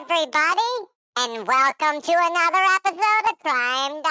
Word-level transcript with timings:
everybody, 0.00 0.60
and 1.18 1.46
welcome 1.46 2.00
to 2.00 2.12
another 2.12 2.64
episode 2.76 3.30
of 3.30 3.38
Crime 3.40 4.02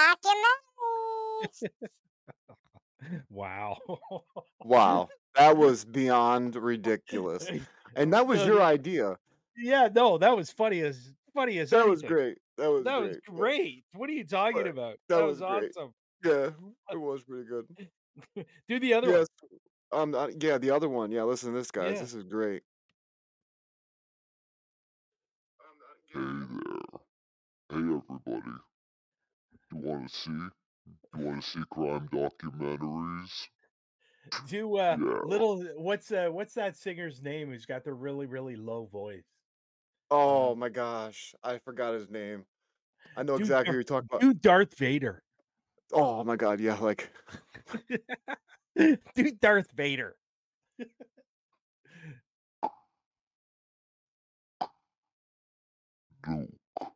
Documentaries. 1.42 1.90
wow. 3.30 3.76
Wow, 4.64 5.08
that 5.34 5.56
was 5.56 5.84
beyond 5.84 6.54
ridiculous. 6.56 7.48
And 7.96 8.12
that 8.12 8.24
was 8.24 8.46
your 8.46 8.62
idea. 8.62 9.16
Yeah, 9.56 9.88
no, 9.92 10.16
that 10.18 10.36
was 10.36 10.48
funny 10.52 10.80
as 10.82 11.12
funny 11.34 11.58
as 11.58 11.70
That 11.70 11.88
was 11.88 12.02
great. 12.02 12.38
That 12.56 12.70
was 12.70 12.84
That 12.84 13.00
great. 13.00 13.08
was 13.08 13.18
great. 13.26 13.84
What 13.94 14.08
are 14.08 14.12
you 14.12 14.24
talking 14.24 14.62
But 14.62 14.68
about? 14.68 14.96
that 15.08 15.16
That 15.16 15.24
was 15.24 15.40
was 15.40 15.58
great. 15.58 15.72
awesome. 15.76 15.92
Yeah, 16.24 16.50
it 16.92 16.96
was 17.00 17.24
pretty 17.24 17.48
good. 17.48 18.46
Do 18.68 18.78
the 18.78 18.94
other 18.94 19.10
Yes. 19.10 19.26
Um. 19.90 20.14
uh, 20.14 20.28
yeah, 20.40 20.56
the 20.58 20.70
other 20.70 20.88
one. 20.88 21.10
Yeah. 21.10 21.24
Listen 21.24 21.52
to 21.52 21.58
this, 21.58 21.72
guys. 21.72 21.94
Yeah. 21.94 22.00
This 22.02 22.14
is 22.14 22.22
great. 22.22 22.62
Hey 26.12 26.18
there. 26.20 27.00
Hey 27.70 27.76
everybody. 27.76 28.42
Do 28.44 28.60
You 29.72 29.76
wanna 29.78 30.08
see? 30.08 30.30
Do 30.30 30.50
You 31.18 31.26
wanna 31.26 31.42
see 31.42 31.62
crime 31.70 32.08
documentaries? 32.08 33.48
Do 34.48 34.76
uh 34.76 34.96
Yeah. 35.00 35.20
little 35.24 35.62
what's 35.80 36.10
uh 36.10 36.28
what's 36.30 36.54
that 36.54 36.76
singer's 36.76 37.22
name 37.22 37.50
who's 37.50 37.66
got 37.66 37.84
the 37.84 37.92
really, 37.92 38.26
really 38.26 38.56
low 38.56 38.86
voice? 38.86 39.24
Oh 40.10 40.50
Um 40.52 40.58
my 40.58 40.68
gosh, 40.68 41.34
I 41.42 41.58
forgot 41.58 41.94
his 41.94 42.10
name. 42.10 42.44
I 43.16 43.22
know 43.22 43.36
do 43.36 43.44
exactly 43.44 43.66
Dar- 43.66 43.72
who 43.72 43.76
you're 43.78 43.84
talking 43.84 44.08
about. 44.10 44.20
do 44.20 44.34
Darth 44.34 44.74
Vader. 44.76 45.22
Oh 45.92 46.24
my 46.24 46.36
god, 46.36 46.60
yeah, 46.60 46.78
like 46.78 47.10
do 48.76 49.30
Darth 49.40 49.72
Vader. 49.72 50.16
Luke, 56.30 56.48
I 56.82 56.86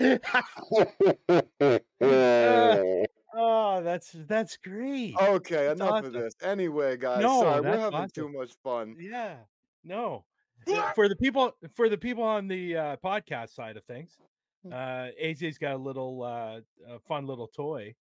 oh, 3.34 3.82
that's 3.82 4.12
that's 4.26 4.56
great. 4.56 5.14
okay, 5.20 5.66
That's 5.66 5.80
enough 5.80 6.04
of 6.04 6.12
this. 6.12 6.34
Anyway, 6.42 6.96
guys, 6.96 7.22
No, 7.22 7.40
sorry, 7.40 7.60
we're 7.60 7.78
having 7.78 8.08
too 8.10 8.28
much 8.28 8.52
fun. 8.62 8.96
Yeah. 8.98 9.36
No. 9.84 10.24
Uh, 10.70 10.90
For 10.94 11.08
the 11.08 11.16
people 11.16 11.52
for 11.74 11.88
the 11.88 11.96
people 11.96 12.24
on 12.24 12.48
the 12.48 12.76
uh, 12.76 12.96
podcast 12.96 13.50
side 13.50 13.76
of 13.76 13.84
things, 13.84 14.16
Hmm. 14.64 14.72
uh, 14.72 15.06
AJ's 15.22 15.56
got 15.56 15.74
a 15.74 15.78
little 15.78 16.22
uh, 16.22 16.60
a 16.88 16.98
fun 17.06 17.26
little 17.26 17.46
toy 17.46 17.94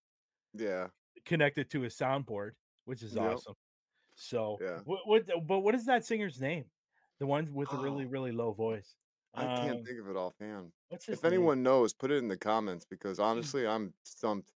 Yeah, 0.55 0.87
connected 1.23 1.69
to 1.71 1.81
his 1.81 1.95
soundboard, 1.95 2.51
which 2.85 3.03
is 3.03 3.13
Yep. 3.13 3.23
awesome. 3.23 3.53
So, 4.19 4.57
Yeah. 4.59 4.79
what, 4.83 5.07
what 5.07 5.47
but 5.47 5.59
what 5.59 5.75
is 5.75 5.85
that 5.85 6.03
singer's 6.03 6.41
name? 6.41 6.66
The 7.19 7.28
one 7.28 7.53
with 7.53 7.69
the 7.69 7.78
really 7.78 8.05
Oh. 8.05 8.09
really 8.09 8.31
low 8.31 8.51
voice. 8.51 8.95
I 9.33 9.44
can't 9.59 9.79
Um, 9.79 9.85
think 9.85 10.00
of 10.00 10.09
it 10.09 10.16
offhand. 10.16 10.72
what's 10.89 11.05
his 11.05 11.19
If 11.19 11.23
name? 11.23 11.33
anyone 11.33 11.61
knows, 11.61 11.94
put 11.94 12.09
it 12.09 12.16
in 12.16 12.27
the 12.27 12.38
comments 12.38 12.83
because 12.83 13.19
honestly, 13.19 13.67
I'm 13.67 13.94
stumped. 14.03 14.51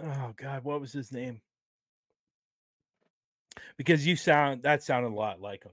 Oh 0.00 0.32
God, 0.36 0.64
what 0.64 0.80
was 0.80 0.92
his 0.92 1.12
name? 1.12 1.42
Because 3.76 4.06
you 4.06 4.16
sound 4.16 4.62
that 4.62 4.82
sounded 4.82 5.08
a 5.08 5.14
lot 5.14 5.40
like 5.40 5.64
him. 5.64 5.72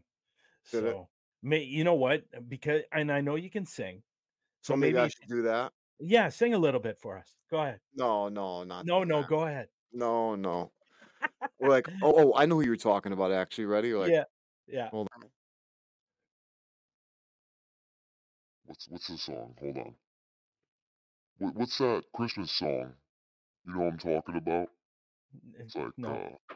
Did? 0.71 0.83
So, 0.83 1.09
may 1.41 1.63
you 1.63 1.83
know 1.85 1.95
what? 1.95 2.25
Because 2.49 2.81
and 2.91 3.11
I 3.11 3.21
know 3.21 3.35
you 3.35 3.49
can 3.49 3.65
sing. 3.65 4.03
So 4.61 4.73
So 4.73 4.77
maybe 4.77 4.93
maybe 4.93 4.99
I 4.99 5.03
you 5.05 5.09
should 5.11 5.29
do 5.29 5.41
that. 5.43 5.71
Yeah, 5.99 6.29
sing 6.29 6.53
a 6.53 6.57
little 6.59 6.79
bit 6.81 6.99
for 6.99 7.17
us. 7.17 7.37
Go 7.49 7.61
ahead. 7.61 7.79
No, 7.95 8.27
no, 8.27 8.63
not 8.63 8.85
No, 8.85 9.03
no, 9.03 9.21
that. 9.21 9.29
go 9.29 9.43
ahead. 9.45 9.69
No, 9.93 10.35
no. 10.35 10.71
Or 11.59 11.69
like, 11.69 11.87
oh, 12.01 12.13
oh, 12.15 12.33
I 12.35 12.45
know 12.45 12.55
who 12.55 12.65
you're 12.65 12.75
talking 12.75 13.13
about. 13.13 13.31
Actually, 13.31 13.65
ready? 13.65 13.93
Like, 13.93 14.11
yeah, 14.11 14.23
yeah. 14.67 14.89
hold 14.89 15.07
on. 15.15 15.29
what's 18.65 18.87
what's 18.89 19.07
the 19.07 19.17
song? 19.17 19.53
Hold 19.59 19.77
on. 19.77 19.93
What, 21.37 21.55
what's 21.55 21.77
that 21.79 22.03
Christmas 22.15 22.51
song? 22.51 22.93
You 23.65 23.73
know 23.73 23.81
what 23.81 23.93
I'm 23.93 23.97
talking 23.97 24.37
about? 24.37 24.69
It's 25.59 25.75
like 25.75 25.91
No. 25.97 26.13
uh 26.13 26.55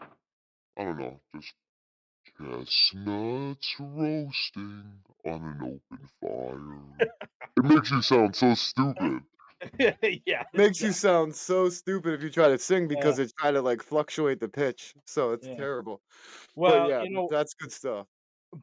I 0.78 0.84
don't 0.84 0.98
know, 0.98 1.20
just 1.36 1.54
chestnuts 2.38 3.76
roasting 3.80 4.84
on 5.26 5.44
an 5.44 5.80
open 5.92 6.10
fire. 6.22 7.10
it 7.58 7.64
makes 7.64 7.92
you 7.92 8.02
sound 8.02 8.36
so 8.36 8.54
stupid. 8.56 9.22
yeah. 10.26 10.44
Makes 10.54 10.82
you 10.82 10.92
sound 10.92 11.36
so 11.36 11.70
stupid 11.70 12.14
if 12.14 12.24
you 12.24 12.30
try 12.30 12.48
to 12.50 12.58
sing 12.58 12.88
because 12.88 13.18
Yeah. 13.18 13.24
it's 13.26 13.34
trying 13.34 13.54
to 13.56 13.62
like 13.62 13.82
fluctuate 13.82 14.40
the 14.40 14.50
pitch. 14.50 14.94
So 15.06 15.32
it's 15.32 15.48
Yeah. 15.48 15.56
terrible. 15.56 16.02
Well, 16.56 16.86
but 16.86 16.90
yeah, 16.90 17.04
you 17.04 17.10
know, 17.12 17.28
that's 17.30 17.54
good 17.54 17.72
stuff. 17.72 18.08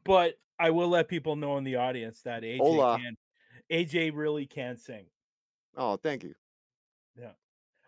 but 0.05 0.35
I 0.59 0.69
will 0.69 0.89
let 0.89 1.07
people 1.07 1.35
know 1.35 1.57
in 1.57 1.63
the 1.63 1.75
audience 1.77 2.21
that 2.23 2.43
AJ 2.43 2.59
Hola. 2.61 2.97
can 2.97 3.15
AJ 3.71 4.11
really 4.15 4.45
can 4.47 4.77
sing. 4.77 5.07
Oh, 5.75 5.97
thank 5.97 6.23
you. 6.23 6.35
Yeah. 7.15 7.33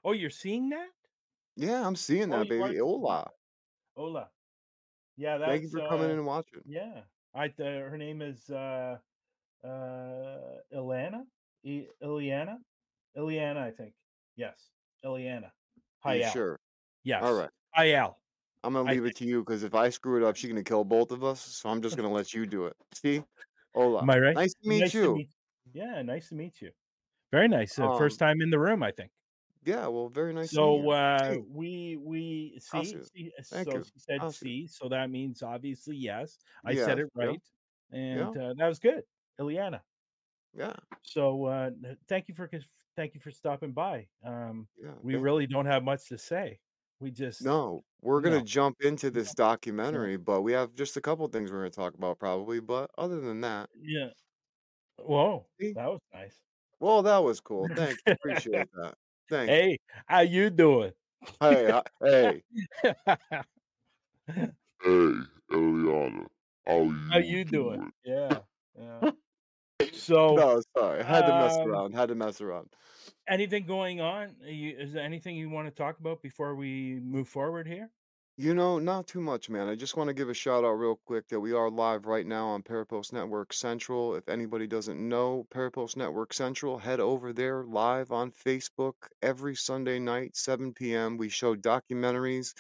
Oh, 0.04 0.12
you're 0.12 0.30
seeing 0.30 0.70
that? 0.70 0.90
Yeah, 1.56 1.86
I'm 1.86 1.96
seeing 1.96 2.30
Oh, 2.32 2.40
that, 2.40 2.50
baby. 2.50 2.78
Hola. 2.78 3.32
Hola. 3.96 4.30
Yeah, 5.18 5.38
that's 5.38 5.52
Thank 5.52 5.64
you 5.64 5.70
for 5.70 5.82
coming 5.90 6.10
uh 6.10 6.12
in 6.12 6.18
and 6.20 6.26
watching. 6.26 6.62
yeah. 6.66 7.02
I 7.34 7.48
uh, 7.48 7.64
her 7.64 7.98
name 7.98 8.22
is 8.22 8.50
uh 8.50 8.98
uh 9.64 10.62
Ilana? 10.74 11.24
I-? 11.66 11.88
Iliana, 13.18 13.58
I 13.58 13.72
think. 13.72 13.94
Yes. 14.36 14.70
Iliana. 15.04 15.52
Hi, 16.00 16.22
sure? 16.22 16.60
Yes. 17.04 17.24
All 17.24 17.34
right. 17.34 17.50
Hayal. 17.78 18.16
I'm 18.64 18.74
gonna 18.74 18.90
I 18.90 18.94
leave 18.94 19.06
it 19.06 19.16
to 19.18 19.26
you 19.26 19.42
because 19.42 19.64
if 19.64 19.76
I 19.76 19.90
screw 19.90 20.18
it 20.18 20.28
up, 20.28 20.36
she's 20.36 20.50
gonna 20.50 20.64
kill 20.64 20.84
both 20.84 21.12
of 21.12 21.24
us. 21.24 21.40
So 21.42 21.70
I'm 21.70 21.82
just 21.82 21.96
gonna 21.96 22.12
let 22.12 22.34
you 22.34 22.46
do 22.46 22.66
it. 22.66 22.76
See? 22.94 23.24
Hola. 23.74 24.02
Am 24.02 24.10
I 24.10 24.20
right? 24.20 24.36
Nice 24.36 24.54
to 24.54 24.68
meet 24.70 24.80
nice 24.82 24.94
you. 24.94 25.02
To 25.04 25.14
meet, 25.16 25.30
yeah, 25.74 26.02
nice 26.02 26.30
to 26.30 26.36
meet 26.36 26.62
you. 26.62 26.72
Very 27.32 27.48
nice. 27.48 27.78
Uh, 27.78 27.96
first 27.98 28.22
Um, 28.22 28.28
time 28.28 28.42
in 28.42 28.50
the 28.50 28.60
room, 28.60 28.82
I 28.82 28.92
think. 28.92 29.12
Yeah, 29.66 29.88
well, 29.88 30.10
very 30.10 30.32
nice 30.34 30.52
So 30.52 30.90
uh 30.92 31.38
we 31.50 31.98
we 32.00 32.58
see, 32.60 32.86
see 32.86 32.96
it. 32.98 33.08
see 33.16 33.32
uh, 33.38 33.44
Thank 33.44 33.68
so 33.68 33.78
you. 33.78 33.84
she 33.84 34.00
said 34.00 34.34
see 34.34 34.68
so 34.68 34.90
that 34.90 35.10
means 35.10 35.42
obviously 35.42 35.96
yes. 35.96 36.38
I 36.66 36.74
Yes. 36.74 36.86
said 36.86 37.00
it 37.00 37.10
right. 37.16 37.42
And 37.92 38.38
Yeah. 38.38 38.44
uh, 38.44 38.54
that 38.58 38.68
was 38.68 38.80
good. 38.80 39.04
Iliana. 39.40 39.82
Yeah. 40.54 40.74
So 41.02 41.46
uh 41.46 41.72
thank 42.08 42.28
you 42.28 42.36
for 42.36 42.48
thank 42.96 43.14
you 43.14 43.20
for 43.20 43.32
stopping 43.32 43.72
by. 43.72 44.08
Um 44.24 44.68
Yeah. 44.82 44.94
we 45.02 45.14
Thank 45.14 45.24
really 45.24 45.48
don't 45.48 45.66
have 45.66 45.84
much 45.84 46.08
to 46.10 46.18
say. 46.18 46.60
We 47.00 47.12
just 47.12 47.42
No, 47.42 47.84
we're 48.02 48.22
gonna 48.22 48.40
no. 48.40 48.46
jump 48.46 48.82
into 48.82 49.12
this 49.12 49.34
documentary, 49.34 50.18
but 50.18 50.42
we 50.42 50.54
have 50.54 50.74
just 50.76 50.98
a 50.98 51.02
couple 51.02 51.28
things 51.28 51.52
we're 51.52 51.60
gonna 51.60 51.70
talk 51.72 51.94
about 51.96 52.20
probably. 52.20 52.60
But 52.60 52.92
other 52.98 53.20
than 53.22 53.42
that, 53.42 53.70
Yeah. 53.80 54.10
Whoa, 54.98 55.48
see? 55.60 55.74
that 55.74 55.88
was 55.88 56.02
nice. 56.14 56.42
Well, 56.80 57.02
that 57.04 57.18
was 57.20 57.42
cool. 57.42 57.68
Thank 57.76 58.00
you. 58.06 58.14
Appreciate 58.14 58.70
that. 58.74 58.96
Thank 59.30 59.50
hey, 59.50 59.78
how 60.08 60.22
you 60.22 60.50
doing? 60.50 60.94
Hey, 61.40 61.72
I- 61.72 61.84
hey. 62.02 62.44
Hey, 64.82 65.12
Eliana, 65.52 66.28
how 66.66 66.90
how 67.10 67.18
you 67.20 67.38
you 67.38 67.46
doing? 67.46 67.80
doing? 67.80 67.92
Yeah. 68.06 68.42
Yeah. 68.78 69.12
So 69.96 70.20
No, 70.30 70.62
sorry. 70.78 71.02
I 71.02 71.04
had 71.04 71.26
to 71.26 71.34
mess 71.34 71.58
um 71.58 71.66
around. 71.66 71.94
Had 71.96 72.10
to 72.10 72.16
mess 72.16 72.40
around. 72.42 72.76
anything 73.28 73.66
going 73.66 74.02
on? 74.02 74.38
You, 74.42 74.78
is 74.78 74.94
there 74.94 75.04
anything 75.04 75.36
you 75.36 75.50
want 75.50 75.68
to 75.68 75.72
talk 75.72 76.00
about 76.00 76.22
before 76.22 76.56
we 76.56 77.00
move 77.00 77.28
forward 77.28 77.68
here? 77.68 77.92
You 78.38 78.54
know, 78.54 78.80
not 78.80 79.08
too 79.08 79.20
much, 79.22 79.50
man. 79.50 79.68
I 79.68 79.76
just 79.76 79.96
want 79.98 80.08
to 80.10 80.14
give 80.14 80.30
a 80.30 80.34
shout 80.34 80.64
out 80.66 80.72
real 80.74 80.96
quick 81.06 81.28
that 81.28 81.40
we 81.42 81.52
are 81.54 81.70
live 81.70 82.06
right 82.06 82.26
now 82.26 82.48
on 82.48 82.64
Parapost 82.64 83.12
Network 83.14 83.52
Central. 83.54 84.16
If 84.16 84.28
anybody 84.30 84.68
doesn't 84.68 85.00
know 85.10 85.46
Parapost 85.50 85.96
Network 85.98 86.34
Central, 86.34 86.78
head 86.78 87.00
over 87.02 87.32
there 87.34 87.64
live 87.66 88.12
on 88.14 88.32
Facebook 88.32 88.94
every 89.22 89.56
Sunday 89.56 90.00
night, 90.00 90.36
7 90.38 90.94
p.m. 90.96 91.18
We 91.18 91.28
show 91.30 91.56
documentaries 91.58 92.54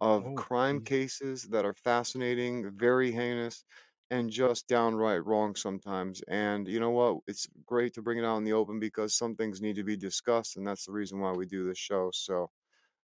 of 0.00 0.24
Oh, 0.24 0.36
crime 0.36 0.80
geez. 0.80 0.80
cases 0.80 1.42
that 1.50 1.64
are 1.64 1.74
fascinating, 1.74 2.70
very 2.76 3.10
heinous, 3.12 3.64
and 4.10 4.30
just 4.30 4.68
downright 4.68 5.24
wrong 5.24 5.56
sometimes. 5.56 6.22
And 6.28 6.68
you 6.68 6.80
know 6.80 6.90
what? 6.90 7.20
It's 7.28 7.46
great 7.66 7.94
to 7.94 8.02
bring 8.02 8.18
it 8.18 8.24
out 8.24 8.38
in 8.38 8.44
the 8.44 8.52
open 8.54 8.80
because 8.80 9.14
some 9.16 9.36
things 9.36 9.60
need 9.62 9.76
to 9.76 9.84
be 9.84 9.96
discussed, 9.96 10.56
and 10.56 10.66
that's 10.66 10.86
the 10.86 10.92
reason 10.92 11.20
why 11.20 11.32
we 11.32 11.46
do 11.46 11.66
this 11.66 11.78
show. 11.78 12.10
So, 12.12 12.50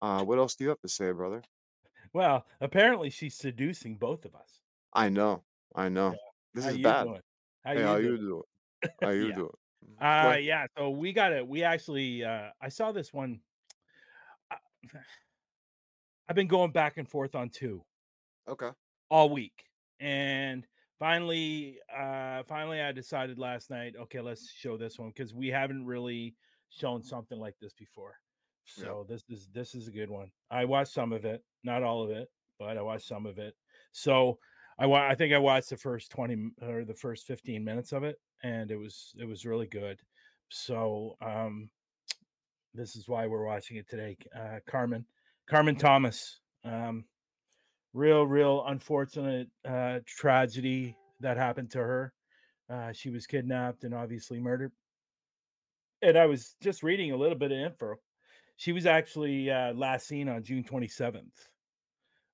uh, 0.02 0.24
what 0.24 0.38
else 0.38 0.56
do 0.56 0.64
you 0.64 0.70
have 0.70 0.80
to 0.82 0.88
say, 0.88 1.12
brother? 1.12 1.42
Well, 2.12 2.46
apparently 2.60 3.08
she's 3.08 3.34
seducing 3.34 3.96
both 3.96 4.26
of 4.26 4.34
us. 4.34 4.60
I 4.92 5.08
know, 5.08 5.44
I 5.74 5.88
know. 5.88 6.16
Yeah. 6.16 6.30
This 6.54 6.66
How 6.66 6.70
is 6.70 6.78
bad. 6.78 7.08
doing? 7.08 7.20
How 7.64 7.72
Hey, 7.74 7.82
you 7.82 7.84
how 7.84 7.96
doing? 7.96 7.98
you 7.98 8.18
doing? 8.18 8.42
How 9.02 9.10
you 9.10 9.32
yeah. 9.32 9.34
doing? 9.34 9.56
Uh 10.00 10.06
What? 10.18 10.40
yeah, 10.40 10.66
so 10.76 10.90
we 10.90 11.12
got 11.12 11.32
it. 11.32 11.46
We 11.46 11.64
actually 11.64 12.24
uh 12.24 12.52
I 12.60 12.70
saw 12.70 12.92
this 12.92 13.12
one 13.12 13.42
I- 14.50 14.58
I've 16.28 16.36
been 16.36 16.48
going 16.48 16.72
back 16.72 16.96
and 16.96 17.08
forth 17.08 17.34
on 17.34 17.50
two 17.50 17.84
Okay. 18.46 18.72
all 19.10 19.30
week. 19.30 19.64
And 20.00 20.66
finally 20.98 21.78
uh 21.94 22.42
finally 22.44 22.80
I 22.80 22.92
decided 22.92 23.38
last 23.38 23.70
night, 23.70 23.94
okay, 23.96 24.20
let's 24.20 24.50
show 24.50 24.76
this 24.76 24.98
one 24.98 25.12
cuz 25.12 25.34
we 25.34 25.48
haven't 25.48 25.86
really 25.86 26.36
shown 26.70 27.02
something 27.02 27.38
like 27.38 27.58
this 27.58 27.72
before. 27.74 28.20
Yeah. 28.76 28.84
So 28.84 29.04
this 29.08 29.22
is 29.28 29.48
this 29.48 29.74
is 29.74 29.88
a 29.88 29.92
good 29.92 30.10
one. 30.10 30.30
I 30.50 30.64
watched 30.64 30.92
some 30.92 31.12
of 31.12 31.24
it, 31.24 31.44
not 31.64 31.82
all 31.82 32.02
of 32.02 32.10
it, 32.10 32.30
but 32.58 32.76
I 32.76 32.82
watched 32.82 33.06
some 33.06 33.26
of 33.26 33.38
it. 33.38 33.56
So 33.92 34.38
I 34.78 34.86
wa- 34.86 35.06
I 35.08 35.14
think 35.14 35.32
I 35.32 35.38
watched 35.38 35.70
the 35.70 35.76
first 35.76 36.10
20 36.10 36.50
or 36.62 36.84
the 36.84 36.94
first 36.94 37.26
15 37.26 37.64
minutes 37.64 37.92
of 37.92 38.04
it 38.04 38.20
and 38.42 38.70
it 38.70 38.76
was 38.76 39.14
it 39.18 39.24
was 39.24 39.46
really 39.46 39.66
good. 39.66 40.00
So 40.48 41.16
um 41.20 41.70
this 42.74 42.96
is 42.96 43.08
why 43.08 43.26
we're 43.26 43.44
watching 43.44 43.76
it 43.76 43.88
today. 43.88 44.16
Uh 44.34 44.60
Carmen 44.66 45.06
Carmen 45.46 45.76
Thomas 45.76 46.40
um 46.64 47.06
real 47.94 48.26
real 48.26 48.64
unfortunate 48.66 49.48
uh 49.64 50.00
tragedy 50.06 50.96
that 51.20 51.36
happened 51.36 51.70
to 51.70 51.78
her. 51.78 52.12
Uh 52.68 52.92
she 52.92 53.10
was 53.10 53.26
kidnapped 53.26 53.84
and 53.84 53.94
obviously 53.94 54.40
murdered. 54.40 54.72
And 56.02 56.16
I 56.16 56.26
was 56.26 56.54
just 56.62 56.82
reading 56.82 57.12
a 57.12 57.16
little 57.16 57.38
bit 57.38 57.52
of 57.52 57.58
info. 57.58 57.96
She 58.56 58.72
was 58.72 58.86
actually 58.86 59.50
uh 59.50 59.72
last 59.74 60.06
seen 60.06 60.28
on 60.28 60.42
June 60.42 60.64
27th. 60.64 61.48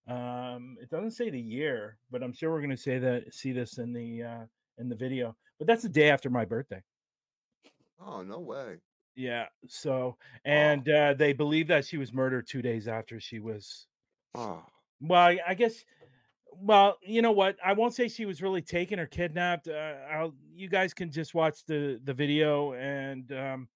Um, 0.06 0.76
it 0.80 0.90
doesn't 0.90 1.12
say 1.12 1.30
the 1.30 1.40
year, 1.40 1.98
but 2.10 2.22
I'm 2.22 2.32
sure 2.32 2.50
we're 2.50 2.60
going 2.60 2.70
to 2.70 2.76
say 2.76 2.98
that 2.98 3.32
see 3.32 3.52
this 3.52 3.78
in 3.78 3.92
the 3.92 4.22
uh, 4.22 4.44
in 4.78 4.88
the 4.88 4.96
video. 4.96 5.36
But 5.58 5.66
that's 5.66 5.82
the 5.82 5.88
day 5.88 6.10
after 6.10 6.28
my 6.28 6.44
birthday. 6.44 6.82
Oh, 7.98 8.22
no 8.22 8.40
way. 8.40 8.78
Yeah. 9.14 9.46
So 9.66 10.18
and 10.44 10.88
uh, 10.88 11.14
they 11.14 11.32
believe 11.32 11.68
that 11.68 11.86
she 11.86 11.96
was 11.96 12.12
murdered 12.12 12.46
two 12.46 12.62
days 12.62 12.88
after 12.88 13.18
she 13.20 13.38
was. 13.38 13.86
Oh, 14.34 14.64
Well, 15.08 15.36
I, 15.46 15.54
guess. 15.54 15.84
Well, 16.52 16.98
you 17.02 17.22
know 17.22 17.32
what? 17.32 17.56
I 17.64 17.72
won't 17.72 17.94
say 17.94 18.08
she 18.08 18.26
was 18.26 18.42
really 18.42 18.62
taken 18.62 18.98
or 18.98 19.06
kidnapped. 19.06 19.68
Uh, 19.68 19.94
I'll, 20.10 20.34
you 20.54 20.68
guys 20.68 20.94
can 20.94 21.10
just 21.10 21.34
watch 21.34 21.64
the 21.66 22.00
the 22.04 22.14
video 22.14 22.74
and 22.74 23.30
um, 23.32 23.68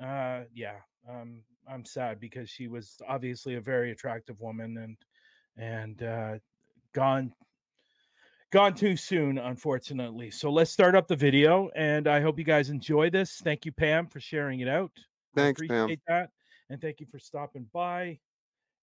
uh, 0.00 0.42
yeah, 0.54 0.76
um, 1.08 1.42
I'm 1.68 1.84
sad 1.84 2.20
because 2.20 2.48
she 2.48 2.68
was 2.68 2.96
obviously 3.08 3.56
a 3.56 3.60
very 3.60 3.90
attractive 3.90 4.40
woman 4.40 4.78
and 4.78 4.96
and 5.56 6.02
uh, 6.02 6.38
gone 6.92 7.32
gone 8.50 8.74
too 8.74 8.96
soon, 8.96 9.38
unfortunately. 9.38 10.30
So 10.30 10.50
let's 10.50 10.70
start 10.70 10.94
up 10.94 11.08
the 11.08 11.16
video, 11.16 11.70
and 11.76 12.08
I 12.08 12.20
hope 12.20 12.38
you 12.38 12.44
guys 12.44 12.70
enjoy 12.70 13.10
this. 13.10 13.40
Thank 13.42 13.66
you, 13.66 13.72
Pam, 13.72 14.06
for 14.06 14.20
sharing 14.20 14.60
it 14.60 14.68
out. 14.68 14.92
I 15.36 15.40
thanks, 15.40 15.60
Pam. 15.60 15.82
appreciate 15.82 16.00
that, 16.08 16.30
and 16.70 16.80
thank 16.80 17.00
you 17.00 17.06
for 17.10 17.18
stopping 17.18 17.66
by. 17.72 18.18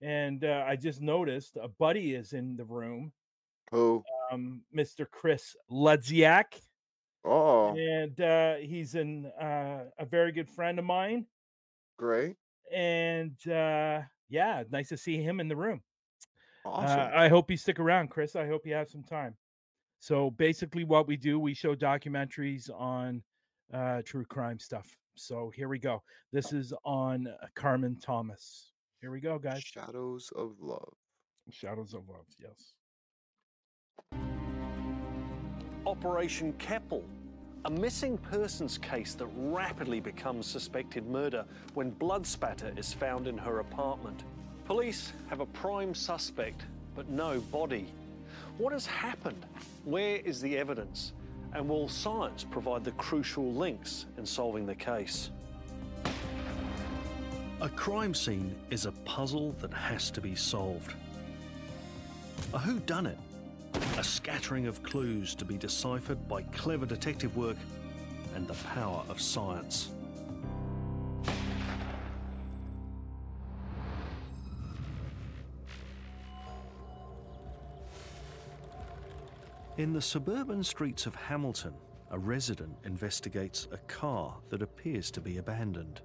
And 0.02 0.44
uh, 0.44 0.64
I 0.68 0.76
just 0.76 1.02
noticed 1.02 1.58
a 1.62 1.68
buddy 1.68 2.16
is 2.16 2.34
in 2.34 2.56
the 2.58 2.66
room, 2.66 3.12
Who? 3.72 4.04
um, 4.32 4.62
Mr. 4.76 5.10
Chris 5.10 5.56
Ludziak, 5.72 6.62
Oh, 7.24 7.76
and 7.76 8.22
uh, 8.22 8.56
he's 8.56 8.94
an 8.94 9.26
uh, 9.42 9.86
a 9.98 10.06
very 10.06 10.32
good 10.32 10.50
friend 10.50 10.78
of 10.78 10.86
mine. 10.86 11.26
great. 11.98 12.36
And 12.72 13.36
uh, 13.48 14.02
yeah, 14.30 14.64
nice 14.70 14.90
to 14.90 14.98
see 14.98 15.22
him 15.22 15.40
in 15.40 15.48
the 15.48 15.56
room. 15.56 15.82
Uh, 16.66 16.70
Awesome. 16.70 17.12
I 17.16 17.28
hope 17.30 17.50
you 17.50 17.58
stick 17.58 17.80
around, 17.80 18.10
Chris. 18.10 18.36
I 18.36 18.48
hope 18.48 18.66
you 18.66 18.74
have 18.74 18.90
some 18.90 19.04
time. 19.04 19.36
So 20.00 20.32
basically, 20.32 20.84
what 20.84 21.08
we 21.08 21.16
do, 21.18 21.40
we 21.40 21.54
show 21.54 21.76
documentaries 21.76 22.70
on 22.70 23.24
uh, 23.74 24.02
true 24.04 24.26
crime 24.26 24.60
stuff. 24.60 24.88
So 25.16 25.52
here 25.56 25.68
we 25.68 25.80
go. 25.80 26.04
This 26.32 26.54
is 26.54 26.74
on 26.84 27.28
Carmen 27.56 27.98
Thomas. 28.00 28.72
Here 29.06 29.12
we 29.12 29.20
go, 29.20 29.38
guys. 29.38 29.62
Shadows 29.62 30.34
of 30.36 30.54
Love. 30.60 30.96
Shadows 31.52 31.94
of 31.94 32.10
Love. 32.10 32.26
Yes. 32.40 32.74
Operation 35.86 36.54
Keppel, 36.54 37.04
a 37.66 37.70
missing 37.70 38.18
persons 38.18 38.80
case 38.80 39.14
that 39.14 39.28
rapidly 39.36 40.00
becomes 40.00 40.48
suspected 40.48 41.06
murder 41.06 41.46
when 41.76 41.92
blood 41.92 42.26
spatter 42.26 42.74
is 42.78 42.94
found 42.94 43.28
in 43.28 43.38
her 43.38 43.60
apartment. 43.60 44.24
Police 44.66 45.14
have 45.30 45.40
a 45.40 45.46
prime 45.46 45.94
suspect, 45.94 46.64
but 46.96 47.08
no 47.08 47.42
body. 47.52 47.86
What 48.58 48.74
has 48.74 48.88
happened? 48.88 49.46
Where 49.84 50.16
is 50.16 50.42
the 50.42 50.58
evidence? 50.58 51.14
And 51.54 51.70
will 51.70 51.90
science 51.90 52.44
provide 52.44 52.84
the 52.84 52.94
crucial 52.94 53.54
links 53.54 54.08
in 54.18 54.26
solving 54.26 54.66
the 54.66 54.74
case? 54.74 55.30
A 57.62 57.70
crime 57.70 58.14
scene 58.14 58.56
is 58.70 58.86
a 58.86 58.92
puzzle 58.92 59.54
that 59.62 59.74
has 59.74 60.12
to 60.12 60.22
be 60.22 60.36
solved. 60.36 60.94
A 62.54 62.60
whodunit 62.60 63.18
a 63.98 64.04
scattering 64.04 64.68
of 64.68 64.84
clues 64.84 65.36
to 65.36 65.46
be 65.46 65.58
deciphered 65.58 66.28
by 66.28 66.42
clever 66.44 66.86
detective 66.86 67.36
work 67.36 67.58
and 68.36 68.48
the 68.48 68.54
power 68.54 69.04
of 69.10 69.22
science. 69.22 69.90
In 79.78 79.92
the 79.92 80.02
suburban 80.02 80.64
streets 80.64 81.06
of 81.06 81.16
Hamilton, 81.16 81.74
a 82.12 82.20
resident 82.20 82.76
investigates 82.86 83.68
a 83.72 83.78
car 83.78 84.36
that 84.50 84.62
appears 84.62 85.12
to 85.12 85.22
be 85.22 85.38
abandoned. 85.38 86.02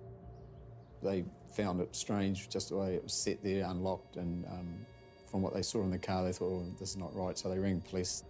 They 1.03 1.25
found 1.55 1.81
it 1.81 1.95
strange, 1.95 2.49
just 2.49 2.69
the 2.69 2.77
way 2.77 2.95
it 2.95 3.03
was 3.03 3.13
set 3.13 3.43
there, 3.43 3.65
unlocked, 3.67 4.17
and 4.17 4.45
um, 4.47 4.87
from 5.27 5.43
what 5.43 5.55
they 5.55 5.63
saw 5.63 5.83
in 5.83 5.91
the 5.91 5.99
car, 5.99 6.25
they 6.25 6.33
thought, 6.33 6.51
oh, 6.51 6.67
this 6.79 6.91
is 6.91 6.97
not 6.97 7.15
right, 7.15 7.39
so 7.39 7.49
they 7.49 7.59
rang 7.59 7.81
police. 7.81 8.25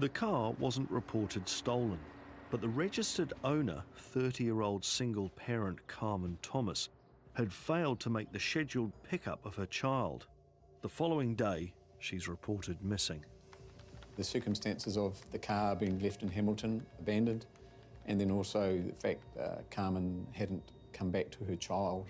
The 0.00 0.08
car 0.08 0.52
wasn't 0.58 0.90
reported 0.90 1.48
stolen, 1.48 2.00
but 2.50 2.60
the 2.60 2.68
registered 2.68 3.32
owner, 3.44 3.82
30 3.96 4.44
year 4.44 4.60
old 4.60 4.84
single 4.84 5.28
parent 5.30 5.86
Carmen 5.86 6.36
Thomas, 6.42 6.88
had 7.34 7.52
failed 7.52 8.00
to 8.00 8.10
make 8.10 8.32
the 8.32 8.40
scheduled 8.40 8.92
pickup 9.02 9.44
of 9.46 9.54
her 9.56 9.66
child. 9.66 10.26
The 10.82 10.88
following 10.88 11.34
day, 11.34 11.72
she's 11.98 12.28
reported 12.28 12.76
missing. 12.82 13.24
The 14.16 14.24
circumstances 14.24 14.96
of 14.96 15.18
the 15.32 15.38
car 15.38 15.74
being 15.74 15.98
left 16.00 16.22
in 16.22 16.28
Hamilton, 16.28 16.84
abandoned, 17.00 17.46
and 18.06 18.20
then 18.20 18.30
also 18.30 18.78
the 18.78 18.92
fact 18.94 19.22
uh, 19.38 19.62
Carmen 19.70 20.26
hadn't 20.32 20.62
come 20.94 21.10
back 21.10 21.30
to 21.32 21.44
her 21.44 21.56
child 21.56 22.06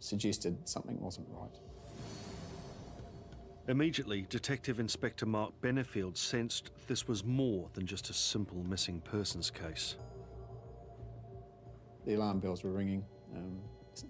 suggested 0.00 0.56
something 0.68 0.98
wasn't 1.00 1.28
right. 1.30 1.54
Immediately, 3.68 4.26
Detective 4.28 4.80
Inspector 4.80 5.24
Mark 5.24 5.52
Benefield 5.60 6.16
sensed 6.16 6.70
this 6.88 7.06
was 7.06 7.24
more 7.24 7.68
than 7.74 7.86
just 7.86 8.10
a 8.10 8.12
simple 8.12 8.64
missing 8.64 9.00
persons 9.00 9.50
case. 9.50 9.96
The 12.06 12.14
alarm 12.14 12.40
bells 12.40 12.64
were 12.64 12.72
ringing. 12.72 13.04
Um, 13.36 13.60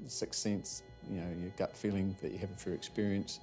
sixth 0.07 0.41
sense, 0.41 0.83
you 1.11 1.21
know, 1.21 1.27
your 1.41 1.51
gut 1.59 1.77
feeling 1.77 2.17
that 2.23 2.33
you 2.33 2.39
have 2.39 2.55
through 2.57 2.75
experience. 2.75 3.41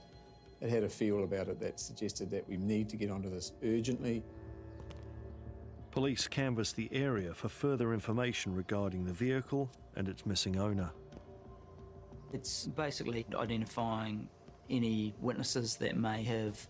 It 0.61 0.69
had 0.69 0.83
a 0.83 0.89
feel 0.89 1.23
about 1.23 1.49
it 1.49 1.59
that 1.59 1.79
suggested 1.79 2.31
that 2.31 2.47
we 2.49 2.57
need 2.57 2.89
to 2.89 2.95
get 2.97 3.11
onto 3.11 3.29
this 3.29 3.51
urgently. 3.63 4.23
Police 5.97 6.27
canvassed 6.27 6.75
the 6.75 6.89
area 6.91 7.33
for 7.33 7.49
further 7.49 7.91
information 7.91 8.53
regarding 8.53 9.03
the 9.03 9.13
vehicle 9.13 9.67
and 9.95 10.07
its 10.07 10.27
missing 10.27 10.59
owner. 10.59 10.91
It's 12.31 12.67
basically 12.67 13.25
identifying 13.33 14.29
any 14.69 15.15
witnesses 15.19 15.75
that 15.77 15.97
may 15.97 16.21
have 16.21 16.67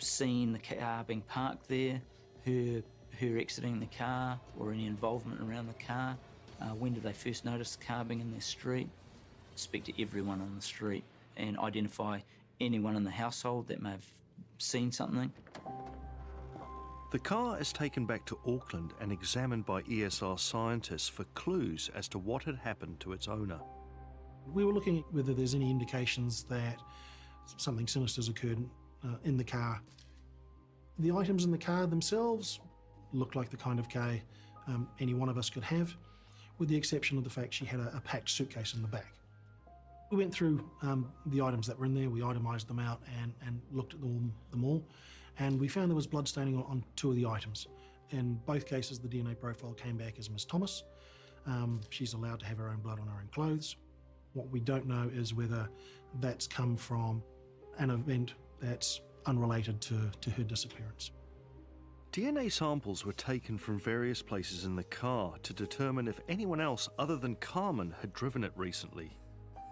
seen 0.00 0.52
the 0.52 0.58
car 0.58 1.02
being 1.02 1.22
parked 1.22 1.66
there, 1.66 2.02
her, 2.44 2.82
her 3.18 3.38
exiting 3.38 3.80
the 3.80 3.86
car, 3.86 4.38
or 4.58 4.70
any 4.70 4.84
involvement 4.84 5.40
around 5.40 5.66
the 5.66 5.84
car. 5.86 6.14
Uh, 6.60 6.74
when 6.74 6.92
did 6.92 7.04
they 7.04 7.14
first 7.14 7.46
notice 7.46 7.76
the 7.76 7.86
car 7.86 8.04
being 8.04 8.20
in 8.20 8.30
their 8.32 8.42
street? 8.42 8.90
Speak 9.54 9.84
to 9.84 10.02
everyone 10.02 10.42
on 10.42 10.54
the 10.54 10.60
street 10.60 11.04
and 11.38 11.58
identify 11.58 12.20
anyone 12.60 12.96
in 12.96 13.04
the 13.04 13.10
household 13.10 13.68
that 13.68 13.80
may 13.80 13.92
have 13.92 14.06
seen 14.58 14.92
something. 14.92 15.32
The 17.12 17.18
car 17.18 17.60
is 17.60 17.74
taken 17.74 18.06
back 18.06 18.24
to 18.24 18.38
Auckland 18.46 18.94
and 18.98 19.12
examined 19.12 19.66
by 19.66 19.82
ESR 19.82 20.40
scientists 20.40 21.08
for 21.08 21.24
clues 21.34 21.90
as 21.94 22.08
to 22.08 22.18
what 22.18 22.42
had 22.42 22.56
happened 22.56 23.00
to 23.00 23.12
its 23.12 23.28
owner. 23.28 23.60
We 24.50 24.64
were 24.64 24.72
looking 24.72 25.00
at 25.00 25.04
whether 25.12 25.34
there's 25.34 25.54
any 25.54 25.70
indications 25.70 26.44
that 26.44 26.78
something 27.58 27.86
sinister's 27.86 28.30
occurred 28.30 28.64
uh, 29.04 29.16
in 29.24 29.36
the 29.36 29.44
car. 29.44 29.82
The 31.00 31.12
items 31.12 31.44
in 31.44 31.50
the 31.50 31.58
car 31.58 31.86
themselves 31.86 32.60
looked 33.12 33.36
like 33.36 33.50
the 33.50 33.58
kind 33.58 33.78
of 33.78 33.90
car 33.90 34.14
um, 34.66 34.88
any 34.98 35.12
one 35.12 35.28
of 35.28 35.36
us 35.36 35.50
could 35.50 35.64
have, 35.64 35.94
with 36.56 36.70
the 36.70 36.76
exception 36.76 37.18
of 37.18 37.24
the 37.24 37.30
fact 37.30 37.52
she 37.52 37.66
had 37.66 37.80
a, 37.80 37.92
a 37.94 38.00
packed 38.00 38.30
suitcase 38.30 38.72
in 38.72 38.80
the 38.80 38.88
back. 38.88 39.12
We 40.10 40.16
went 40.16 40.32
through 40.32 40.66
um, 40.80 41.12
the 41.26 41.42
items 41.42 41.66
that 41.66 41.78
were 41.78 41.84
in 41.84 41.92
there, 41.92 42.08
we 42.08 42.22
itemised 42.22 42.68
them 42.68 42.78
out 42.78 43.02
and, 43.20 43.34
and 43.46 43.60
looked 43.70 43.92
at 43.92 44.00
them, 44.00 44.32
them 44.50 44.64
all, 44.64 44.82
and 45.38 45.58
we 45.58 45.68
found 45.68 45.90
there 45.90 45.96
was 45.96 46.06
blood 46.06 46.28
staining 46.28 46.56
on, 46.56 46.64
on 46.64 46.84
two 46.96 47.10
of 47.10 47.16
the 47.16 47.26
items. 47.26 47.66
In 48.10 48.34
both 48.46 48.66
cases, 48.66 48.98
the 48.98 49.08
DNA 49.08 49.38
profile 49.38 49.72
came 49.72 49.96
back 49.96 50.18
as 50.18 50.30
Miss 50.30 50.44
Thomas. 50.44 50.84
Um, 51.46 51.80
she's 51.90 52.12
allowed 52.12 52.40
to 52.40 52.46
have 52.46 52.58
her 52.58 52.68
own 52.68 52.80
blood 52.80 53.00
on 53.00 53.06
her 53.06 53.14
own 53.14 53.28
clothes. 53.32 53.76
What 54.34 54.48
we 54.50 54.60
don't 54.60 54.86
know 54.86 55.10
is 55.12 55.34
whether 55.34 55.68
that's 56.20 56.46
come 56.46 56.76
from 56.76 57.22
an 57.78 57.90
event 57.90 58.34
that's 58.60 59.00
unrelated 59.26 59.80
to, 59.82 60.10
to 60.20 60.30
her 60.30 60.42
disappearance. 60.42 61.10
DNA 62.12 62.52
samples 62.52 63.06
were 63.06 63.14
taken 63.14 63.56
from 63.56 63.80
various 63.80 64.20
places 64.20 64.66
in 64.66 64.76
the 64.76 64.84
car 64.84 65.34
to 65.42 65.54
determine 65.54 66.06
if 66.06 66.20
anyone 66.28 66.60
else 66.60 66.88
other 66.98 67.16
than 67.16 67.36
Carmen 67.36 67.94
had 68.02 68.12
driven 68.12 68.44
it 68.44 68.52
recently. 68.54 69.16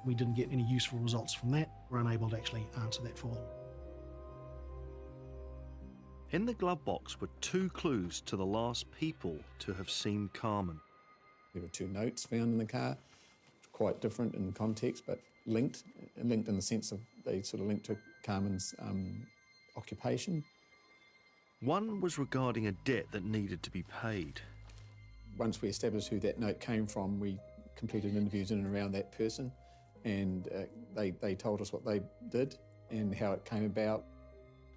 We 0.06 0.14
didn't 0.14 0.34
get 0.34 0.50
any 0.50 0.62
useful 0.62 0.98
results 1.00 1.34
from 1.34 1.50
that. 1.50 1.70
We're 1.90 1.98
unable 1.98 2.30
to 2.30 2.36
actually 2.36 2.66
answer 2.80 3.02
that 3.02 3.18
for 3.18 3.28
them. 3.28 3.44
In 6.32 6.46
the 6.46 6.54
glove 6.54 6.84
box 6.84 7.20
were 7.20 7.28
two 7.40 7.68
clues 7.70 8.20
to 8.26 8.36
the 8.36 8.46
last 8.46 8.86
people 8.92 9.36
to 9.58 9.72
have 9.72 9.90
seen 9.90 10.30
Carmen. 10.32 10.78
There 11.52 11.62
were 11.62 11.68
two 11.68 11.88
notes 11.88 12.24
found 12.24 12.52
in 12.52 12.58
the 12.58 12.64
car, 12.64 12.96
quite 13.72 14.00
different 14.00 14.36
in 14.36 14.52
context, 14.52 15.02
but 15.08 15.18
linked, 15.46 15.82
linked 16.22 16.48
in 16.48 16.54
the 16.54 16.62
sense 16.62 16.92
of 16.92 17.00
they 17.24 17.42
sort 17.42 17.62
of 17.62 17.66
linked 17.66 17.84
to 17.86 17.96
Carmen's 18.22 18.72
um, 18.78 19.26
occupation. 19.76 20.44
One 21.62 22.00
was 22.00 22.16
regarding 22.16 22.68
a 22.68 22.72
debt 22.84 23.06
that 23.10 23.24
needed 23.24 23.64
to 23.64 23.70
be 23.72 23.82
paid. 24.00 24.40
Once 25.36 25.60
we 25.60 25.68
established 25.68 26.10
who 26.10 26.20
that 26.20 26.38
note 26.38 26.60
came 26.60 26.86
from, 26.86 27.18
we 27.18 27.40
completed 27.74 28.14
interviews 28.14 28.52
in 28.52 28.60
and 28.64 28.72
around 28.72 28.92
that 28.92 29.10
person, 29.10 29.50
and 30.04 30.46
uh, 30.54 30.60
they, 30.94 31.10
they 31.10 31.34
told 31.34 31.60
us 31.60 31.72
what 31.72 31.84
they 31.84 32.00
did 32.28 32.56
and 32.90 33.12
how 33.12 33.32
it 33.32 33.44
came 33.44 33.64
about. 33.64 34.04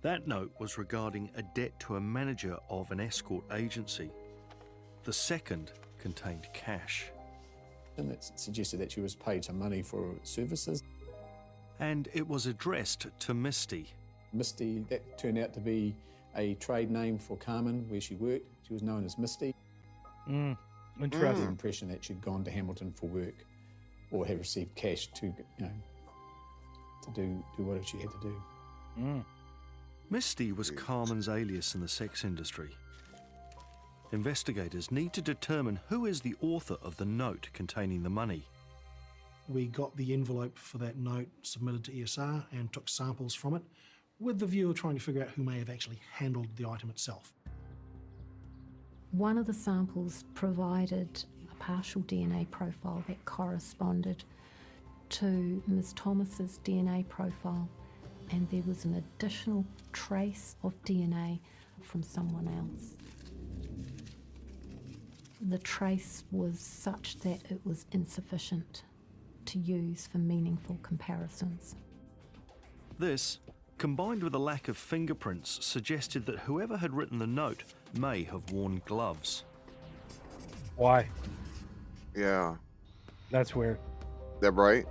That 0.03 0.27
note 0.27 0.51
was 0.59 0.77
regarding 0.77 1.29
a 1.37 1.41
debt 1.41 1.79
to 1.81 1.95
a 1.95 2.01
manager 2.01 2.57
of 2.69 2.91
an 2.91 2.99
escort 2.99 3.45
agency. 3.53 4.11
The 5.05 5.13
second 5.13 5.71
contained 5.97 6.47
cash. 6.53 7.05
And 7.95 8.11
it 8.11 8.29
suggested 8.35 8.81
that 8.81 8.91
she 8.91 8.99
was 8.99 9.15
paid 9.15 9.45
some 9.45 9.57
money 9.57 9.81
for 9.81 10.13
services. 10.23 10.83
And 11.79 12.09
it 12.13 12.27
was 12.27 12.47
addressed 12.47 13.07
to 13.19 13.33
Misty. 13.33 13.87
Misty, 14.33 14.79
that 14.89 15.17
turned 15.17 15.37
out 15.37 15.53
to 15.53 15.61
be 15.61 15.95
a 16.35 16.55
trade 16.55 16.91
name 16.91 17.17
for 17.17 17.37
Carmen 17.37 17.85
where 17.87 18.01
she 18.01 18.15
worked. 18.15 18.45
She 18.67 18.73
was 18.73 18.83
known 18.83 19.05
as 19.05 19.17
Misty. 19.17 19.55
Mm, 20.29 20.57
The 21.43 21.47
impression 21.47 21.87
that 21.89 22.03
she'd 22.03 22.21
gone 22.21 22.43
to 22.43 22.51
Hamilton 22.51 22.91
for 22.91 23.07
work 23.07 23.35
or 24.11 24.25
had 24.25 24.37
received 24.37 24.75
cash 24.75 25.07
to, 25.13 25.27
you 25.27 25.33
know, 25.59 25.71
to 27.03 27.11
do, 27.11 27.43
do 27.55 27.63
what 27.63 27.87
she 27.87 27.99
had 27.99 28.11
to 28.11 28.19
do. 28.21 28.41
Mm. 28.99 29.25
Misty 30.13 30.51
was 30.51 30.69
Carmen's 30.69 31.27
alias 31.27 31.73
in 31.73 31.81
the 31.81 31.87
sex 31.87 32.23
industry. 32.23 32.69
Investigators 34.11 34.91
need 34.91 35.11
to 35.13 35.23
determine 35.23 35.79
who 35.89 36.05
is 36.05 36.21
the 36.21 36.35
author 36.39 36.77
of 36.83 36.95
the 36.97 37.05
note 37.05 37.49
containing 37.51 38.03
the 38.03 38.11
money. 38.11 38.43
We 39.49 39.65
got 39.65 39.97
the 39.97 40.13
envelope 40.13 40.55
for 40.55 40.77
that 40.77 40.97
note 40.97 41.29
submitted 41.41 41.85
to 41.85 41.91
ESR 41.93 42.45
and 42.51 42.71
took 42.71 42.89
samples 42.89 43.33
from 43.33 43.55
it 43.55 43.63
with 44.19 44.37
the 44.37 44.45
view 44.45 44.69
of 44.69 44.75
trying 44.75 44.93
to 44.93 45.01
figure 45.01 45.23
out 45.23 45.29
who 45.29 45.41
may 45.41 45.57
have 45.57 45.71
actually 45.71 45.99
handled 46.11 46.55
the 46.57 46.69
item 46.69 46.91
itself. 46.91 47.33
One 49.13 49.39
of 49.39 49.47
the 49.47 49.53
samples 49.53 50.25
provided 50.35 51.23
a 51.51 51.55
partial 51.55 52.01
DNA 52.01 52.51
profile 52.51 53.03
that 53.07 53.25
corresponded 53.25 54.23
to 55.09 55.63
Ms. 55.65 55.93
Thomas's 55.93 56.59
DNA 56.63 57.09
profile, 57.09 57.67
and 58.31 58.49
there 58.49 58.63
was 58.67 58.85
an 58.85 58.95
additional 58.95 59.65
trace 59.91 60.55
of 60.63 60.73
DNA 60.83 61.39
from 61.81 62.03
someone 62.03 62.47
else. 62.47 62.95
The 65.49 65.57
trace 65.59 66.23
was 66.31 66.59
such 66.59 67.17
that 67.19 67.39
it 67.49 67.59
was 67.65 67.85
insufficient 67.91 68.83
to 69.45 69.59
use 69.59 70.07
for 70.07 70.17
meaningful 70.17 70.77
comparisons. 70.81 71.75
This, 72.97 73.39
combined 73.77 74.23
with 74.23 74.33
a 74.35 74.39
lack 74.39 74.67
of 74.67 74.77
fingerprints, 74.77 75.65
suggested 75.65 76.25
that 76.27 76.39
whoever 76.39 76.77
had 76.77 76.93
written 76.93 77.19
the 77.19 77.27
note 77.27 77.63
may 77.97 78.23
have 78.23 78.51
worn 78.51 78.81
gloves. 78.85 79.43
Why? 80.75 81.09
Yeah. 82.15 82.55
That's 83.29 83.55
weird. 83.55 83.79
That 84.39 84.51
right? 84.51 84.85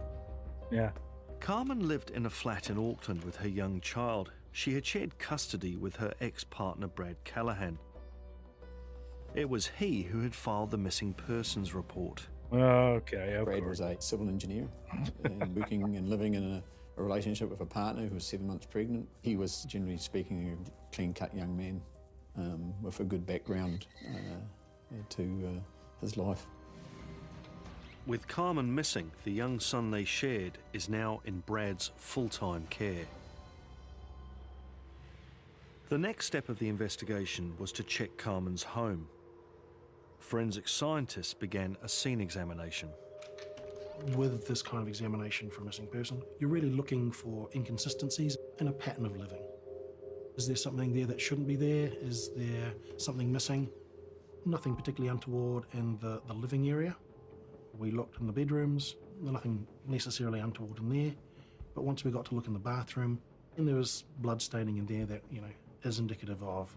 Yeah. 0.70 0.90
Carmen 1.42 1.88
lived 1.88 2.10
in 2.10 2.26
a 2.26 2.30
flat 2.30 2.70
in 2.70 2.78
Auckland 2.78 3.24
with 3.24 3.34
her 3.34 3.48
young 3.48 3.80
child. 3.80 4.30
She 4.52 4.74
had 4.74 4.86
shared 4.86 5.18
custody 5.18 5.76
with 5.76 5.96
her 5.96 6.14
ex 6.20 6.44
partner 6.44 6.86
Brad 6.86 7.16
Callaghan. 7.24 7.80
It 9.34 9.48
was 9.48 9.66
he 9.66 10.02
who 10.02 10.20
had 10.20 10.36
filed 10.36 10.70
the 10.70 10.78
missing 10.78 11.12
persons 11.12 11.74
report. 11.74 12.24
Okay. 12.52 13.34
Of 13.34 13.46
Brad 13.46 13.58
course. 13.64 13.80
was 13.80 13.80
a 13.80 13.96
civil 13.98 14.28
engineer 14.28 14.68
and 15.24 15.56
working 15.56 15.82
and 15.96 16.08
living 16.08 16.34
in 16.34 16.44
a, 16.44 16.62
a 16.96 17.02
relationship 17.02 17.50
with 17.50 17.60
a 17.60 17.66
partner 17.66 18.06
who 18.06 18.14
was 18.14 18.24
seven 18.24 18.46
months 18.46 18.66
pregnant. 18.66 19.08
He 19.22 19.34
was, 19.34 19.64
generally 19.64 19.96
speaking, 19.96 20.56
a 20.64 20.94
clean 20.94 21.12
cut 21.12 21.34
young 21.34 21.56
man 21.56 21.82
um, 22.38 22.72
with 22.80 23.00
a 23.00 23.04
good 23.04 23.26
background 23.26 23.88
uh, 24.14 24.94
to 25.08 25.56
uh, 25.56 25.60
his 26.00 26.16
life. 26.16 26.46
With 28.04 28.26
Carmen 28.26 28.74
missing, 28.74 29.12
the 29.22 29.30
young 29.30 29.60
son 29.60 29.92
they 29.92 30.04
shared 30.04 30.58
is 30.72 30.88
now 30.88 31.20
in 31.24 31.38
Brad's 31.46 31.92
full 31.96 32.28
time 32.28 32.66
care. 32.68 33.06
The 35.88 35.98
next 35.98 36.26
step 36.26 36.48
of 36.48 36.58
the 36.58 36.68
investigation 36.68 37.54
was 37.60 37.70
to 37.72 37.84
check 37.84 38.16
Carmen's 38.16 38.64
home. 38.64 39.06
Forensic 40.18 40.66
scientists 40.66 41.32
began 41.32 41.76
a 41.80 41.88
scene 41.88 42.20
examination. 42.20 42.88
With 44.16 44.48
this 44.48 44.62
kind 44.62 44.82
of 44.82 44.88
examination 44.88 45.48
for 45.48 45.60
a 45.60 45.64
missing 45.64 45.86
person, 45.86 46.22
you're 46.40 46.50
really 46.50 46.70
looking 46.70 47.12
for 47.12 47.48
inconsistencies 47.54 48.36
in 48.58 48.66
a 48.66 48.72
pattern 48.72 49.06
of 49.06 49.16
living. 49.16 49.42
Is 50.36 50.48
there 50.48 50.56
something 50.56 50.92
there 50.92 51.06
that 51.06 51.20
shouldn't 51.20 51.46
be 51.46 51.54
there? 51.54 51.92
Is 52.00 52.30
there 52.34 52.72
something 52.96 53.30
missing? 53.30 53.68
Nothing 54.44 54.74
particularly 54.74 55.12
untoward 55.12 55.66
in 55.74 55.98
the, 56.00 56.20
the 56.26 56.34
living 56.34 56.68
area. 56.68 56.96
We 57.78 57.90
looked 57.90 58.20
in 58.20 58.26
the 58.26 58.32
bedrooms, 58.32 58.96
nothing 59.20 59.66
necessarily 59.86 60.40
untoward 60.40 60.78
in 60.78 60.88
there. 60.88 61.12
But 61.74 61.84
once 61.84 62.04
we 62.04 62.10
got 62.10 62.26
to 62.26 62.34
look 62.34 62.46
in 62.46 62.52
the 62.52 62.58
bathroom, 62.58 63.20
and 63.56 63.66
there 63.66 63.76
was 63.76 64.04
blood 64.18 64.40
staining 64.42 64.76
in 64.78 64.86
there 64.86 65.06
that, 65.06 65.22
you 65.30 65.40
know, 65.40 65.48
is 65.84 65.98
indicative 65.98 66.42
of 66.42 66.76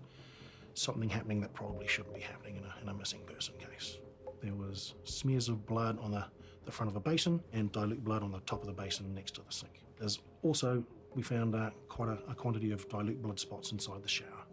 something 0.74 1.10
happening 1.10 1.42
that 1.42 1.54
probably 1.54 1.88
shouldn't 1.88 2.16
be 2.16 2.22
happening 2.22 2.58
in 2.58 2.64
a, 2.64 2.74
in 2.82 2.90
a 2.90 2.94
missing 2.94 3.22
person 3.25 3.54
case. 3.58 3.98
There 4.42 4.54
was 4.54 4.94
smears 5.04 5.48
of 5.50 5.66
blood 5.66 6.00
on 6.00 6.12
the, 6.12 6.25
the 6.66 6.72
front 6.72 6.90
of 6.90 6.96
a 6.96 7.00
basin 7.00 7.42
and 7.54 7.72
dilute 7.72 8.04
blood 8.04 8.24
on 8.24 8.32
the 8.32 8.40
top 8.42 8.62
of 8.62 8.68
the 8.68 8.74
basin 8.74 9.14
next 9.14 9.36
to 9.36 9.42
the 9.42 9.52
sink. 9.52 9.82
There's 9.98 10.20
also, 10.44 10.84
we 11.14 11.24
found 11.24 11.56
uh, 11.56 11.70
quite 11.88 12.10
a, 12.10 12.20
a 12.30 12.36
quantity 12.36 12.72
of 12.72 12.88
dilute 12.90 13.22
blood 13.22 13.40
spots 13.40 13.72
inside 13.72 14.04
the 14.04 14.10
shower, 14.10 14.46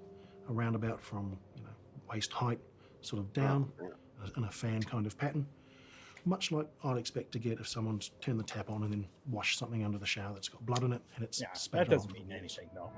around 0.48 0.74
about 0.74 1.02
from, 1.02 1.36
you 1.56 1.62
know, 1.62 1.70
waist 2.10 2.32
height 2.32 2.60
sort 3.00 3.20
of 3.20 3.32
down 3.32 3.70
uh, 3.82 4.28
in 4.36 4.44
a 4.44 4.50
fan 4.50 4.82
kind 4.82 5.06
of 5.06 5.18
pattern. 5.18 5.46
Much 6.24 6.52
like 6.52 6.68
I'd 6.84 6.98
expect 6.98 7.32
to 7.32 7.38
get 7.40 7.58
if 7.58 7.66
someone's 7.68 8.12
turned 8.20 8.38
the 8.38 8.44
tap 8.44 8.70
on 8.70 8.84
and 8.84 8.92
then 8.92 9.06
washed 9.28 9.58
something 9.58 9.84
under 9.84 9.98
the 9.98 10.06
shower 10.06 10.32
that's 10.34 10.48
got 10.48 10.64
blood 10.64 10.84
in 10.84 10.92
it 10.92 11.02
and 11.16 11.24
it's 11.24 11.40
Yeah. 11.40 11.52
spat 11.52 11.86
That 11.86 11.92
it 11.92 11.96
doesn't 11.96 12.10
off. 12.12 12.16
mean 12.16 12.30
anything, 12.32 12.70
no. 12.74 12.92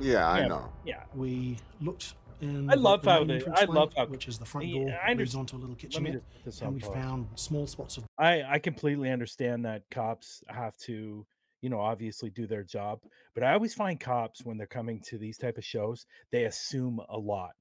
Yeah, 0.00 0.28
I 0.28 0.40
Yeah. 0.40 0.46
know. 0.48 0.72
Yeah. 0.84 1.04
We 1.14 1.56
looked 1.80 2.14
in 2.40 2.68
I 2.68 2.74
love 2.74 3.02
the 3.02 3.12
how 3.12 3.18
main 3.24 3.38
they- 3.38 3.46
I 3.52 3.64
love 3.64 3.92
how- 3.96 4.06
which 4.06 4.26
is 4.26 4.38
the 4.40 4.44
front 4.44 4.66
Yeah, 4.66 4.74
door 4.90 5.00
I 5.02 5.14
that 5.14 5.18
leads 5.18 5.34
onto 5.36 5.56
a 5.56 5.58
little 5.58 5.70
Let 5.76 5.82
me 5.84 5.88
kitchenette, 5.88 6.22
just- 6.32 6.44
just 6.44 6.62
and 6.62 6.74
we 6.74 6.80
unpause. 6.80 6.92
found 6.94 7.38
small 7.38 7.66
spots 7.68 7.96
of 7.96 8.06
I 8.18 8.42
I 8.42 8.58
completely 8.58 9.10
understand 9.10 9.64
that 9.66 9.88
cops 9.90 10.42
have 10.48 10.76
to, 10.78 11.24
you 11.60 11.70
know, 11.70 11.80
obviously 11.80 12.28
do 12.30 12.48
their 12.48 12.64
job, 12.64 13.00
but 13.34 13.44
I 13.44 13.52
always 13.52 13.72
find 13.72 14.00
cops 14.00 14.44
when 14.44 14.56
they're 14.58 14.66
coming 14.66 15.00
to 15.02 15.16
these 15.16 15.38
type 15.38 15.58
of 15.58 15.64
shows, 15.64 16.06
they 16.32 16.44
assume 16.46 17.00
a 17.08 17.16
lot. 17.16 17.54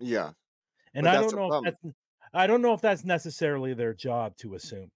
Yeah. 0.00 0.32
And 0.94 1.04
But 1.04 1.16
I 1.16 1.20
don't 1.20 1.36
know 1.36 1.54
if 1.58 1.64
that's 1.64 1.94
I 2.34 2.46
don't 2.46 2.62
know 2.62 2.72
if 2.74 2.80
that's 2.80 3.04
necessarily 3.04 3.74
their 3.74 3.94
job 3.94 4.36
to 4.38 4.54
assume. 4.54 4.90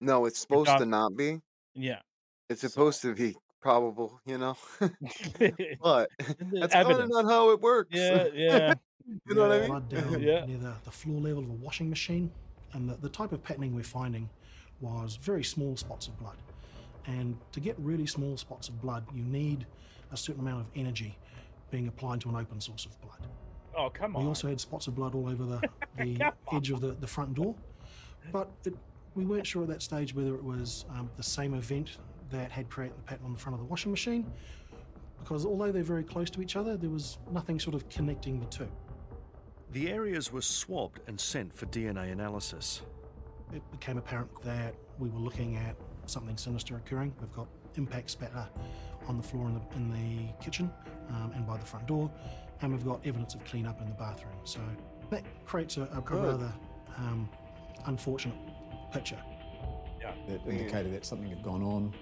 No, 0.00 0.26
it's 0.26 0.38
supposed 0.38 0.68
not- 0.68 0.78
to 0.78 0.86
not 0.86 1.16
be. 1.16 1.40
Yeah. 1.74 2.00
It's 2.48 2.62
So- 2.62 2.68
supposed 2.68 3.02
to 3.02 3.14
be 3.14 3.36
probable, 3.60 4.20
you 4.26 4.38
know. 4.38 4.56
but 5.82 6.08
that's 6.52 6.72
kind 6.72 6.90
of 6.90 7.08
not 7.08 7.24
how 7.26 7.50
it 7.50 7.60
works. 7.60 7.90
Yeah, 7.92 8.28
yeah. 8.32 8.74
you 9.28 9.34
know 9.34 9.48
what 9.48 9.52
I 9.52 9.58
mean? 9.60 9.68
blood 9.68 9.88
down 9.88 10.22
Yeah. 10.22 10.44
near 10.46 10.58
the, 10.58 10.74
the 10.84 10.90
floor 10.90 11.20
level 11.20 11.42
of 11.42 11.50
a 11.50 11.54
washing 11.54 11.90
machine. 11.90 12.30
And 12.72 12.88
the, 12.88 12.94
the 12.96 13.08
type 13.08 13.32
of 13.32 13.42
patterning 13.42 13.74
we're 13.74 13.82
finding 13.82 14.28
was 14.80 15.16
very 15.16 15.42
small 15.42 15.76
spots 15.76 16.06
of 16.06 16.18
blood. 16.18 16.36
And 17.06 17.36
to 17.52 17.60
get 17.60 17.74
really 17.78 18.06
small 18.06 18.36
spots 18.36 18.68
of 18.68 18.80
blood, 18.80 19.04
you 19.14 19.22
need 19.24 19.66
a 20.12 20.16
certain 20.16 20.42
amount 20.42 20.60
of 20.60 20.66
energy 20.76 21.16
being 21.70 21.88
applied 21.88 22.20
to 22.22 22.28
an 22.28 22.36
open 22.36 22.60
source 22.60 22.84
of 22.86 23.00
blood. 23.00 23.18
Oh, 23.76 23.90
come 23.90 24.14
We 24.14 24.24
also 24.24 24.48
had 24.48 24.60
spots 24.60 24.86
of 24.86 24.94
blood 24.94 25.14
all 25.14 25.28
over 25.28 25.44
the, 25.44 25.60
the 26.04 26.32
edge 26.52 26.70
of 26.70 26.80
the, 26.80 26.92
the 26.92 27.06
front 27.06 27.34
door. 27.34 27.54
But 28.32 28.50
it, 28.64 28.74
we 29.14 29.24
weren't 29.24 29.46
sure 29.46 29.62
at 29.62 29.68
that 29.68 29.82
stage 29.82 30.14
whether 30.14 30.34
it 30.34 30.42
was 30.42 30.84
um, 30.90 31.10
the 31.16 31.22
same 31.22 31.54
event 31.54 31.98
that 32.30 32.50
had 32.50 32.68
created 32.68 32.96
the 32.98 33.02
pattern 33.02 33.24
on 33.26 33.32
the 33.32 33.38
front 33.38 33.54
of 33.54 33.60
the 33.60 33.66
washing 33.66 33.90
machine. 33.90 34.30
Because 35.18 35.44
although 35.44 35.72
they're 35.72 35.82
very 35.82 36.04
close 36.04 36.30
to 36.30 36.42
each 36.42 36.56
other, 36.56 36.76
there 36.76 36.90
was 36.90 37.18
nothing 37.32 37.58
sort 37.58 37.74
of 37.74 37.88
connecting 37.88 38.38
the 38.40 38.46
two. 38.46 38.68
The 39.72 39.90
areas 39.90 40.32
were 40.32 40.42
swabbed 40.42 41.00
and 41.06 41.20
sent 41.20 41.52
for 41.52 41.66
DNA 41.66 42.12
analysis. 42.12 42.82
it 43.52 43.62
became 43.70 43.98
apparent 43.98 44.30
that 44.42 44.74
we 44.98 45.08
were 45.08 45.18
looking 45.18 45.56
at 45.56 45.76
something 46.06 46.36
sinister 46.36 46.76
occurring. 46.76 47.14
We've 47.20 47.32
got 47.32 47.48
impact 47.76 48.10
spatter 48.10 48.46
on 49.06 49.16
the 49.16 49.22
floor 49.22 49.46
in 49.46 49.54
the, 49.54 49.76
in 49.76 49.90
the 49.90 50.44
kitchen 50.44 50.70
um, 51.10 51.32
and 51.34 51.46
by 51.46 51.56
the 51.56 51.64
front 51.64 51.86
door, 51.86 52.10
and 52.60 52.72
we've 52.72 52.84
got 52.84 53.06
evidence 53.06 53.34
of 53.34 53.44
cleanup 53.44 53.80
in 53.80 53.88
the 53.88 53.94
bathroom. 53.94 54.34
So 54.44 54.60
that 55.10 55.24
creates 55.46 55.76
a, 55.76 55.82
a, 55.82 56.14
a 56.14 56.16
rather 56.16 56.52
um, 56.96 57.28
unfortunate 57.86 58.36
picture. 58.92 59.18
Yeah. 60.00 60.12
That 60.28 60.46
indicated 60.46 60.92
that 60.94 61.04
something 61.04 61.28
had 61.28 61.42
gone 61.42 61.62
on. 61.62 61.94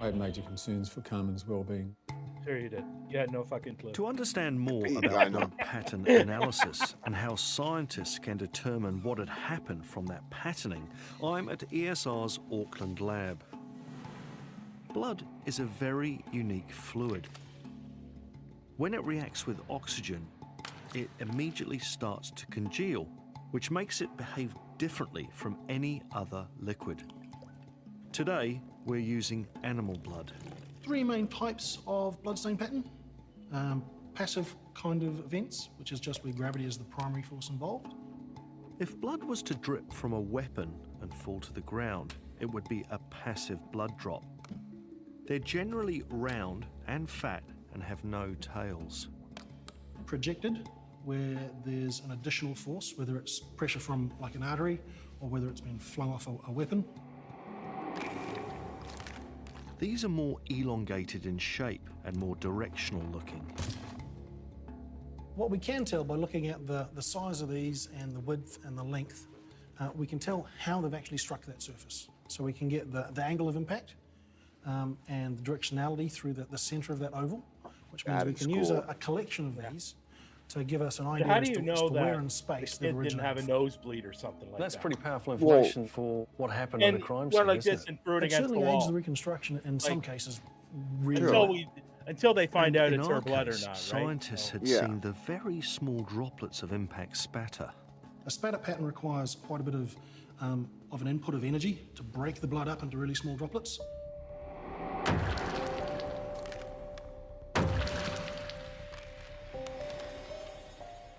I 0.00 0.06
had 0.06 0.16
major 0.16 0.42
concerns 0.42 0.88
for 0.88 1.00
Carmen's 1.02 1.46
well-being. 1.46 1.94
Sure 2.44 2.58
you 2.58 2.68
did. 2.68 2.84
You 3.08 3.18
had 3.18 3.30
no 3.30 3.44
fucking 3.44 3.76
clue. 3.76 3.92
To 3.92 4.06
understand 4.06 4.58
more 4.58 4.84
about 4.86 5.30
blood 5.30 5.56
pattern 5.58 6.06
analysis 6.08 6.96
and 7.04 7.14
how 7.14 7.36
scientists 7.36 8.18
can 8.18 8.36
determine 8.36 9.00
what 9.02 9.18
had 9.18 9.28
happened 9.28 9.86
from 9.86 10.06
that 10.06 10.28
patterning, 10.30 10.88
I'm 11.22 11.48
at 11.48 11.60
ESR's 11.70 12.40
Auckland 12.52 13.00
lab. 13.00 13.44
Blood 14.92 15.24
is 15.46 15.60
a 15.60 15.64
very 15.64 16.24
unique 16.32 16.70
fluid. 16.70 17.28
When 18.78 18.94
it 18.94 19.04
reacts 19.04 19.46
with 19.46 19.60
oxygen, 19.68 20.26
it 20.94 21.10
immediately 21.20 21.78
starts 21.78 22.30
to 22.30 22.46
congeal, 22.46 23.06
which 23.50 23.70
makes 23.70 24.00
it 24.00 24.16
behave 24.16 24.54
differently 24.78 25.28
from 25.32 25.58
any 25.68 26.02
other 26.12 26.46
liquid. 26.58 27.02
Today, 28.12 28.62
we're 28.86 28.96
using 28.96 29.46
animal 29.62 29.96
blood. 29.98 30.32
Three 30.82 31.04
main 31.04 31.28
types 31.28 31.78
of 31.86 32.20
bloodstain 32.22 32.56
pattern. 32.56 32.84
Um, 33.52 33.84
passive 34.14 34.54
kind 34.74 35.02
of 35.02 35.20
events, 35.20 35.68
which 35.78 35.92
is 35.92 36.00
just 36.00 36.24
where 36.24 36.32
gravity 36.32 36.64
is 36.64 36.78
the 36.78 36.84
primary 36.84 37.22
force 37.22 37.50
involved. 37.50 37.94
If 38.78 38.98
blood 39.00 39.22
was 39.22 39.42
to 39.44 39.54
drip 39.54 39.92
from 39.92 40.14
a 40.14 40.20
weapon 40.20 40.72
and 41.02 41.14
fall 41.14 41.40
to 41.40 41.52
the 41.52 41.60
ground, 41.60 42.14
it 42.40 42.46
would 42.46 42.68
be 42.68 42.84
a 42.90 42.98
passive 43.10 43.58
blood 43.70 43.96
drop. 43.98 44.24
They're 45.26 45.38
generally 45.38 46.02
round 46.08 46.66
and 46.86 47.08
fat 47.08 47.44
and 47.74 47.82
have 47.82 48.04
no 48.04 48.34
tails. 48.40 49.08
Projected, 50.06 50.68
where 51.04 51.38
there's 51.64 52.00
an 52.00 52.12
additional 52.12 52.54
force, 52.54 52.94
whether 52.96 53.16
it's 53.16 53.40
pressure 53.40 53.80
from 53.80 54.12
like 54.20 54.34
an 54.34 54.42
artery 54.42 54.80
or 55.20 55.28
whether 55.28 55.48
it's 55.48 55.60
been 55.60 55.78
flung 55.78 56.12
off 56.12 56.26
a, 56.26 56.36
a 56.48 56.50
weapon. 56.50 56.84
These 59.78 60.04
are 60.04 60.08
more 60.08 60.38
elongated 60.48 61.26
in 61.26 61.38
shape 61.38 61.90
and 62.04 62.16
more 62.16 62.36
directional 62.36 63.02
looking. 63.10 63.44
What 65.34 65.50
we 65.50 65.58
can 65.58 65.84
tell 65.84 66.04
by 66.04 66.14
looking 66.14 66.48
at 66.48 66.66
the, 66.66 66.88
the 66.94 67.02
size 67.02 67.40
of 67.40 67.48
these 67.48 67.88
and 67.98 68.14
the 68.14 68.20
width 68.20 68.58
and 68.64 68.78
the 68.78 68.82
length, 68.84 69.26
uh, 69.80 69.88
we 69.96 70.06
can 70.06 70.18
tell 70.18 70.46
how 70.58 70.80
they've 70.80 70.94
actually 70.94 71.18
struck 71.18 71.44
that 71.46 71.62
surface. 71.62 72.08
So 72.28 72.44
we 72.44 72.52
can 72.52 72.68
get 72.68 72.92
the, 72.92 73.08
the 73.14 73.24
angle 73.24 73.48
of 73.48 73.56
impact 73.56 73.94
um, 74.66 74.96
and 75.08 75.36
the 75.36 75.42
directionality 75.42 76.12
through 76.12 76.34
the, 76.34 76.44
the 76.44 76.58
centre 76.58 76.92
of 76.92 76.98
that 77.00 77.12
oval, 77.12 77.44
which 77.92 78.06
means 78.06 78.18
That 78.18 78.26
we 78.26 78.32
is 78.32 78.38
can 78.40 78.50
use 78.50 78.70
a, 78.70 78.84
a 78.88 78.94
collection 78.94 79.46
of 79.46 79.56
these 79.72 79.94
to 80.48 80.64
give 80.64 80.82
us 80.82 80.98
an 80.98 81.06
So 81.06 81.10
idea 81.12 81.26
how 81.26 81.34
as 81.34 81.48
do 81.48 81.54
to, 81.54 81.62
you 81.62 81.72
as 81.72 81.80
know 81.80 81.88
to 81.88 81.94
that 81.94 82.04
where 82.04 82.20
in 82.20 82.28
space 82.28 82.76
the 82.78 82.86
they've 82.86 82.94
kid 82.96 83.02
didn't 83.10 83.18
have 83.20 83.36
a 83.38 83.42
nosebleed 83.42 84.04
or 84.04 84.12
something 84.12 84.50
like 84.50 84.60
That's 84.60 84.74
that? 84.74 84.80
pretty 84.80 84.96
powerful 84.96 85.36
Well- 85.36 85.58
information 85.58 85.86
for 85.86 86.26
what 86.36 86.50
happened 86.50 86.82
And 86.82 86.96
at 86.96 87.02
a 87.02 87.04
crime 87.04 87.26
we're 87.30 87.38
scene. 87.40 87.46
like 87.46 87.58
isn't 87.58 87.72
this 87.72 87.82
it? 87.84 87.88
and 87.90 88.04
threw 88.04 88.16
it 88.16 88.22
It 88.24 88.26
against 88.26 88.42
the 88.42 88.48
certainly 88.48 88.68
aids 88.68 88.80
wall. 88.82 88.86
the 88.88 88.92
reconstruction 88.94 89.60
in 89.64 89.78
some 89.80 90.00
cases 90.00 90.40
really 91.00 91.22
until 91.26 91.48
we 91.48 91.68
until 92.08 92.34
they 92.34 92.48
find 92.48 92.76
out 92.76 92.92
In 92.92 92.98
it's 92.98 93.08
our 93.08 93.14
her 93.16 93.20
blood 93.20 93.46
case, 93.46 93.62
or 93.62 93.66
not, 93.66 93.68
right? 93.68 93.76
Scientists 93.78 94.46
So- 94.46 94.52
had 94.54 94.66
Yeah. 94.66 94.80
seen 94.80 95.00
the 95.00 95.12
very 95.12 95.60
small 95.60 96.00
droplets 96.00 96.64
of 96.64 96.72
impact 96.72 97.16
spatter. 97.16 97.70
A 98.26 98.30
spatter 98.30 98.58
pattern 98.58 98.84
requires 98.84 99.36
quite 99.36 99.60
a 99.60 99.62
bit 99.64 99.74
of, 99.76 99.94
um, 100.40 100.68
of 100.90 101.00
an 101.00 101.06
input 101.06 101.34
of 101.36 101.44
energy 101.44 101.86
to 101.94 102.02
break 102.02 102.40
the 102.40 102.48
blood 102.48 102.66
up 102.66 102.82
into 102.82 102.98
really 102.98 103.14
small 103.14 103.36
droplets. 103.36 103.78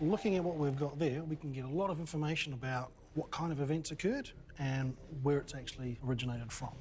Looking 0.04 0.36
at 0.36 0.44
what 0.44 0.58
we've 0.58 0.78
got 0.78 1.00
there, 1.00 1.24
we 1.24 1.38
can 1.38 1.54
get 1.54 1.64
a 1.64 1.70
lot 1.70 1.90
of 1.90 1.98
information 1.98 2.52
about 2.52 2.92
what 3.14 3.32
kind 3.32 3.54
of 3.54 3.62
events 3.62 3.92
occurred 3.92 4.30
and 4.60 4.98
where 5.22 5.38
it's 5.38 5.56
actually 5.56 5.98
originated 6.06 6.52
from. 6.52 6.72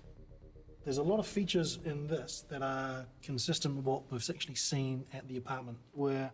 There's 0.82 0.98
a 0.98 1.04
lot 1.04 1.20
of 1.20 1.26
features 1.26 1.78
in 1.84 2.08
this 2.08 2.44
that 2.48 2.62
are 2.62 3.06
consistent 3.22 3.76
with 3.76 3.84
what 3.84 4.10
we've 4.10 4.28
actually 4.28 4.56
seen 4.56 5.04
at 5.12 5.28
the 5.28 5.36
apartment, 5.36 5.78
where 5.92 6.32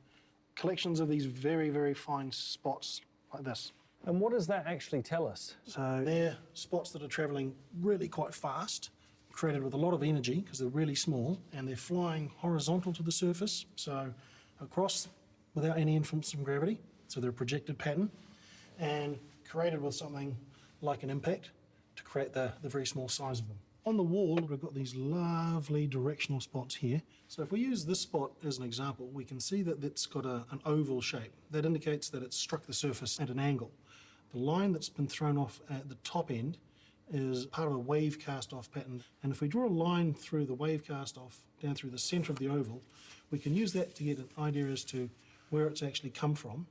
collections 0.54 0.98
of 0.98 1.10
these 1.10 1.26
very, 1.26 1.68
very 1.68 1.92
fine 1.92 2.32
spots 2.32 3.02
like 3.34 3.44
this. 3.44 3.72
And 4.06 4.18
what 4.18 4.32
does 4.32 4.46
that 4.46 4.64
actually 4.66 5.02
tell 5.02 5.26
us? 5.26 5.56
So 5.66 6.00
they're 6.02 6.38
spots 6.54 6.90
that 6.92 7.02
are 7.02 7.08
traveling 7.08 7.54
really 7.82 8.08
quite 8.08 8.32
fast, 8.32 8.92
created 9.30 9.62
with 9.62 9.74
a 9.74 9.78
lot 9.78 9.92
of 9.92 10.02
energy 10.02 10.40
because 10.40 10.58
they're 10.58 10.68
really 10.68 10.94
small 10.94 11.38
and 11.52 11.68
they're 11.68 11.76
flying 11.76 12.32
horizontal 12.38 12.94
to 12.94 13.02
the 13.02 13.12
surface, 13.12 13.66
so 13.76 14.14
across 14.62 15.08
without 15.60 15.78
any 15.78 15.96
influence 15.96 16.32
from 16.32 16.44
gravity. 16.44 16.78
So 17.08 17.20
they're 17.20 17.30
a 17.30 17.32
projected 17.32 17.78
pattern 17.78 18.10
and 18.78 19.18
created 19.48 19.82
with 19.82 19.94
something 19.94 20.36
like 20.82 21.02
an 21.02 21.10
impact 21.10 21.50
to 21.96 22.02
create 22.02 22.32
the, 22.32 22.52
the 22.62 22.68
very 22.68 22.86
small 22.86 23.08
size 23.08 23.40
of 23.40 23.48
them. 23.48 23.58
On 23.86 23.96
the 23.96 24.02
wall, 24.02 24.36
we've 24.36 24.60
got 24.60 24.74
these 24.74 24.94
lovely 24.94 25.86
directional 25.86 26.40
spots 26.40 26.74
here. 26.74 27.00
So 27.26 27.42
if 27.42 27.50
we 27.50 27.60
use 27.60 27.84
this 27.84 28.00
spot 28.00 28.30
as 28.46 28.58
an 28.58 28.64
example, 28.64 29.08
we 29.12 29.24
can 29.24 29.40
see 29.40 29.62
that 29.62 29.82
it's 29.82 30.06
got 30.06 30.26
a, 30.26 30.44
an 30.50 30.60
oval 30.66 31.00
shape. 31.00 31.32
That 31.50 31.64
indicates 31.64 32.10
that 32.10 32.22
it's 32.22 32.36
struck 32.36 32.66
the 32.66 32.74
surface 32.74 33.18
at 33.18 33.30
an 33.30 33.38
angle. 33.38 33.70
The 34.32 34.38
line 34.38 34.72
that's 34.72 34.90
been 34.90 35.08
thrown 35.08 35.38
off 35.38 35.60
at 35.70 35.88
the 35.88 35.94
top 36.04 36.30
end 36.30 36.58
is 37.10 37.46
part 37.46 37.68
of 37.68 37.74
a 37.74 37.78
wave 37.78 38.18
cast 38.18 38.52
off 38.52 38.70
pattern. 38.70 39.02
And 39.22 39.32
if 39.32 39.40
we 39.40 39.48
draw 39.48 39.66
a 39.66 39.70
line 39.70 40.12
through 40.12 40.44
the 40.44 40.54
wave 40.54 40.86
cast 40.86 41.16
off 41.16 41.38
down 41.62 41.74
through 41.74 41.90
the 41.90 41.98
center 41.98 42.30
of 42.30 42.38
the 42.38 42.48
oval, 42.48 42.82
we 43.30 43.38
can 43.38 43.54
use 43.54 43.72
that 43.72 43.94
to 43.94 44.04
get 44.04 44.18
an 44.18 44.28
idea 44.38 44.66
as 44.66 44.84
to 44.84 45.08
where 45.50 45.66
it's 45.66 45.82
actually 45.82 46.10
come 46.10 46.34
from. 46.34 46.66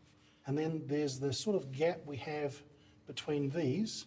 And 0.46 0.58
then 0.58 0.84
there's 0.86 1.20
the 1.20 1.34
sort 1.34 1.56
of 1.56 1.72
gap 1.72 2.00
we 2.06 2.18
have 2.18 2.62
between 3.06 3.50
these 3.50 4.06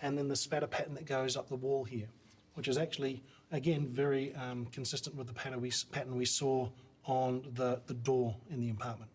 and 0.00 0.16
then 0.16 0.28
the 0.28 0.36
spatter 0.36 0.66
pattern 0.66 0.94
that 0.94 1.06
goes 1.06 1.36
up 1.36 1.48
the 1.48 1.56
wall 1.56 1.84
here, 1.84 2.08
which 2.54 2.68
is 2.68 2.78
actually, 2.78 3.22
again, 3.52 3.88
very 3.88 4.34
um, 4.34 4.66
consistent 4.66 5.16
with 5.16 5.26
the 5.26 5.32
pattern 5.32 5.60
we, 5.60 5.72
pattern 5.90 6.16
we 6.16 6.24
saw 6.24 6.68
on 7.04 7.42
the, 7.54 7.80
the 7.86 7.94
door 7.94 8.36
in 8.50 8.60
the 8.60 8.70
apartment. 8.70 9.10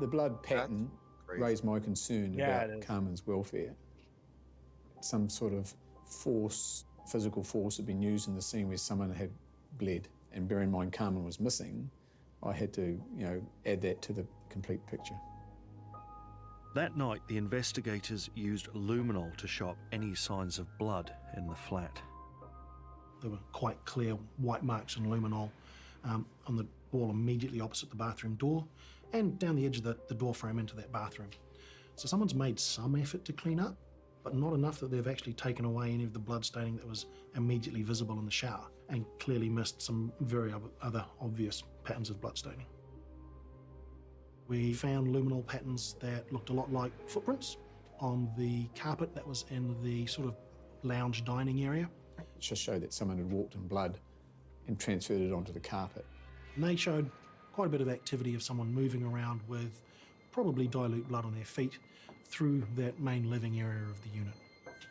The 0.00 0.06
blood 0.06 0.42
pattern 0.42 0.90
raised 1.26 1.64
my 1.64 1.78
concern 1.80 2.34
Yeah, 2.34 2.64
about. 2.64 2.82
Carmen's 2.82 3.26
welfare. 3.26 3.74
Some 5.00 5.28
sort 5.28 5.54
of 5.54 5.72
force, 6.04 6.84
physical 7.10 7.42
force, 7.42 7.76
had 7.76 7.86
been 7.86 8.02
used 8.02 8.28
in 8.28 8.34
the 8.34 8.42
scene 8.42 8.68
where 8.68 8.76
someone 8.76 9.10
had 9.10 9.30
bled. 9.78 10.08
And 10.36 10.46
bear 10.46 10.60
in 10.60 10.70
mind, 10.70 10.92
Carmen 10.92 11.24
was 11.24 11.40
missing. 11.40 11.90
I 12.42 12.52
had 12.52 12.72
to, 12.74 13.00
you 13.16 13.24
know, 13.24 13.42
add 13.64 13.80
that 13.80 14.02
to 14.02 14.12
the 14.12 14.26
complete 14.50 14.86
picture. 14.86 15.14
That 16.74 16.94
night, 16.94 17.22
the 17.26 17.38
investigators 17.38 18.28
used 18.34 18.68
luminol 18.74 19.34
to 19.38 19.48
show 19.48 19.70
up 19.70 19.78
any 19.92 20.14
signs 20.14 20.58
of 20.58 20.66
blood 20.78 21.10
in 21.38 21.46
the 21.46 21.54
flat. 21.54 22.02
There 23.22 23.30
were 23.30 23.38
quite 23.52 23.82
clear 23.86 24.12
white 24.36 24.62
marks 24.62 24.96
in 24.98 25.06
luminol 25.06 25.50
um, 26.04 26.26
on 26.46 26.56
the 26.56 26.66
wall 26.92 27.10
immediately 27.10 27.62
opposite 27.62 27.88
the 27.88 27.96
bathroom 27.96 28.34
door 28.34 28.66
and 29.14 29.38
down 29.38 29.56
the 29.56 29.64
edge 29.64 29.78
of 29.78 29.84
the, 29.84 29.96
the 30.08 30.14
door 30.14 30.34
frame 30.34 30.58
into 30.58 30.76
that 30.76 30.92
bathroom. 30.92 31.30
So 31.94 32.08
someone's 32.08 32.34
made 32.34 32.60
some 32.60 32.94
effort 32.94 33.24
to 33.24 33.32
clean 33.32 33.58
up, 33.58 33.74
but 34.22 34.34
not 34.34 34.52
enough 34.52 34.80
that 34.80 34.90
they've 34.90 35.08
actually 35.08 35.32
taken 35.32 35.64
away 35.64 35.92
any 35.92 36.04
of 36.04 36.12
the 36.12 36.18
blood 36.18 36.44
staining 36.44 36.76
that 36.76 36.86
was 36.86 37.06
immediately 37.34 37.82
visible 37.82 38.18
in 38.18 38.26
the 38.26 38.30
shower 38.30 38.66
and 38.88 39.04
clearly 39.18 39.48
missed 39.48 39.82
some 39.82 40.12
very 40.20 40.54
other 40.82 41.04
obvious 41.20 41.64
patterns 41.84 42.10
of 42.10 42.20
blood 42.20 42.38
staining. 42.38 42.66
We 44.48 44.72
found 44.72 45.08
luminol 45.08 45.44
patterns 45.46 45.96
that 46.00 46.32
looked 46.32 46.50
a 46.50 46.52
lot 46.52 46.72
like 46.72 46.92
footprints 47.08 47.56
on 47.98 48.30
the 48.36 48.68
carpet 48.80 49.14
that 49.14 49.26
was 49.26 49.44
in 49.50 49.74
the 49.82 50.06
sort 50.06 50.28
of 50.28 50.36
lounge 50.82 51.24
dining 51.24 51.64
area. 51.64 51.88
It 52.18 52.26
just 52.38 52.62
showed 52.62 52.82
that 52.82 52.92
someone 52.92 53.18
had 53.18 53.30
walked 53.30 53.54
in 53.54 53.66
blood 53.66 53.98
and 54.68 54.78
transferred 54.78 55.20
it 55.20 55.32
onto 55.32 55.52
the 55.52 55.60
carpet. 55.60 56.04
And 56.54 56.62
they 56.62 56.76
showed 56.76 57.10
quite 57.52 57.66
a 57.66 57.70
bit 57.70 57.80
of 57.80 57.88
activity 57.88 58.34
of 58.34 58.42
someone 58.42 58.72
moving 58.72 59.02
around 59.02 59.40
with 59.48 59.80
probably 60.30 60.68
dilute 60.68 61.08
blood 61.08 61.24
on 61.24 61.34
their 61.34 61.44
feet 61.44 61.78
through 62.28 62.62
that 62.76 63.00
main 63.00 63.30
living 63.30 63.60
area 63.60 63.82
of 63.82 64.00
the 64.02 64.10
unit. 64.10 64.34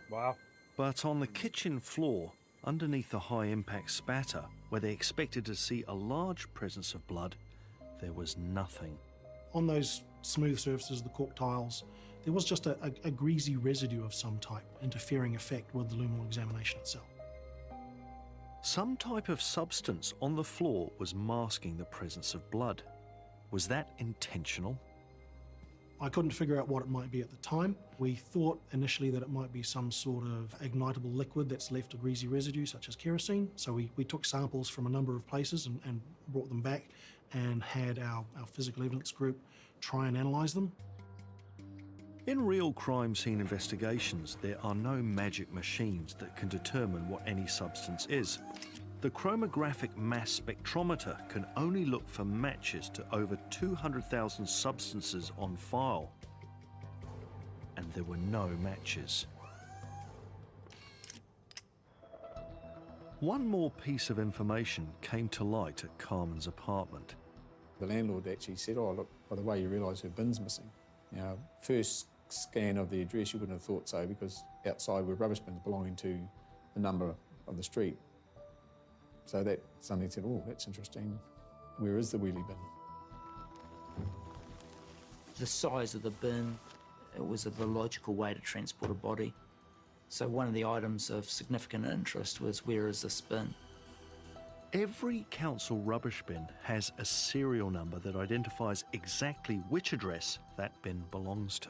Wow. 0.09 0.35
But 0.75 1.05
on 1.05 1.19
the 1.19 1.27
kitchen 1.27 1.79
floor, 1.79 2.31
underneath 2.65 3.09
the 3.09 3.19
high 3.19 3.45
impact 3.45 3.91
spatter, 3.91 4.43
where 4.69 4.81
they 4.81 4.91
expected 4.91 5.45
to 5.45 5.55
see 5.55 5.83
a 5.87 5.93
large 5.93 6.51
presence 6.53 6.93
of 6.93 7.05
blood, 7.07 7.35
there 8.01 8.13
was 8.13 8.37
nothing. 8.37 8.97
On 9.53 9.65
those 9.65 10.03
smooth 10.21 10.59
surfaces, 10.59 11.01
the 11.01 11.09
cork 11.09 11.35
tiles, 11.35 11.83
there 12.23 12.33
was 12.33 12.43
just 12.43 12.65
a, 12.65 12.77
a, 12.81 12.91
a 13.07 13.11
greasy 13.11 13.55
residue 13.55 14.03
of 14.03 14.13
some 14.13 14.37
type, 14.39 14.65
interfering 14.81 15.35
effect 15.35 15.73
with 15.75 15.89
the 15.89 15.95
luminol 15.95 16.25
examination 16.25 16.79
itself. 16.79 17.05
Some 18.63 18.97
type 18.97 19.29
of 19.29 19.41
substance 19.41 20.15
on 20.21 20.35
the 20.35 20.43
floor 20.43 20.91
was 20.97 21.13
masking 21.13 21.77
the 21.77 21.85
presence 21.85 22.33
of 22.33 22.49
blood. 22.49 22.81
Was 23.51 23.67
that 23.67 23.93
intentional? 23.99 24.79
I 26.01 26.09
couldn't 26.09 26.31
figure 26.31 26.59
out 26.59 26.67
what 26.67 26.83
it 26.83 26.89
might 26.89 27.09
be 27.09 27.21
at 27.21 27.29
the 27.29 27.37
time. 27.37 27.75
We 27.99 28.15
thought 28.15 28.61
initially 28.73 29.09
that 29.11 29.21
it 29.21 29.29
might 29.29 29.53
be 29.53 29.63
some 29.63 29.91
sort 29.91 30.25
of 30.25 30.53
ignitable 30.61 31.15
liquid 31.15 31.47
that's 31.47 31.71
left 31.71 31.93
a 31.93 31.97
greasy 31.97 32.27
residue, 32.27 32.65
such 32.65 32.89
as 32.89 32.95
kerosene. 32.95 33.49
So 33.55 33.71
we, 33.71 33.89
we 33.95 34.03
took 34.03 34.25
samples 34.25 34.67
from 34.67 34.87
a 34.87 34.89
number 34.89 35.15
of 35.15 35.25
places 35.25 35.67
and, 35.67 35.79
and 35.85 36.01
brought 36.27 36.49
them 36.49 36.61
back 36.61 36.89
and 37.33 37.63
had 37.63 37.99
our, 37.99 38.25
our 38.37 38.45
physical 38.45 38.83
evidence 38.83 39.11
group 39.11 39.39
try 39.79 40.07
and 40.07 40.17
analyse 40.17 40.53
them. 40.53 40.71
In 42.27 42.43
real 42.43 42.73
crime 42.73 43.13
scene 43.15 43.39
investigations, 43.39 44.37
there 44.41 44.57
are 44.63 44.73
no 44.73 44.95
magic 44.95 45.53
machines 45.53 46.15
that 46.15 46.35
can 46.35 46.49
determine 46.49 47.07
what 47.07 47.21
any 47.27 47.45
substance 47.45 48.07
is. 48.09 48.39
The 49.05 49.11
chromographic 49.11 49.95
mass 49.95 50.41
spectrometer 50.43 51.29
can 51.29 51.45
only 51.55 51.85
look 51.85 52.09
for 52.09 52.25
matches 52.25 52.89
to 52.95 53.05
over 53.11 53.37
200,000 53.51 54.47
substances 54.47 55.31
on 55.37 55.55
file. 55.55 56.11
And 57.77 57.85
there 57.93 58.03
were 58.03 58.17
no 58.17 58.47
matches. 58.63 59.27
One 63.19 63.47
more 63.47 63.69
piece 63.69 64.09
of 64.09 64.17
information 64.17 64.87
came 65.01 65.29
to 65.29 65.43
light 65.43 65.83
at 65.83 65.95
Carmen's 65.99 66.47
apartment. 66.47 67.13
The 67.79 67.85
landlord 67.85 68.27
actually 68.27 68.55
said, 68.55 68.75
Oh, 68.79 68.91
look, 68.91 69.11
by 69.29 69.35
the 69.35 69.43
way, 69.43 69.61
you 69.61 69.69
realise 69.69 70.01
her 70.01 70.09
bin's 70.09 70.39
missing. 70.39 70.71
Now, 71.11 71.37
first 71.61 72.07
scan 72.29 72.79
of 72.79 72.89
the 72.89 73.03
address, 73.03 73.33
you 73.33 73.39
wouldn't 73.39 73.55
have 73.55 73.67
thought 73.67 73.87
so 73.87 74.07
because 74.07 74.43
outside 74.65 75.05
were 75.05 75.13
rubbish 75.13 75.41
bins 75.41 75.59
belonging 75.63 75.95
to 75.97 76.19
the 76.73 76.79
number 76.79 77.13
of 77.47 77.55
the 77.55 77.61
street. 77.61 77.99
So 79.25 79.43
that 79.43 79.59
suddenly 79.81 80.09
said, 80.09 80.23
Oh, 80.25 80.43
that's 80.47 80.67
interesting. 80.67 81.19
Where 81.77 81.97
is 81.97 82.11
the 82.11 82.17
wheelie 82.17 82.45
bin? 82.47 82.55
The 85.37 85.45
size 85.45 85.95
of 85.95 86.03
the 86.03 86.11
bin 86.11 86.57
it 87.15 87.25
was 87.25 87.43
the 87.43 87.65
logical 87.65 88.13
way 88.13 88.33
to 88.33 88.39
transport 88.41 88.91
a 88.91 88.93
body. 88.93 89.33
So 90.09 90.27
one 90.27 90.47
of 90.47 90.53
the 90.53 90.65
items 90.65 91.09
of 91.09 91.29
significant 91.29 91.85
interest 91.85 92.41
was 92.41 92.65
where 92.65 92.87
is 92.87 93.01
this 93.01 93.21
bin? 93.21 93.53
Every 94.73 95.25
council 95.31 95.77
rubbish 95.79 96.21
bin 96.27 96.45
has 96.63 96.91
a 96.97 97.05
serial 97.05 97.69
number 97.69 97.99
that 97.99 98.15
identifies 98.15 98.83
exactly 98.91 99.57
which 99.69 99.93
address 99.93 100.39
that 100.57 100.73
bin 100.81 101.03
belongs 101.11 101.59
to. 101.59 101.69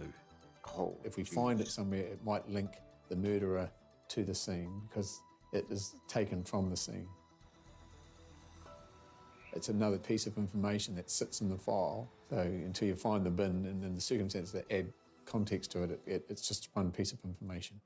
Oh, 0.78 0.96
If 1.04 1.18
we 1.18 1.24
find 1.24 1.62
it 1.62 1.68
somewhere, 1.68 2.02
it 2.02 2.24
might 2.26 2.50
link 2.50 2.72
the 3.10 3.16
murderer 3.16 3.70
to 4.10 4.24
the 4.24 4.34
scene 4.34 4.82
because 4.88 5.22
it 5.54 5.66
is 5.70 5.96
taken 6.08 6.44
from 6.44 6.70
the 6.70 6.78
scene. 6.78 7.08
It's 9.56 9.70
another 9.70 9.98
piece 9.98 10.28
of 10.28 10.38
information 10.38 10.96
that 10.96 11.10
sits 11.10 11.42
in 11.42 11.50
the 11.50 11.58
file. 11.58 12.08
So 12.30 12.38
until 12.38 12.88
you 12.88 12.96
find 12.96 13.26
the 13.26 13.30
bin 13.30 13.66
and 13.66 13.82
then 13.82 13.96
the 13.96 14.02
circumstances 14.02 14.52
that 14.52 14.70
add 14.72 14.92
context 15.26 15.72
to 15.72 15.84
it, 15.84 15.92
it, 15.92 16.02
it 16.06 16.26
it's 16.30 16.48
just 16.48 16.70
one 16.74 16.92
piece 16.92 17.14
of 17.14 17.20
information. 17.24 17.80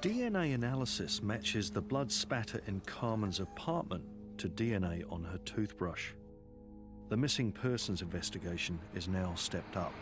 DNA 0.00 0.54
analysis 0.54 1.22
matches 1.22 1.70
the 1.70 1.80
blood 1.80 2.12
spatter 2.12 2.60
in 2.68 2.80
Carmen's 2.86 3.40
apartment 3.40 4.04
to 4.38 4.48
DNA 4.48 5.02
on 5.10 5.24
her 5.24 5.38
toothbrush. 5.38 6.12
The 7.08 7.16
missing 7.16 7.50
persons 7.50 8.02
investigation 8.02 8.78
is 8.94 9.08
now 9.08 9.34
stepped 9.34 9.76
up. 9.76 9.92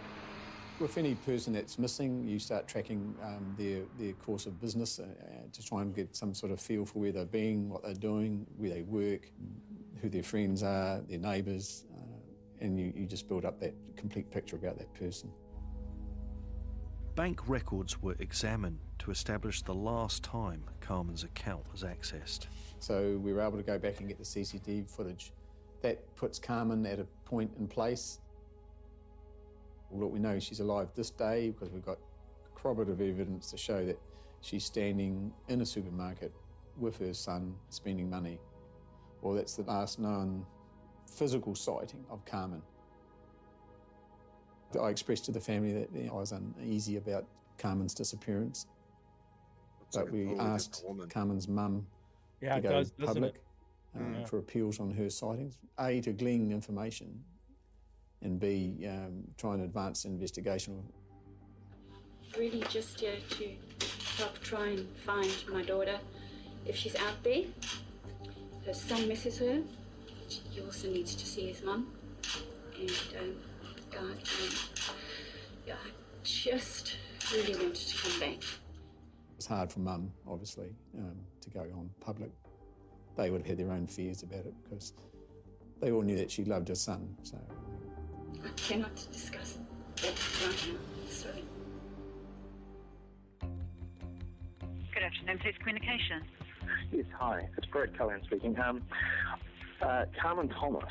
With 0.81 0.99
any 0.99 1.15
person 1.15 1.53
that's 1.53 1.79
missing, 1.79 2.27
you 2.27 2.41
start 2.41 2.67
tracking 2.67 3.15
um, 3.23 3.55
their, 3.57 3.83
their 3.97 4.13
course 4.15 4.47
of 4.47 4.61
business 4.61 4.99
uh, 4.99 5.05
uh, 5.05 5.35
to 5.53 5.65
try 5.65 5.83
and 5.83 5.95
get 5.95 6.17
some 6.17 6.35
sort 6.35 6.51
of 6.51 6.61
feel 6.61 6.85
for 6.85 6.99
where 6.99 7.13
they're 7.13 7.25
being, 7.25 7.69
what 7.69 7.85
they're 7.85 7.95
doing, 7.95 8.45
where 8.57 8.71
they 8.71 8.83
work, 8.83 9.31
who 10.03 10.09
their 10.09 10.25
friends 10.25 10.65
are, 10.65 11.01
their 11.09 11.19
neighbours, 11.19 11.85
uh, 11.97 12.65
and 12.65 12.79
you, 12.79 12.93
you 12.97 13.07
just 13.07 13.29
build 13.29 13.45
up 13.45 13.61
that 13.61 13.73
complete 13.97 14.29
picture 14.33 14.57
about 14.57 14.77
that 14.77 14.93
person. 14.95 15.31
Bank 17.15 17.49
records 17.49 18.03
were 18.03 18.17
examined 18.19 18.81
to 18.99 19.13
establish 19.13 19.63
the 19.63 19.75
last 19.75 20.25
time 20.25 20.65
Carmen's 20.81 21.23
account 21.23 21.63
was 21.71 21.85
accessed. 21.85 22.47
So 22.81 23.21
we 23.23 23.33
were 23.33 23.41
able 23.41 23.59
to 23.59 23.63
go 23.63 23.79
back 23.79 24.01
and 24.01 24.09
get 24.09 24.19
the 24.19 24.25
CCTV 24.25 24.91
footage. 24.91 25.33
That 25.83 26.17
puts 26.17 26.41
Carmen 26.41 26.85
at 26.85 26.99
a 26.99 27.05
point 27.25 27.53
in 27.61 27.69
place. 27.69 28.19
Look, 29.95 30.13
we 30.13 30.19
know 30.19 30.39
she's 30.41 30.59
alive 30.61 30.89
this 30.97 31.11
day 31.11 31.51
because 31.51 31.71
we've 31.71 31.85
got 31.85 31.99
corroborative 32.57 33.01
evidence 33.01 33.51
to 33.53 33.57
show 33.57 33.85
that 33.87 33.99
she's 34.41 34.65
standing 34.65 35.33
in 35.49 35.61
a 35.61 35.67
supermarket 35.67 36.33
with 36.77 36.99
her 36.99 37.15
son 37.15 37.55
spending 37.69 38.11
money. 38.11 38.41
Well, 39.23 39.35
that's 39.35 39.55
the 39.55 39.63
last 39.63 40.01
known 40.01 40.45
physical 41.07 41.55
sighting 41.55 42.05
of 42.11 42.25
Carmen. 42.25 42.61
I 44.81 44.89
expressed 44.89 45.25
to 45.27 45.33
the 45.33 45.39
family 45.41 45.73
that 45.75 45.89
you 45.95 46.05
know, 46.09 46.15
I 46.17 46.21
was 46.21 46.33
uneasy 46.33 46.97
about 46.97 47.25
Carmen's 47.59 47.95
disappearance, 47.95 48.67
Looks 49.81 49.95
like 49.97 50.07
but 50.07 50.13
a 50.13 50.17
we 50.17 50.37
asked. 50.41 50.85
Carmen's 51.09 51.47
mum 51.47 51.87
Yeah, 52.41 52.57
to 52.57 52.61
go 52.61 52.69
does, 52.71 52.91
public 52.91 53.37
it? 53.37 53.43
um, 53.95 54.15
Yeah. 54.15 54.25
for 54.27 54.39
appeals 54.39 54.81
on 54.81 54.91
her 54.91 55.09
sightings. 55.09 55.59
A, 55.79 56.01
to 56.01 56.13
glean 56.13 56.51
information, 56.51 57.23
and 58.23 58.41
B, 58.41 58.87
um, 58.89 59.25
try 59.37 59.55
and 59.55 59.63
advance 59.63 60.03
the 60.03 60.09
investigation. 60.09 60.83
really 62.39 62.65
just 62.69 63.01
here 63.01 63.17
to 63.31 63.49
help 64.19 64.41
try 64.41 64.69
and 64.69 64.89
find 64.97 65.33
my 65.51 65.63
daughter 65.63 65.99
if 66.67 66.77
she's 66.77 66.97
out 66.97 67.23
there. 67.23 67.45
Her 68.67 68.75
son 68.75 69.09
misses 69.09 69.39
her. 69.39 69.63
He 70.29 70.61
also 70.63 70.89
needs 70.89 71.15
to 71.15 71.27
see 71.27 71.49
his 71.49 71.63
mum. 71.63 71.93
And 72.81 72.91
um, 73.21 73.35
yeah, 73.93 73.99
um, 73.99 74.15
yeah, 75.67 75.75
I 75.75 75.91
just 76.23 76.97
really 77.33 77.55
wanted 77.55 77.75
to 77.75 77.97
come 77.97 78.21
back. 78.21 78.43
It's 79.37 79.47
hard 79.47 79.71
for 79.71 79.81
mum, 79.81 80.11
obviously, 80.27 80.75
um, 80.97 81.17
to 81.43 81.51
go 81.51 81.61
on 81.61 81.91
public. 82.01 82.31
They 83.17 83.31
would 83.31 83.43
have 83.43 83.47
had 83.47 83.59
their 83.59 83.73
own 83.73 83.87
fears 83.87 84.23
about 84.23 84.47
it 84.47 84.55
because 84.65 84.93
they 85.81 85.93
all 85.93 86.03
knew 86.03 86.17
that 86.17 86.31
she 86.31 86.45
loved 86.45 86.69
her 86.69 86.75
son. 86.75 87.15
So 87.23 87.39
I 88.45 88.49
cannot 88.57 88.95
discuss 89.13 89.59
that 89.97 90.13
right 90.47 90.67
now. 90.69 90.79
Sorry. 91.09 91.45
Good 94.93 95.03
afternoon, 95.03 95.39
Police 95.39 95.57
Communications. 95.59 96.25
Yes, 96.93 97.07
hi. 97.19 97.49
It's 97.57 97.67
Brett 97.67 97.97
Cullen 97.97 98.21
speaking. 98.25 98.59
Um, 98.61 98.83
uh, 99.83 100.05
Carmen 100.21 100.49
Thomas, 100.49 100.85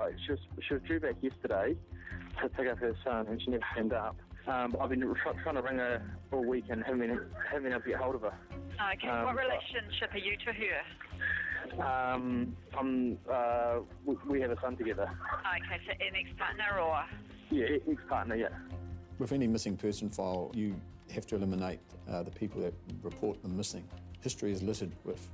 uh, 0.00 0.06
she, 0.24 0.32
was, 0.32 0.40
she 0.66 0.74
was 0.74 0.82
due 0.86 1.00
back 1.00 1.16
yesterday 1.20 1.76
to 2.42 2.48
pick 2.48 2.68
up 2.68 2.78
her 2.78 2.94
son, 3.04 3.26
and 3.28 3.40
she 3.42 3.50
never 3.50 3.64
turned 3.74 3.92
up. 3.92 4.16
Um, 4.46 4.76
I've 4.80 4.90
been 4.90 5.00
try, 5.00 5.32
trying 5.42 5.54
to 5.56 5.62
ring 5.62 5.78
her 5.78 6.02
all 6.32 6.44
week 6.44 6.64
and 6.68 6.82
haven't 6.84 7.00
been, 7.00 7.18
haven't 7.48 7.64
been 7.64 7.72
able 7.72 7.82
to 7.82 7.88
get 7.88 7.98
hold 7.98 8.14
of 8.14 8.22
her. 8.22 8.34
Okay, 8.94 9.08
Um, 9.08 9.24
what 9.24 9.36
relationship 9.36 10.12
are 10.12 10.18
you 10.18 10.36
to 10.36 10.52
her? 10.52 10.82
Um, 11.72 12.56
I'm, 12.78 13.18
uh, 13.30 13.78
we, 14.04 14.16
we 14.26 14.40
have 14.40 14.50
a 14.50 14.60
son 14.60 14.76
together. 14.76 15.10
Okay, 15.40 15.80
so 15.86 15.92
an 15.92 16.14
ex-partner 16.16 16.80
or? 16.80 17.04
Yeah, 17.50 17.66
e- 17.66 17.82
ex-partner, 17.90 18.36
yeah. 18.36 18.48
with 19.18 19.32
any 19.32 19.46
missing 19.46 19.76
person 19.76 20.10
file, 20.10 20.50
you 20.54 20.74
have 21.12 21.26
to 21.26 21.36
eliminate 21.36 21.80
uh, 22.10 22.22
the 22.22 22.30
people 22.30 22.60
that 22.62 22.74
report 23.02 23.40
them 23.42 23.56
missing. 23.56 23.86
History 24.20 24.52
is 24.52 24.62
littered 24.62 24.92
with 25.04 25.28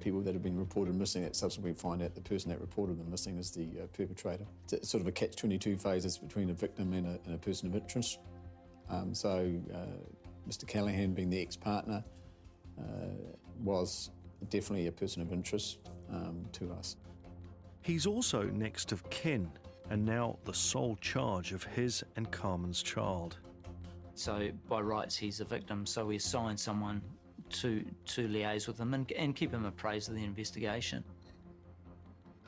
people 0.00 0.20
that 0.20 0.32
have 0.32 0.42
been 0.42 0.58
reported 0.58 0.94
missing 0.94 1.22
that 1.22 1.34
subsequently 1.34 1.74
find 1.74 2.02
out 2.02 2.14
the 2.14 2.20
person 2.20 2.50
that 2.50 2.60
reported 2.60 2.98
them 2.98 3.10
missing 3.10 3.36
is 3.36 3.50
the 3.50 3.64
uh, 3.82 3.86
perpetrator. 3.92 4.44
It's 4.72 4.88
sort 4.88 5.00
of 5.00 5.08
a 5.08 5.12
catch-22 5.12 5.80
phase 5.80 6.04
it's 6.04 6.18
between 6.18 6.50
a 6.50 6.54
victim 6.54 6.92
and 6.92 7.06
a, 7.06 7.18
and 7.26 7.34
a 7.34 7.38
person 7.38 7.68
of 7.68 7.74
interest. 7.74 8.18
Um, 8.88 9.12
so 9.12 9.50
uh, 9.74 9.78
Mr 10.48 10.66
Callaghan 10.66 11.14
being 11.14 11.30
the 11.30 11.42
ex-partner 11.42 12.02
uh, 12.78 12.82
was 13.62 14.10
definitely 14.48 14.86
a 14.86 14.92
person 14.92 15.22
of 15.22 15.32
interest 15.32 15.78
um, 16.10 16.44
to 16.52 16.72
us. 16.72 16.96
He's 17.82 18.06
also 18.06 18.44
next 18.44 18.92
of 18.92 19.08
kin 19.10 19.50
and 19.90 20.04
now 20.04 20.38
the 20.44 20.54
sole 20.54 20.96
charge 21.00 21.52
of 21.52 21.62
his 21.64 22.04
and 22.16 22.30
Carmen's 22.30 22.82
child. 22.82 23.38
So 24.14 24.50
by 24.68 24.80
rights, 24.80 25.16
he's 25.16 25.40
a 25.40 25.44
victim. 25.44 25.86
So 25.86 26.04
we 26.04 26.16
assign 26.16 26.56
someone 26.56 27.00
to 27.50 27.84
to 28.04 28.28
liaise 28.28 28.66
with 28.66 28.78
him 28.78 28.92
and, 28.92 29.10
and 29.12 29.34
keep 29.34 29.52
him 29.52 29.64
appraised 29.64 30.08
of 30.08 30.16
the 30.16 30.24
investigation. 30.24 31.04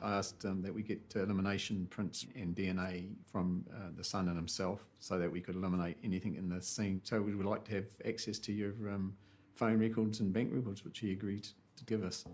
I 0.01 0.13
asked 0.17 0.45
um, 0.45 0.61
that 0.63 0.73
we 0.73 0.81
get 0.81 0.99
elimination 1.15 1.87
prints 1.89 2.25
and 2.35 2.55
DNA 2.55 3.09
from 3.31 3.63
uh, 3.71 3.89
the 3.95 4.03
son 4.03 4.27
and 4.27 4.35
himself 4.35 4.83
so 4.99 5.19
that 5.19 5.31
we 5.31 5.39
could 5.41 5.55
eliminate 5.55 5.97
anything 6.03 6.35
in 6.35 6.49
the 6.49 6.61
scene. 6.61 7.01
So 7.03 7.21
we 7.21 7.35
would 7.35 7.45
like 7.45 7.63
to 7.65 7.75
have 7.75 7.85
access 8.05 8.39
to 8.39 8.51
your 8.51 8.73
um, 8.89 9.13
phone 9.55 9.77
records 9.77 10.19
and 10.19 10.33
bank 10.33 10.49
records, 10.51 10.83
which 10.83 10.99
he 10.99 11.11
agreed 11.11 11.47
to 11.81 11.85
give 11.85 12.03
us. 12.03 12.25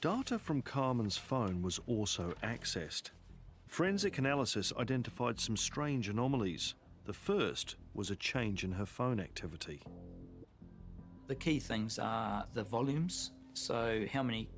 Data 0.00 0.38
from 0.38 0.62
Carmen's 0.62 1.16
phone 1.16 1.62
was 1.62 1.80
also 1.86 2.32
accessed. 2.42 3.10
Forensic 3.66 4.18
analysis 4.18 4.72
identified 4.78 5.38
some 5.38 5.56
strange 5.56 6.08
anomalies. 6.08 6.74
The 7.04 7.12
first 7.12 7.76
was 7.94 8.10
a 8.10 8.16
change 8.16 8.64
in 8.64 8.72
her 8.72 8.86
phone 8.86 9.20
activity. 9.20 9.82
The 11.26 11.34
key 11.34 11.60
things 11.60 11.98
are 11.98 12.46
the 12.54 12.64
volumes. 12.64 13.32
So 13.54 14.04
how 14.12 14.22
many 14.22 14.48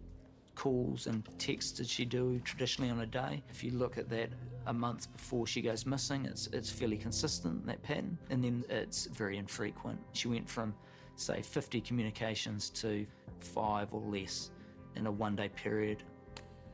calls 0.55 1.07
and 1.07 1.27
texts 1.39 1.73
did 1.73 1.89
she 1.89 2.05
do 2.05 2.41
traditionally 2.45 2.91
on 2.91 3.01
a 3.01 3.07
day? 3.07 3.43
If 3.51 3.65
you 3.65 3.73
look 3.73 3.99
at 3.99 4.09
that 4.11 4.31
a 4.67 4.73
month 4.73 5.13
before 5.13 5.47
she 5.47 5.61
goes 5.61 5.87
missing, 5.87 6.25
it's 6.27 6.47
it's 6.49 6.71
fairly 6.71 6.97
consistent 6.97 7.67
that 7.67 7.83
pattern, 7.83 8.19
and 8.31 8.45
then 8.45 8.65
it's 8.69 9.07
very 9.07 9.39
infrequent. 9.39 9.99
She 10.13 10.29
went 10.29 10.49
from 10.49 10.75
say 11.17 11.43
50 11.43 11.81
communications 11.81 12.71
to 12.71 13.07
five 13.41 13.93
or 13.93 14.01
less 14.01 14.51
in 14.97 15.07
a 15.07 15.11
one 15.11 15.37
day 15.37 15.49
period, 15.49 16.03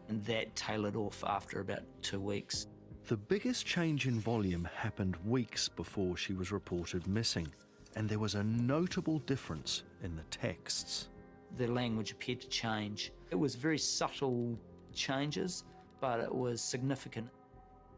and 0.08 0.24
that 0.24 0.54
tailored 0.56 0.96
off 0.96 1.22
after 1.26 1.60
about 1.60 1.82
two 2.02 2.20
weeks. 2.20 2.66
The 3.06 3.16
biggest 3.16 3.64
change 3.64 4.06
in 4.06 4.20
volume 4.20 4.68
happened 4.74 5.16
weeks 5.24 5.68
before 5.68 6.16
she 6.16 6.34
was 6.34 6.52
reported 6.52 7.06
missing. 7.06 7.48
and 7.96 8.08
there 8.08 8.18
was 8.18 8.34
a 8.34 8.44
notable 8.44 9.18
difference 9.20 9.82
in 10.02 10.14
the 10.14 10.22
texts. 10.24 11.08
The 11.56 11.66
language 11.66 12.12
appeared 12.12 12.40
to 12.42 12.48
change. 12.48 13.12
It 13.30 13.34
was 13.34 13.54
very 13.54 13.78
subtle 13.78 14.58
changes, 14.92 15.64
but 16.00 16.20
it 16.20 16.32
was 16.32 16.60
significant. 16.60 17.28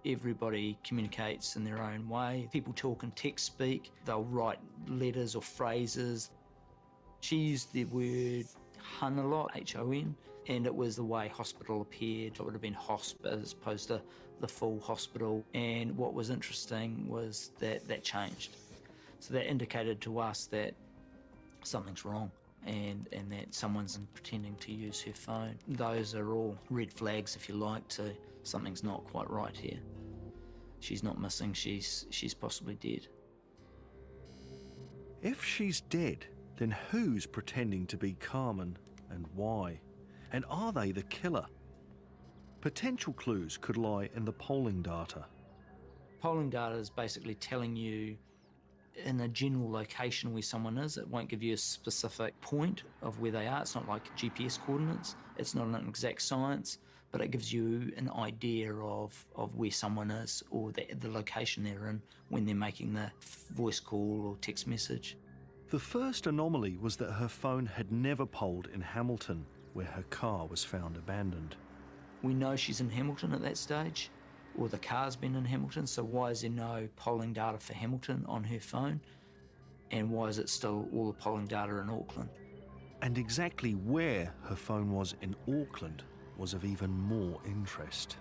Everybody 0.06 0.78
communicates 0.82 1.56
in 1.56 1.64
their 1.64 1.82
own 1.82 2.08
way. 2.08 2.48
People 2.52 2.72
talk 2.74 3.02
in 3.02 3.10
text 3.10 3.44
speak, 3.44 3.92
they'll 4.04 4.24
write 4.24 4.58
letters 4.88 5.34
or 5.34 5.42
phrases. 5.42 6.30
She 7.20 7.36
used 7.36 7.72
the 7.72 7.84
word 7.84 8.46
hun 8.78 9.18
a 9.18 9.26
lot, 9.26 9.50
H 9.54 9.76
O 9.76 9.92
N, 9.92 10.14
and 10.48 10.64
it 10.64 10.74
was 10.74 10.96
the 10.96 11.04
way 11.04 11.28
hospital 11.28 11.82
appeared. 11.82 12.32
It 12.34 12.42
would 12.42 12.54
have 12.54 12.62
been 12.62 12.74
hosp 12.74 13.26
as 13.26 13.52
opposed 13.52 13.88
to 13.88 14.00
the 14.40 14.48
full 14.48 14.80
hospital. 14.80 15.44
And 15.52 15.94
what 15.96 16.14
was 16.14 16.30
interesting 16.30 17.06
was 17.06 17.50
that 17.58 17.86
that 17.88 18.02
changed. 18.02 18.56
So 19.18 19.34
that 19.34 19.46
indicated 19.50 20.00
to 20.00 20.18
us 20.18 20.46
that 20.46 20.72
something's 21.62 22.06
wrong 22.06 22.30
and, 22.66 23.06
and 23.12 23.30
that 23.32 23.54
someone's 23.54 23.98
pretending 24.14 24.54
to 24.56 24.72
use 24.72 25.02
her 25.02 25.12
phone. 25.12 25.56
Those 25.68 26.14
are 26.14 26.32
all 26.32 26.56
red 26.70 26.90
flags, 26.90 27.36
if 27.36 27.46
you 27.50 27.54
like, 27.54 27.86
to 27.88 28.14
something's 28.44 28.82
not 28.82 29.04
quite 29.04 29.28
right 29.28 29.54
here. 29.54 29.78
She's 30.81 31.03
not 31.03 31.21
missing, 31.21 31.53
she's, 31.53 32.07
she's 32.11 32.35
possibly 32.35 32.75
dead. 32.75 33.07
If 35.23 35.45
she's 35.45 35.83
dead, 35.83 36.25
then 36.57 36.71
who's 36.90 37.27
pretending 37.27 37.87
to 37.88 37.97
be 37.97 38.14
Carmen 38.14 38.77
and 39.11 39.27
why? 39.35 39.81
And 40.33 40.45
are 40.49 40.73
they 40.73 40.93
the 40.93 41.03
killer? 41.05 41.47
Potential 42.61 43.12
clues 43.12 43.57
could 43.57 43.77
lie 43.77 44.09
in 44.14 44.25
the 44.25 44.33
polling 44.33 44.83
data. 44.83 45.25
Polling 46.21 46.51
data 46.51 46.75
is 46.77 46.90
basically 46.90 47.35
telling 47.35 47.77
you 47.77 48.16
in 49.05 49.21
a 49.21 49.29
general 49.29 49.71
location 49.71 50.33
where 50.33 50.43
someone 50.43 50.79
is. 50.79 50.97
It 50.97 51.09
won't 51.09 51.29
give 51.29 51.43
you 51.43 51.55
a 51.55 51.59
specific 51.59 52.38
point 52.40 52.83
of 53.03 53.21
where 53.21 53.31
they 53.31 53.47
are. 53.47 53.62
It's 53.62 53.75
not 53.75 53.88
like 53.88 54.14
GPS 54.16 54.59
coordinates. 54.61 55.16
It's 55.38 55.55
not 55.55 55.66
an 55.66 55.75
exact 55.88 56.23
science, 56.23 56.79
but 57.12 57.20
it 57.20 57.31
gives 57.31 57.53
you 57.53 57.92
an 57.96 58.11
idea 58.11 58.73
of, 58.75 59.27
of 59.35 59.55
where 59.57 59.70
someone 59.70 60.11
is 60.11 60.42
or 60.51 60.73
the, 60.73 60.87
the 61.01 61.09
location 61.09 61.64
they're 61.64 61.88
in 61.88 62.01
when 62.29 62.44
they're 62.44 62.55
making 62.55 62.92
the 62.92 63.11
voice 63.53 63.81
call 63.81 64.23
or 64.27 64.37
text 64.40 64.66
message. 64.66 65.16
The 65.70 65.79
first 65.79 66.27
anomaly 66.27 66.77
was 66.77 66.96
that 66.96 67.12
her 67.12 67.29
phone 67.29 67.66
had 67.66 67.92
never 67.92 68.27
polled 68.27 68.68
in 68.73 68.81
Hamilton, 68.81 69.46
where 69.73 69.87
her 69.87 70.03
car 70.11 70.46
was 70.46 70.64
found 70.64 70.96
abandoned. 70.96 71.57
We 72.23 72.35
know 72.35 72.57
she's 72.57 72.81
in 72.81 72.90
Hamilton 72.90 73.33
at 73.33 73.42
that 73.42 73.57
stage, 73.57 74.11
or 74.59 74.68
the 74.68 74.79
car's 74.79 75.16
been 75.16 75.37
in 75.37 75.44
Hamilton, 75.44 75.87
so 75.87 76.03
why 76.03 76.31
is 76.31 76.40
there 76.42 76.51
no 76.51 76.88
polling 76.96 77.33
data 77.33 77.59
for 77.59 77.75
Hamilton 77.75 78.25
on 78.29 78.42
her 78.44 78.59
phone? 78.61 79.01
And 79.92 80.11
why 80.11 80.27
is 80.27 80.38
it 80.38 80.49
still 80.49 80.88
all 80.92 81.07
the 81.07 81.18
polling 81.18 81.46
data 81.46 81.77
in 81.79 81.88
Auckland? 81.88 82.31
And 83.03 83.16
exactly 83.16 83.73
where 83.73 84.33
her 84.42 84.57
phone 84.57 84.92
was 84.92 85.14
in 85.23 85.35
Auckland 85.49 86.03
was 86.40 86.55
of 86.55 86.64
even 86.64 86.90
more 86.90 87.38
interest. 87.44 88.16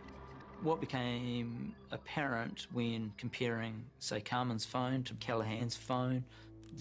What 0.61 0.81
became 0.81 1.73
apparent 1.91 2.67
when 2.73 3.13
comparing, 3.17 3.85
say, 3.99 4.19
Carmen's 4.19 4.65
phone 4.65 5.03
to 5.03 5.13
Callaghan's 5.15 5.77
phone, 5.77 6.25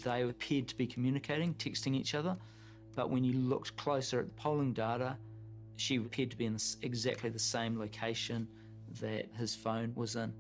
they 0.03 0.22
appeared 0.22 0.66
to 0.66 0.77
be 0.77 0.85
communicating, 0.85 1.55
texting 1.55 1.94
each 1.94 2.16
other, 2.16 2.37
but 2.96 3.09
when 3.09 3.22
you 3.22 3.35
looked 3.35 3.77
closer 3.77 4.18
at 4.18 4.27
the 4.27 4.33
polling 4.33 4.72
data, 4.72 5.16
she 5.77 5.94
appeared 5.96 6.33
to 6.33 6.37
be 6.37 6.46
in 6.46 6.59
exactly 6.83 7.31
the 7.31 7.38
same 7.38 7.79
location 7.79 8.48
that 9.01 9.27
his 9.38 9.55
phone 9.55 9.92
was 9.94 10.16
in. 10.16 10.33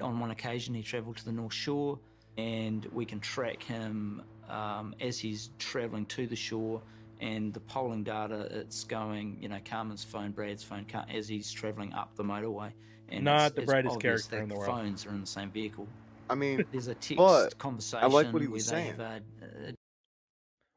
On 0.00 0.20
one 0.20 0.30
occasion, 0.30 0.72
he 0.72 0.82
travelled 0.82 1.16
to 1.16 1.24
the 1.24 1.32
North 1.32 1.52
Shore, 1.52 1.98
and 2.38 2.86
we 2.92 3.04
can 3.04 3.18
track 3.18 3.60
him 3.60 4.22
um, 4.48 4.94
as 5.00 5.18
he's 5.18 5.50
travelling 5.58 6.06
to 6.06 6.28
the 6.28 6.36
shore. 6.36 6.80
And 7.24 7.54
the 7.54 7.60
polling 7.60 8.04
data, 8.04 8.48
it's 8.50 8.84
going, 8.84 9.38
you 9.40 9.48
know, 9.48 9.58
Carmen's 9.64 10.04
phone, 10.04 10.32
Brad's 10.32 10.62
phone, 10.62 10.84
as 11.08 11.26
he's 11.26 11.50
travelling 11.50 11.94
up 11.94 12.14
the 12.16 12.22
motorway. 12.22 12.70
And 13.08 13.24
Not 13.24 13.46
it's, 13.46 13.54
the 13.54 13.62
it's 13.62 13.70
brightest 13.70 14.00
character 14.00 14.36
that 14.36 14.42
in 14.42 14.48
the 14.50 14.56
world. 14.56 14.66
Phones 14.66 15.06
are 15.06 15.10
in 15.10 15.22
the 15.22 15.26
same 15.26 15.50
vehicle. 15.50 15.88
I 16.28 16.34
mean, 16.34 16.66
There's 16.70 16.88
a 16.88 16.94
text 16.94 17.16
but 17.16 17.58
conversation 17.58 18.04
I 18.04 18.08
like 18.08 18.30
what 18.30 18.42
he 18.42 18.48
was 18.48 18.66
saying. 18.66 18.90
have 18.92 19.00
a, 19.00 19.22
a 19.42 19.74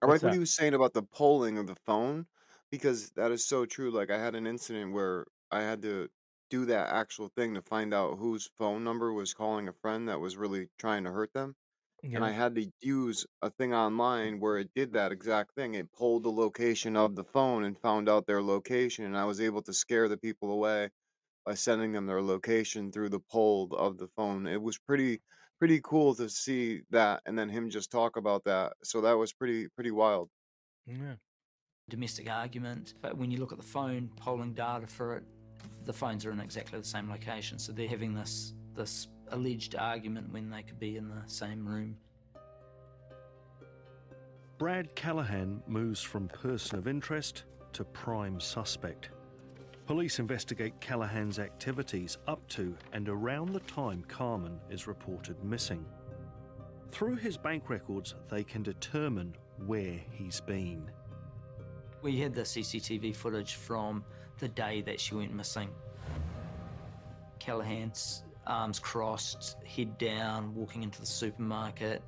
I 0.01 0.05
like 0.05 0.07
what 0.07 0.21
that? 0.21 0.33
he 0.33 0.39
was 0.39 0.55
saying 0.55 0.73
about 0.73 0.93
the 0.93 1.03
polling 1.03 1.57
of 1.57 1.67
the 1.67 1.75
phone 1.85 2.25
because 2.71 3.09
that 3.11 3.31
is 3.31 3.45
so 3.45 3.65
true. 3.65 3.91
Like 3.91 4.09
I 4.09 4.17
had 4.17 4.35
an 4.35 4.47
incident 4.47 4.93
where 4.93 5.25
I 5.51 5.61
had 5.61 5.81
to 5.81 6.07
do 6.49 6.65
that 6.65 6.89
actual 6.89 7.27
thing 7.27 7.55
to 7.55 7.61
find 7.61 7.93
out 7.93 8.17
whose 8.19 8.49
phone 8.57 8.85
number 8.85 9.11
was 9.11 9.33
calling 9.33 9.67
a 9.67 9.73
friend 9.73 10.07
that 10.07 10.21
was 10.21 10.37
really 10.37 10.69
trying 10.79 11.03
to 11.03 11.11
hurt 11.11 11.33
them. 11.33 11.55
And 12.13 12.23
I 12.25 12.29
Yeah. 12.29 12.33
had 12.33 12.55
to 12.55 12.71
use 12.81 13.25
a 13.41 13.49
thing 13.51 13.73
online 13.73 14.39
where 14.39 14.57
it 14.57 14.73
did 14.73 14.93
that 14.93 15.11
exact 15.11 15.53
thing. 15.55 15.75
It 15.75 15.91
pulled 15.93 16.23
the 16.23 16.31
location 16.31 16.95
of 16.97 17.15
the 17.15 17.23
phone 17.23 17.63
and 17.63 17.79
found 17.79 18.09
out 18.09 18.25
their 18.27 18.41
location, 18.41 19.05
and 19.05 19.17
I 19.17 19.25
was 19.25 19.39
able 19.41 19.61
to 19.63 19.73
scare 19.73 20.09
the 20.09 20.17
people 20.17 20.51
away 20.51 20.89
by 21.45 21.55
sending 21.55 21.93
them 21.93 22.05
their 22.07 22.21
location 22.21 22.91
through 22.91 23.09
the 23.09 23.19
poll 23.21 23.69
of 23.75 23.97
the 23.97 24.07
phone. 24.09 24.47
It 24.47 24.61
was 24.61 24.77
pretty 24.79 25.21
pretty 25.59 25.81
cool 25.83 26.15
to 26.15 26.29
see 26.29 26.83
that 26.91 27.21
and 27.25 27.37
then 27.39 27.49
him 27.49 27.69
just 27.69 27.91
talk 27.91 28.17
about 28.17 28.43
that. 28.45 28.73
So 28.83 29.01
that 29.01 29.13
was 29.13 29.33
pretty 29.33 29.69
pretty 29.69 29.91
wild. 29.91 30.29
Yeah. 30.85 31.15
domestic 31.89 32.29
argument. 32.29 32.95
But 33.01 33.17
when 33.17 33.31
you 33.31 33.39
look 33.39 33.51
at 33.53 33.59
the 33.59 33.65
phone 33.65 34.09
polling 34.17 34.53
data 34.53 34.87
for 34.87 35.17
it, 35.17 35.25
the 35.85 35.93
phones 35.93 36.25
are 36.25 36.31
in 36.31 36.39
exactly 36.39 36.79
the 36.79 36.85
same 36.85 37.09
location. 37.09 37.59
So 37.59 37.73
they're 37.73 37.87
having 37.89 38.13
this 38.13 38.53
this 38.75 39.07
alleged 39.31 39.75
argument 39.75 40.31
when 40.31 40.49
they 40.49 40.63
could 40.63 40.79
be 40.79 40.97
in 40.97 41.09
the 41.09 41.21
same 41.25 41.67
room. 41.67 41.97
Brad 44.57 44.95
Callaghan 44.95 45.61
moves 45.67 46.01
from 46.01 46.27
person 46.27 46.79
of 46.79 46.87
interest 46.87 47.43
to 47.73 47.83
prime 47.83 48.39
suspect. 48.39 49.09
Police 49.85 50.19
investigate 50.19 50.73
Callaghan's 50.81 51.39
activities 51.39 52.17
up 52.27 52.45
to 52.49 52.75
and 52.91 53.07
around 53.07 53.53
the 53.53 53.59
time 53.61 54.03
Carmen 54.07 54.59
is 54.69 54.87
reported 54.87 55.41
missing. 55.43 55.85
Through 56.91 57.17
his 57.17 57.37
bank 57.37 57.69
records, 57.69 58.15
they 58.29 58.43
can 58.43 58.63
determine 58.63 59.35
where 59.65 59.99
he's 60.11 60.41
been. 60.41 60.89
We 62.01 62.17
had 62.17 62.33
the 62.33 62.41
CCTV 62.41 63.15
footage 63.15 63.55
from 63.55 64.03
the 64.39 64.47
day 64.47 64.81
that 64.81 64.99
she 64.99 65.15
went 65.15 65.33
missing. 65.33 65.69
Callaghan's 67.39 68.23
arms 68.47 68.79
crossed, 68.79 69.57
head 69.65 69.97
down, 69.97 70.53
walking 70.55 70.83
into 70.83 70.99
the 70.99 71.05
supermarket. 71.05 72.01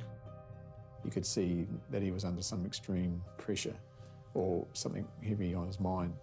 You 1.04 1.12
could 1.12 1.26
see 1.26 1.68
that 1.92 2.02
he 2.02 2.12
was 2.12 2.26
under 2.26 2.42
some 2.42 2.66
extreme 2.66 3.22
pressure 3.38 3.76
or 4.34 4.66
something 4.74 5.08
heavy 5.24 5.54
on 5.54 5.68
his 5.68 5.80
mind. 5.80 6.14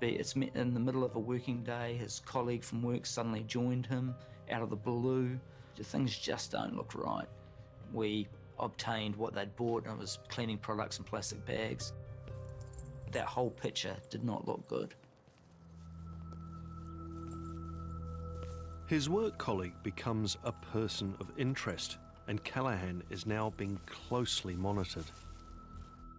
But 0.00 0.10
It's 0.10 0.34
in 0.34 0.74
the 0.74 0.80
middle 0.80 1.04
of 1.04 1.16
a 1.16 1.18
working 1.18 1.62
day. 1.62 1.96
His 1.96 2.20
colleague 2.26 2.62
from 2.62 2.82
work 2.82 3.06
suddenly 3.06 3.44
joined 3.44 3.86
him 3.86 4.14
out 4.50 4.62
of 4.62 4.70
the 4.70 4.76
blue. 4.76 5.38
Things 5.82 6.16
just 6.16 6.52
don't 6.52 6.76
look 6.76 6.94
right. 6.94 7.28
We 7.92 8.28
obtained 8.58 9.16
what 9.16 9.34
they'd 9.34 9.54
bought, 9.56 9.84
and 9.84 9.94
it 9.94 9.98
was 9.98 10.18
cleaning 10.28 10.58
products 10.58 10.98
and 10.98 11.06
plastic 11.06 11.44
bags. 11.46 11.92
That 13.12 13.26
whole 13.26 13.50
picture 13.50 13.96
did 14.10 14.24
not 14.24 14.46
look 14.46 14.66
good. 14.68 14.94
His 18.86 19.08
work 19.08 19.36
colleague 19.36 19.74
becomes 19.82 20.36
a 20.44 20.52
person 20.52 21.16
of 21.18 21.32
interest, 21.36 21.98
and 22.28 22.42
Callaghan 22.44 23.02
is 23.10 23.26
now 23.26 23.52
being 23.56 23.80
closely 23.86 24.54
monitored. 24.54 25.06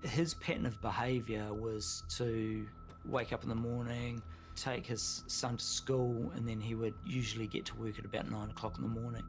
His 0.03 0.33
pattern 0.33 0.65
of 0.65 0.81
behaviour 0.81 1.53
was 1.53 2.03
to 2.17 2.67
wake 3.05 3.31
up 3.31 3.43
in 3.43 3.49
the 3.49 3.55
morning, 3.55 4.21
take 4.57 4.85
his 4.85 5.23
son 5.27 5.55
to 5.55 5.63
school, 5.63 6.29
and 6.35 6.45
then 6.45 6.59
he 6.59 6.75
would 6.75 6.93
usually 7.05 7.47
get 7.47 7.65
to 7.67 7.75
work 7.75 7.97
at 7.99 8.03
about 8.03 8.29
nine 8.29 8.49
o'clock 8.49 8.75
in 8.77 8.83
the 8.83 8.99
morning. 9.01 9.23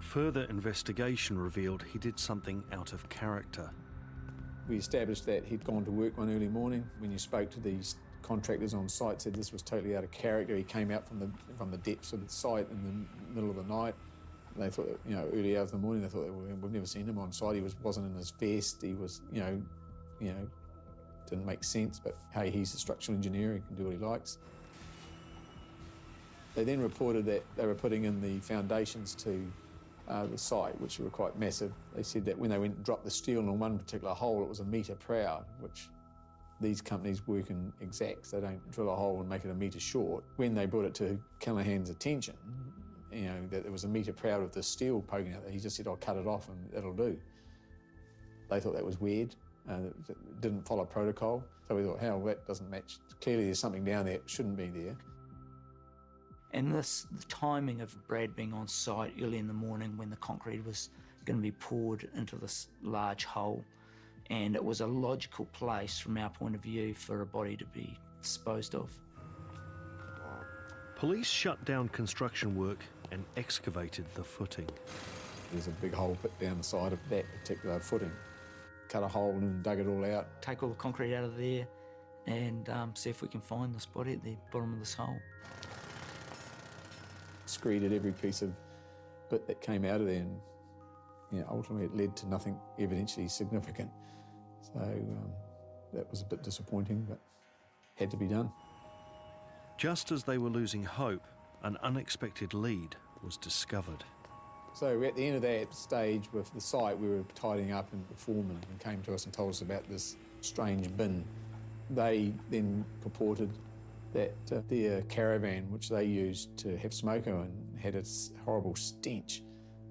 Further 0.00 0.42
investigation 0.50 1.38
revealed 1.38 1.84
he 1.84 2.00
did 2.00 2.18
something 2.18 2.64
out 2.72 2.92
of 2.92 3.08
character. 3.08 3.70
We 4.68 4.76
established 4.76 5.24
that 5.26 5.44
he'd 5.44 5.62
gone 5.62 5.84
to 5.84 5.92
work 5.92 6.18
one 6.18 6.34
early 6.34 6.48
morning. 6.48 6.84
When 6.98 7.12
you 7.12 7.18
spoke 7.18 7.48
to 7.50 7.60
these 7.60 7.94
contractors 8.22 8.74
on 8.74 8.88
site, 8.88 9.22
said 9.22 9.34
this 9.34 9.52
was 9.52 9.62
totally 9.62 9.96
out 9.96 10.04
of 10.04 10.10
character. 10.10 10.56
He 10.56 10.62
came 10.62 10.90
out 10.90 11.06
from 11.06 11.18
the 11.20 11.30
from 11.56 11.70
the 11.70 11.78
depths 11.78 12.12
of 12.12 12.24
the 12.24 12.32
site 12.32 12.68
in 12.70 13.06
the 13.28 13.34
middle 13.34 13.50
of 13.50 13.56
the 13.56 13.74
night. 13.74 13.94
They 14.56 14.68
thought, 14.68 15.00
you 15.08 15.14
know, 15.14 15.28
early 15.32 15.56
hours 15.56 15.72
of 15.72 15.80
the 15.80 15.86
morning. 15.86 16.02
They 16.02 16.08
thought 16.08 16.28
we've 16.28 16.72
never 16.72 16.86
seen 16.86 17.06
him 17.06 17.18
on 17.18 17.32
site. 17.32 17.56
He 17.56 17.62
was 17.62 17.76
wasn't 17.82 18.06
in 18.06 18.14
his 18.14 18.30
vest. 18.30 18.82
He 18.82 18.94
was, 18.94 19.22
you 19.32 19.40
know, 19.40 19.62
you 20.20 20.28
know, 20.28 20.48
didn't 21.28 21.46
make 21.46 21.64
sense. 21.64 22.00
But 22.02 22.16
hey, 22.32 22.50
he's 22.50 22.74
a 22.74 22.78
structural 22.78 23.16
engineer. 23.16 23.54
He 23.54 23.60
can 23.60 23.76
do 23.76 23.84
what 23.84 23.92
he 23.92 23.98
likes. 23.98 24.38
They 26.54 26.64
then 26.64 26.80
reported 26.80 27.24
that 27.26 27.44
they 27.56 27.64
were 27.64 27.76
putting 27.76 28.04
in 28.04 28.20
the 28.20 28.40
foundations 28.40 29.14
to 29.16 29.50
uh, 30.08 30.26
the 30.26 30.36
site, 30.36 30.78
which 30.80 30.98
were 30.98 31.08
quite 31.08 31.38
massive. 31.38 31.72
They 31.94 32.02
said 32.02 32.24
that 32.24 32.36
when 32.36 32.50
they 32.50 32.58
went 32.58 32.74
and 32.74 32.84
dropped 32.84 33.04
the 33.04 33.10
steel 33.10 33.40
in 33.40 33.58
one 33.58 33.78
particular 33.78 34.12
hole, 34.12 34.42
it 34.42 34.48
was 34.48 34.58
a 34.58 34.64
metre 34.64 34.96
proud, 34.96 35.44
which 35.60 35.88
these 36.60 36.80
companies 36.80 37.26
work 37.26 37.50
in 37.50 37.72
exacts. 37.80 38.30
They 38.30 38.40
don't 38.40 38.70
drill 38.70 38.90
a 38.90 38.96
hole 38.96 39.20
and 39.20 39.28
make 39.28 39.44
it 39.44 39.50
a 39.50 39.54
metre 39.54 39.80
short. 39.80 40.24
When 40.36 40.54
they 40.54 40.66
brought 40.66 40.84
it 40.84 40.94
to 40.96 41.18
Callaghan's 41.40 41.90
attention, 41.90 42.36
you 43.12 43.24
know, 43.24 43.46
that 43.50 43.62
there 43.62 43.72
was 43.72 43.84
a 43.84 43.88
metre 43.88 44.12
proud 44.12 44.42
of 44.42 44.52
the 44.52 44.62
steel 44.62 45.02
poking 45.02 45.34
out, 45.34 45.42
he 45.50 45.58
just 45.58 45.76
said, 45.76 45.88
I'll 45.88 45.96
cut 45.96 46.16
it 46.16 46.26
off 46.26 46.48
and 46.48 46.68
it'll 46.76 46.92
do. 46.92 47.18
They 48.48 48.60
thought 48.60 48.74
that 48.74 48.84
was 48.84 49.00
weird. 49.00 49.34
Uh, 49.68 49.90
didn't 50.40 50.66
follow 50.66 50.84
protocol. 50.84 51.44
So 51.68 51.76
we 51.76 51.84
thought, 51.84 52.00
hell, 52.00 52.20
that 52.24 52.46
doesn't 52.46 52.68
match. 52.68 52.98
Clearly, 53.20 53.44
there's 53.44 53.58
something 53.58 53.84
down 53.84 54.06
there 54.06 54.18
that 54.18 54.28
shouldn't 54.28 54.56
be 54.56 54.68
there. 54.68 54.96
And 56.52 56.74
this, 56.74 57.06
the 57.12 57.24
timing 57.26 57.80
of 57.80 57.96
Brad 58.08 58.34
being 58.34 58.52
on 58.52 58.66
site 58.66 59.14
early 59.22 59.38
in 59.38 59.46
the 59.46 59.54
morning 59.54 59.96
when 59.96 60.10
the 60.10 60.16
concrete 60.16 60.64
was 60.66 60.90
going 61.24 61.38
to 61.38 61.42
be 61.42 61.52
poured 61.52 62.08
into 62.16 62.36
this 62.36 62.68
large 62.82 63.24
hole, 63.24 63.64
and 64.30 64.54
it 64.54 64.64
was 64.64 64.80
a 64.80 64.86
logical 64.86 65.44
place 65.46 65.98
from 65.98 66.16
our 66.16 66.30
point 66.30 66.54
of 66.54 66.62
view 66.62 66.94
for 66.94 67.20
a 67.20 67.26
body 67.26 67.56
to 67.56 67.64
be 67.66 67.98
disposed 68.22 68.74
of. 68.74 68.96
Police 70.96 71.28
shut 71.28 71.62
down 71.64 71.88
construction 71.88 72.54
work 72.54 72.84
and 73.10 73.24
excavated 73.36 74.04
the 74.14 74.22
footing. 74.22 74.68
There's 75.52 75.66
a 75.66 75.72
big 75.72 75.92
hole 75.92 76.16
put 76.22 76.38
down 76.38 76.58
the 76.58 76.64
side 76.64 76.92
of 76.92 77.00
that 77.08 77.24
particular 77.32 77.80
footing. 77.80 78.12
Cut 78.88 79.02
a 79.02 79.08
hole 79.08 79.32
and 79.32 79.62
dug 79.62 79.80
it 79.80 79.88
all 79.88 80.04
out. 80.04 80.40
Take 80.42 80.62
all 80.62 80.68
the 80.68 80.74
concrete 80.76 81.14
out 81.14 81.24
of 81.24 81.36
there 81.36 81.66
and 82.26 82.68
um, 82.68 82.94
see 82.94 83.10
if 83.10 83.22
we 83.22 83.28
can 83.28 83.40
find 83.40 83.74
this 83.74 83.86
body 83.86 84.12
at 84.12 84.22
the 84.22 84.36
bottom 84.52 84.72
of 84.74 84.78
this 84.78 84.94
hole. 84.94 85.16
Screeded 87.46 87.92
every 87.92 88.12
piece 88.12 88.42
of 88.42 88.52
bit 89.28 89.46
that 89.46 89.60
came 89.60 89.84
out 89.84 90.00
of 90.00 90.06
there, 90.06 90.16
and 90.16 90.40
you 91.32 91.40
know, 91.40 91.46
ultimately 91.50 91.86
it 91.86 91.96
led 91.96 92.16
to 92.16 92.28
nothing 92.28 92.56
evidentially 92.78 93.28
significant. 93.30 93.90
So 94.62 94.80
um, 94.80 95.32
that 95.92 96.10
was 96.10 96.22
a 96.22 96.24
bit 96.24 96.42
disappointing, 96.42 97.06
but 97.08 97.18
had 97.94 98.10
to 98.10 98.16
be 98.16 98.26
done. 98.26 98.50
Just 99.76 100.12
as 100.12 100.24
they 100.24 100.38
were 100.38 100.50
losing 100.50 100.84
hope, 100.84 101.26
an 101.62 101.76
unexpected 101.82 102.54
lead 102.54 102.96
was 103.22 103.36
discovered. 103.36 104.04
So 104.72 105.02
at 105.02 105.16
the 105.16 105.26
end 105.26 105.36
of 105.36 105.42
that 105.42 105.74
stage 105.74 106.32
with 106.32 106.52
the 106.54 106.60
site, 106.60 106.98
we 106.98 107.08
were 107.08 107.24
tidying 107.34 107.72
up 107.72 107.92
and 107.92 108.04
the 108.08 108.14
foreman 108.14 108.58
came 108.78 109.02
to 109.02 109.14
us 109.14 109.24
and 109.24 109.32
told 109.32 109.50
us 109.50 109.62
about 109.62 109.88
this 109.88 110.16
strange 110.40 110.94
bin. 110.96 111.24
They 111.90 112.32
then 112.50 112.84
purported 113.00 113.50
that 114.12 114.34
uh, 114.52 114.60
their 114.68 115.02
caravan, 115.02 115.70
which 115.70 115.88
they 115.88 116.04
used 116.04 116.56
to 116.58 116.76
have 116.78 116.94
smoke 116.94 117.26
on, 117.26 117.50
had 117.80 117.94
a 117.94 118.02
horrible 118.44 118.74
stench, 118.74 119.42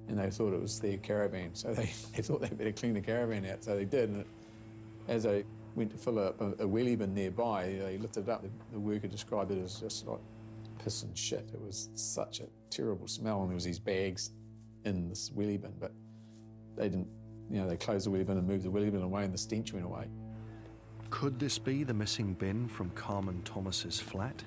and 0.08 0.17
they 0.17 0.29
thought 0.29 0.53
it 0.53 0.62
was 0.62 0.79
their 0.79 0.97
caravan. 0.97 1.53
So 1.53 1.73
they, 1.73 1.91
they 2.15 2.21
thought 2.21 2.41
they'd 2.41 2.58
better 2.58 2.71
clean 2.71 2.93
the 2.93 3.01
caravan 3.01 3.45
out. 3.45 3.63
So 3.63 3.75
they 3.75 3.86
did. 3.86 4.10
And 4.10 4.25
as 5.09 5.23
they 5.23 5.43
went 5.75 5.91
to 5.91 5.97
fill 5.97 6.19
up 6.19 6.39
a, 6.39 6.51
a 6.51 6.67
wheelie 6.67 6.97
bin 6.97 7.13
nearby, 7.13 7.63
uh, 7.63 7.85
they 7.85 7.97
lifted 7.97 8.27
it 8.27 8.29
up. 8.29 8.43
The, 8.43 8.49
the 8.71 8.79
worker 8.79 9.07
described 9.07 9.51
it 9.51 9.61
as 9.61 9.79
just 9.79 10.07
like 10.07 10.19
piss 10.83 11.03
and 11.03 11.17
shit. 11.17 11.49
It 11.53 11.61
was 11.61 11.89
such 11.95 12.39
a 12.39 12.45
terrible 12.69 13.07
smell, 13.07 13.41
and 13.41 13.49
there 13.49 13.55
was 13.55 13.63
these 13.63 13.79
bags 13.79 14.31
in 14.85 15.09
this 15.09 15.31
wheelie 15.35 15.59
bin, 15.59 15.73
but 15.79 15.91
they 16.77 16.89
didn't, 16.89 17.07
you 17.49 17.59
know, 17.59 17.67
they 17.67 17.75
closed 17.75 18.05
the 18.05 18.11
wheelie 18.11 18.25
bin 18.25 18.37
and 18.37 18.47
moved 18.47 18.63
the 18.63 18.69
wheelie 18.69 18.91
bin 18.91 19.01
away, 19.01 19.23
and 19.23 19.33
the 19.33 19.37
stench 19.37 19.73
went 19.73 19.85
away. 19.85 20.05
Could 21.09 21.39
this 21.39 21.57
be 21.57 21.83
the 21.83 21.93
missing 21.93 22.33
bin 22.33 22.67
from 22.67 22.91
Carmen 22.91 23.41
Thomas's 23.43 23.99
flat? 23.99 24.43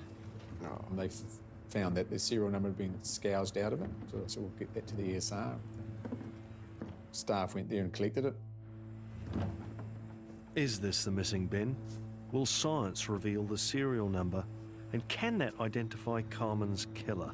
No. 0.61 0.85
And 0.89 0.97
they 0.97 1.09
found 1.67 1.97
that 1.97 2.09
the 2.09 2.17
serial 2.17 2.49
number 2.49 2.69
had 2.69 2.77
been 2.77 2.97
scourged 3.03 3.57
out 3.57 3.73
of 3.73 3.81
it, 3.81 3.89
so, 4.09 4.23
so 4.27 4.41
we'll 4.41 4.49
get 4.51 4.73
that 4.73 4.87
to 4.87 4.95
the 4.95 5.03
ESR. 5.03 5.55
Staff 7.11 7.53
went 7.53 7.69
there 7.69 7.81
and 7.81 7.91
collected 7.91 8.25
it. 8.25 8.35
Is 10.55 10.79
this 10.79 11.03
the 11.03 11.09
missing 11.09 11.47
bin? 11.47 11.75
Will 12.31 12.45
science 12.45 13.09
reveal 13.09 13.43
the 13.43 13.57
serial 13.57 14.07
number? 14.07 14.43
And 14.91 15.07
can 15.07 15.39
that 15.39 15.53
identify 15.59 16.21
Carmen's 16.29 16.85
killer? 16.93 17.31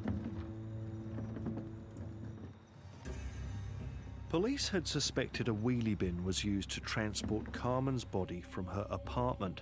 Police 4.30 4.70
had 4.70 4.88
suspected 4.88 5.48
a 5.48 5.52
wheelie 5.52 5.98
bin 5.98 6.24
was 6.24 6.42
used 6.42 6.70
to 6.70 6.80
transport 6.80 7.52
Carmen's 7.52 8.04
body 8.04 8.40
from 8.40 8.64
her 8.66 8.86
apartment. 8.88 9.60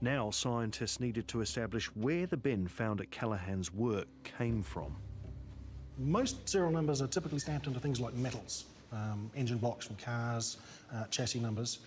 Now, 0.00 0.30
scientists 0.30 1.00
needed 1.00 1.28
to 1.28 1.42
establish 1.42 1.86
where 1.94 2.26
the 2.26 2.36
bin 2.38 2.66
found 2.66 3.02
at 3.02 3.10
Callaghan's 3.10 3.74
work 3.74 4.08
came 4.38 4.62
from. 4.62 4.96
Most 5.98 6.48
serial 6.48 6.70
numbers 6.70 7.02
are 7.02 7.08
typically 7.08 7.40
stamped 7.40 7.66
into 7.66 7.78
things 7.78 8.00
like 8.00 8.14
metals, 8.14 8.64
um, 8.90 9.30
engine 9.36 9.58
blocks 9.58 9.86
from 9.86 9.96
cars, 9.96 10.56
uh, 10.94 11.04
chassis 11.10 11.40
numbers. 11.40 11.80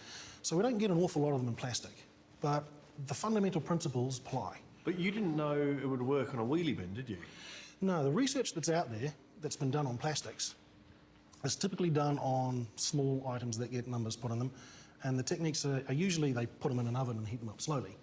So 0.48 0.56
we 0.56 0.64
don't 0.64 0.78
get 0.78 0.92
an 0.92 0.98
awful 1.04 1.24
lot 1.24 1.34
of 1.34 1.40
them 1.40 1.50
in 1.50 1.56
plastic, 1.56 1.92
but 2.40 2.64
the 3.08 3.14
fundamental 3.14 3.60
principles 3.60 4.20
apply. 4.20 4.56
But 4.86 4.98
you 4.98 5.12
didn't 5.12 5.36
know 5.36 5.52
it 5.52 5.86
would 5.86 6.02
work 6.02 6.34
on 6.34 6.40
a 6.40 6.46
wheelie 6.46 6.78
bin, 6.78 6.94
did 6.94 7.10
you? 7.10 7.18
No, 7.82 8.02
the 8.02 8.10
research 8.10 8.54
that's 8.54 8.70
out 8.70 8.90
there 8.90 9.12
that's 9.42 9.58
been 9.58 9.72
done 9.72 9.86
on 9.86 9.98
plastics 9.98 10.56
is 11.44 11.58
typically 11.58 11.90
done 11.90 12.18
on 12.20 12.66
small 12.78 13.28
items 13.28 13.58
that 13.58 13.74
get 13.74 13.90
numbers 13.90 14.16
put 14.16 14.32
on 14.32 14.40
them, 14.40 14.50
and 15.04 15.20
the 15.20 15.24
techniques 15.24 15.66
are, 15.66 15.84
are 15.90 15.94
usually 15.94 16.32
they 16.32 16.46
put 16.46 16.70
them 16.70 16.80
in 16.80 16.88
an 16.88 16.96
oven 16.96 17.18
and 17.18 17.28
heat 17.28 17.42
them 17.42 17.50
up 17.50 17.60
slowly. 17.60 17.98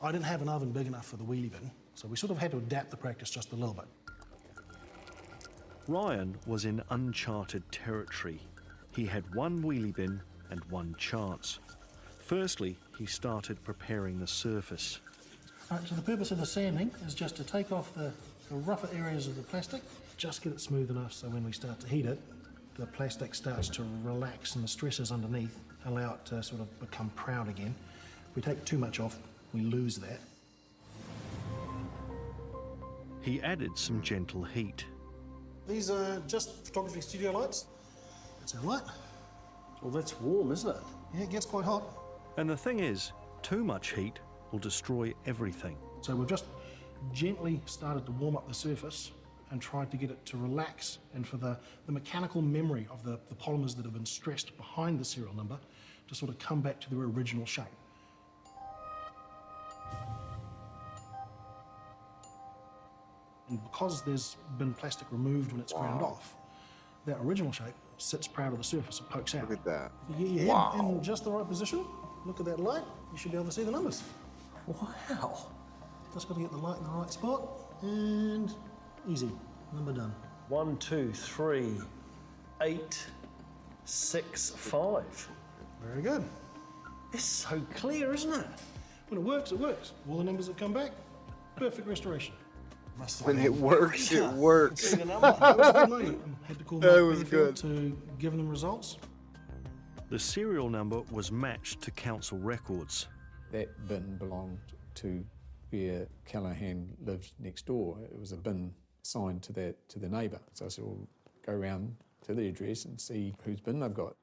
I 0.00 0.10
didn't 0.12 0.24
have 0.24 0.40
an 0.40 0.48
oven 0.48 0.72
big 0.72 0.86
enough 0.86 1.04
for 1.04 1.18
the 1.18 1.24
wheelie 1.24 1.52
bin, 1.52 1.70
so 1.94 2.08
we 2.08 2.16
sort 2.16 2.30
of 2.30 2.38
had 2.38 2.52
to 2.52 2.56
adapt 2.56 2.90
the 2.90 2.96
practice 2.96 3.28
just 3.28 3.52
a 3.52 3.54
little 3.54 3.74
bit. 3.74 3.84
Ryan 5.88 6.38
was 6.46 6.64
in 6.64 6.82
uncharted 6.88 7.70
territory. 7.70 8.40
He 8.92 9.04
had 9.04 9.34
one 9.34 9.62
wheelie 9.62 9.94
bin 9.94 10.22
and 10.48 10.64
one 10.70 10.94
chance. 10.98 11.58
Firstly, 12.26 12.76
he 12.98 13.06
started 13.06 13.62
preparing 13.62 14.18
the 14.18 14.26
surface. 14.26 14.98
Right, 15.70 15.80
so 15.86 15.94
the 15.94 16.02
purpose 16.02 16.32
of 16.32 16.38
the 16.38 16.46
sanding 16.46 16.90
is 17.06 17.14
just 17.14 17.36
to 17.36 17.44
take 17.44 17.70
off 17.70 17.94
the, 17.94 18.10
the 18.48 18.56
rougher 18.56 18.88
areas 18.92 19.28
of 19.28 19.36
the 19.36 19.42
plastic, 19.42 19.80
just 20.16 20.42
get 20.42 20.52
it 20.52 20.60
smooth 20.60 20.90
enough 20.90 21.12
so 21.12 21.28
when 21.28 21.44
we 21.44 21.52
start 21.52 21.78
to 21.78 21.86
heat 21.86 22.04
it, 22.04 22.20
the 22.78 22.86
plastic 22.86 23.32
starts 23.32 23.68
to 23.68 23.84
relax 24.02 24.56
and 24.56 24.64
the 24.64 24.68
stresses 24.68 25.12
underneath 25.12 25.56
allow 25.84 26.14
it 26.14 26.24
to 26.24 26.42
sort 26.42 26.60
of 26.60 26.80
become 26.80 27.10
proud 27.10 27.48
again. 27.48 27.72
If 28.30 28.34
we 28.34 28.42
take 28.42 28.64
too 28.64 28.78
much 28.78 28.98
off, 28.98 29.16
we 29.54 29.60
lose 29.60 29.96
that. 29.98 30.18
He 33.20 33.40
added 33.42 33.78
some 33.78 34.02
gentle 34.02 34.42
heat. 34.42 34.84
These 35.68 35.90
are 35.90 36.20
just 36.26 36.66
photography 36.66 37.02
studio 37.02 37.30
lights. 37.30 37.66
That's 38.40 38.56
our 38.56 38.62
light. 38.62 38.82
Well, 39.80 39.92
that's 39.92 40.20
warm, 40.20 40.50
isn't 40.50 40.68
it? 40.68 40.82
Yeah, 41.14 41.22
it 41.22 41.30
gets 41.30 41.46
quite 41.46 41.64
hot. 41.64 41.84
And 42.36 42.48
the 42.48 42.56
thing 42.56 42.80
is, 42.80 43.12
too 43.42 43.64
much 43.64 43.92
heat 43.92 44.18
will 44.52 44.58
destroy 44.58 45.12
everything. 45.26 45.76
So 46.02 46.14
we've 46.14 46.28
just 46.28 46.44
gently 47.12 47.60
started 47.66 48.04
to 48.06 48.12
warm 48.12 48.36
up 48.36 48.48
the 48.48 48.54
surface 48.54 49.10
and 49.50 49.62
tried 49.62 49.90
to 49.92 49.96
get 49.96 50.10
it 50.10 50.24
to 50.26 50.36
relax 50.36 50.98
and 51.14 51.26
for 51.26 51.36
the, 51.36 51.58
the 51.86 51.92
mechanical 51.92 52.42
memory 52.42 52.86
of 52.90 53.04
the, 53.04 53.18
the 53.28 53.34
polymers 53.34 53.76
that 53.76 53.84
have 53.84 53.94
been 53.94 54.04
stressed 54.06 54.56
behind 54.56 54.98
the 54.98 55.04
serial 55.04 55.34
number 55.34 55.58
to 56.08 56.14
sort 56.14 56.30
of 56.30 56.38
come 56.38 56.60
back 56.60 56.80
to 56.80 56.90
their 56.90 57.04
original 57.04 57.46
shape. 57.46 57.64
And 63.48 63.62
because 63.62 64.02
there's 64.02 64.36
been 64.58 64.74
plastic 64.74 65.06
removed 65.12 65.52
when 65.52 65.60
it's 65.60 65.72
ground 65.72 66.02
off, 66.02 66.34
that 67.06 67.18
original 67.22 67.52
shape 67.52 67.74
sits 67.98 68.26
proud 68.26 68.52
of 68.52 68.58
the 68.58 68.64
surface, 68.64 68.98
it 69.00 69.08
pokes 69.08 69.34
out. 69.36 69.48
Look 69.48 69.60
at 69.60 69.64
that. 69.64 69.92
If 70.10 70.18
you 70.20 70.46
Wow. 70.48 70.74
in 70.78 71.02
just 71.02 71.24
the 71.24 71.30
right 71.30 71.46
position, 71.48 71.86
look 72.26 72.40
at 72.40 72.46
that 72.46 72.58
light, 72.60 72.82
you 73.12 73.18
should 73.18 73.30
be 73.30 73.36
able 73.36 73.46
to 73.46 73.52
see 73.52 73.62
the 73.62 73.70
numbers. 73.70 74.02
Wow. 74.66 75.46
Just 76.12 76.28
got 76.28 76.34
to 76.34 76.40
get 76.40 76.50
the 76.50 76.56
light 76.56 76.78
in 76.78 76.84
the 76.84 76.90
right 76.90 77.12
spot, 77.12 77.48
and 77.82 78.52
easy, 79.08 79.30
number 79.72 79.92
done. 79.92 80.14
One, 80.48 80.76
two, 80.78 81.12
three, 81.12 81.74
eight, 82.62 83.06
six, 83.84 84.50
five. 84.50 85.28
Very 85.82 86.02
good. 86.02 86.24
It's 87.12 87.22
so 87.24 87.60
clear, 87.74 88.12
isn't 88.14 88.32
it? 88.32 88.46
When 89.08 89.20
it 89.20 89.24
works, 89.24 89.52
it 89.52 89.58
works. 89.58 89.92
All 90.08 90.18
the 90.18 90.24
numbers 90.24 90.48
have 90.48 90.56
come 90.56 90.72
back. 90.72 90.90
Perfect 91.54 91.86
restoration. 91.86 92.34
When 93.24 93.38
it 93.38 93.52
works, 93.52 94.10
it 94.10 94.26
works. 94.32 94.80
Seeing 94.88 95.00
the 95.00 95.04
number, 95.04 95.36
that 95.38 95.56
was 95.58 95.68
a 95.68 95.72
good 95.72 95.88
moment. 95.90 96.18
I 96.44 96.46
had 96.48 96.58
to 96.58 96.64
call 96.64 96.78
That 96.78 96.92
Mark 96.92 97.04
was 97.04 97.24
good. 97.24 97.56
to 97.56 97.96
give 98.18 98.32
them 98.32 98.48
results. 98.48 98.96
The 100.08 100.18
serial 100.20 100.70
number 100.70 101.00
was 101.10 101.32
matched 101.32 101.82
to 101.82 101.90
council 101.90 102.38
records. 102.38 103.08
That 103.50 103.88
bin 103.88 104.16
belonged 104.18 104.60
to 104.96 105.24
where 105.70 106.06
Callaghan 106.24 106.96
lived 107.04 107.32
next 107.40 107.66
door. 107.66 107.98
It 108.04 108.16
was 108.16 108.30
a 108.30 108.36
bin 108.36 108.72
signed 109.02 109.42
to 109.44 109.52
that 109.54 109.88
to 109.88 109.98
the 109.98 110.08
neighbour. 110.08 110.40
So 110.52 110.66
I 110.66 110.68
said, 110.68 110.84
"Well, 110.84 111.08
go 111.44 111.54
round 111.54 111.96
to 112.22 112.34
the 112.34 112.46
address 112.48 112.84
and 112.84 113.00
see 113.00 113.34
whose 113.42 113.60
bin 113.60 113.80
they've 113.80 113.92
got." 113.92 114.16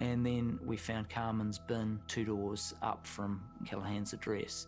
And 0.00 0.26
then 0.26 0.58
we 0.64 0.76
found 0.76 1.08
Carmen's 1.08 1.60
bin 1.60 2.00
two 2.08 2.24
doors 2.24 2.74
up 2.82 3.06
from 3.06 3.40
Callaghan's 3.64 4.12
address. 4.12 4.66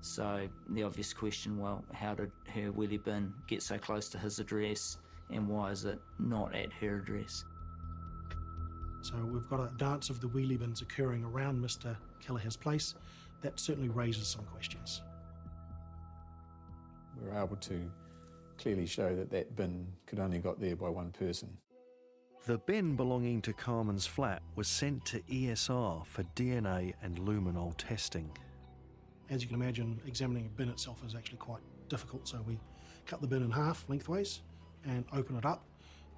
So 0.00 0.48
the 0.70 0.82
obvious 0.82 1.12
question, 1.12 1.58
well, 1.58 1.84
how 1.92 2.14
did 2.14 2.30
her 2.48 2.72
wheelie 2.72 3.02
bin 3.02 3.34
get 3.46 3.62
so 3.62 3.78
close 3.78 4.08
to 4.10 4.18
his 4.18 4.38
address 4.38 4.98
and 5.30 5.46
why 5.46 5.70
is 5.70 5.84
it 5.84 6.00
not 6.18 6.54
at 6.54 6.72
her 6.74 7.00
address? 7.00 7.44
So 9.06 9.14
we've 9.24 9.48
got 9.48 9.60
a 9.60 9.70
dance 9.76 10.10
of 10.10 10.20
the 10.20 10.26
wheelie 10.26 10.58
bins 10.58 10.82
occurring 10.82 11.22
around 11.22 11.62
Mr. 11.62 11.96
Callaghan's 12.20 12.56
place. 12.56 12.96
That 13.40 13.60
certainly 13.60 13.88
raises 13.88 14.26
some 14.26 14.44
questions. 14.46 15.00
We 17.16 17.28
were 17.28 17.40
able 17.40 17.54
to 17.54 17.88
clearly 18.58 18.84
show 18.84 19.14
that 19.14 19.30
that 19.30 19.54
bin 19.54 19.86
could 20.06 20.18
only 20.18 20.40
got 20.40 20.58
there 20.58 20.74
by 20.74 20.88
one 20.88 21.12
person. 21.12 21.56
The 22.46 22.58
bin 22.58 22.96
belonging 22.96 23.42
to 23.42 23.52
Carmen's 23.52 24.06
flat 24.06 24.42
was 24.56 24.66
sent 24.66 25.04
to 25.06 25.20
ESR 25.20 26.04
for 26.04 26.24
DNA 26.34 26.94
and 27.00 27.16
luminol 27.18 27.74
testing. 27.76 28.28
As 29.30 29.40
you 29.40 29.46
can 29.46 29.54
imagine, 29.54 30.00
examining 30.04 30.46
a 30.46 30.48
bin 30.48 30.68
itself 30.68 31.04
is 31.06 31.14
actually 31.14 31.38
quite 31.38 31.62
difficult, 31.88 32.26
so 32.26 32.42
we 32.44 32.58
cut 33.06 33.20
the 33.20 33.28
bin 33.28 33.44
in 33.44 33.52
half 33.52 33.84
lengthways 33.88 34.42
and 34.84 35.04
open 35.12 35.36
it 35.36 35.46
up 35.46 35.64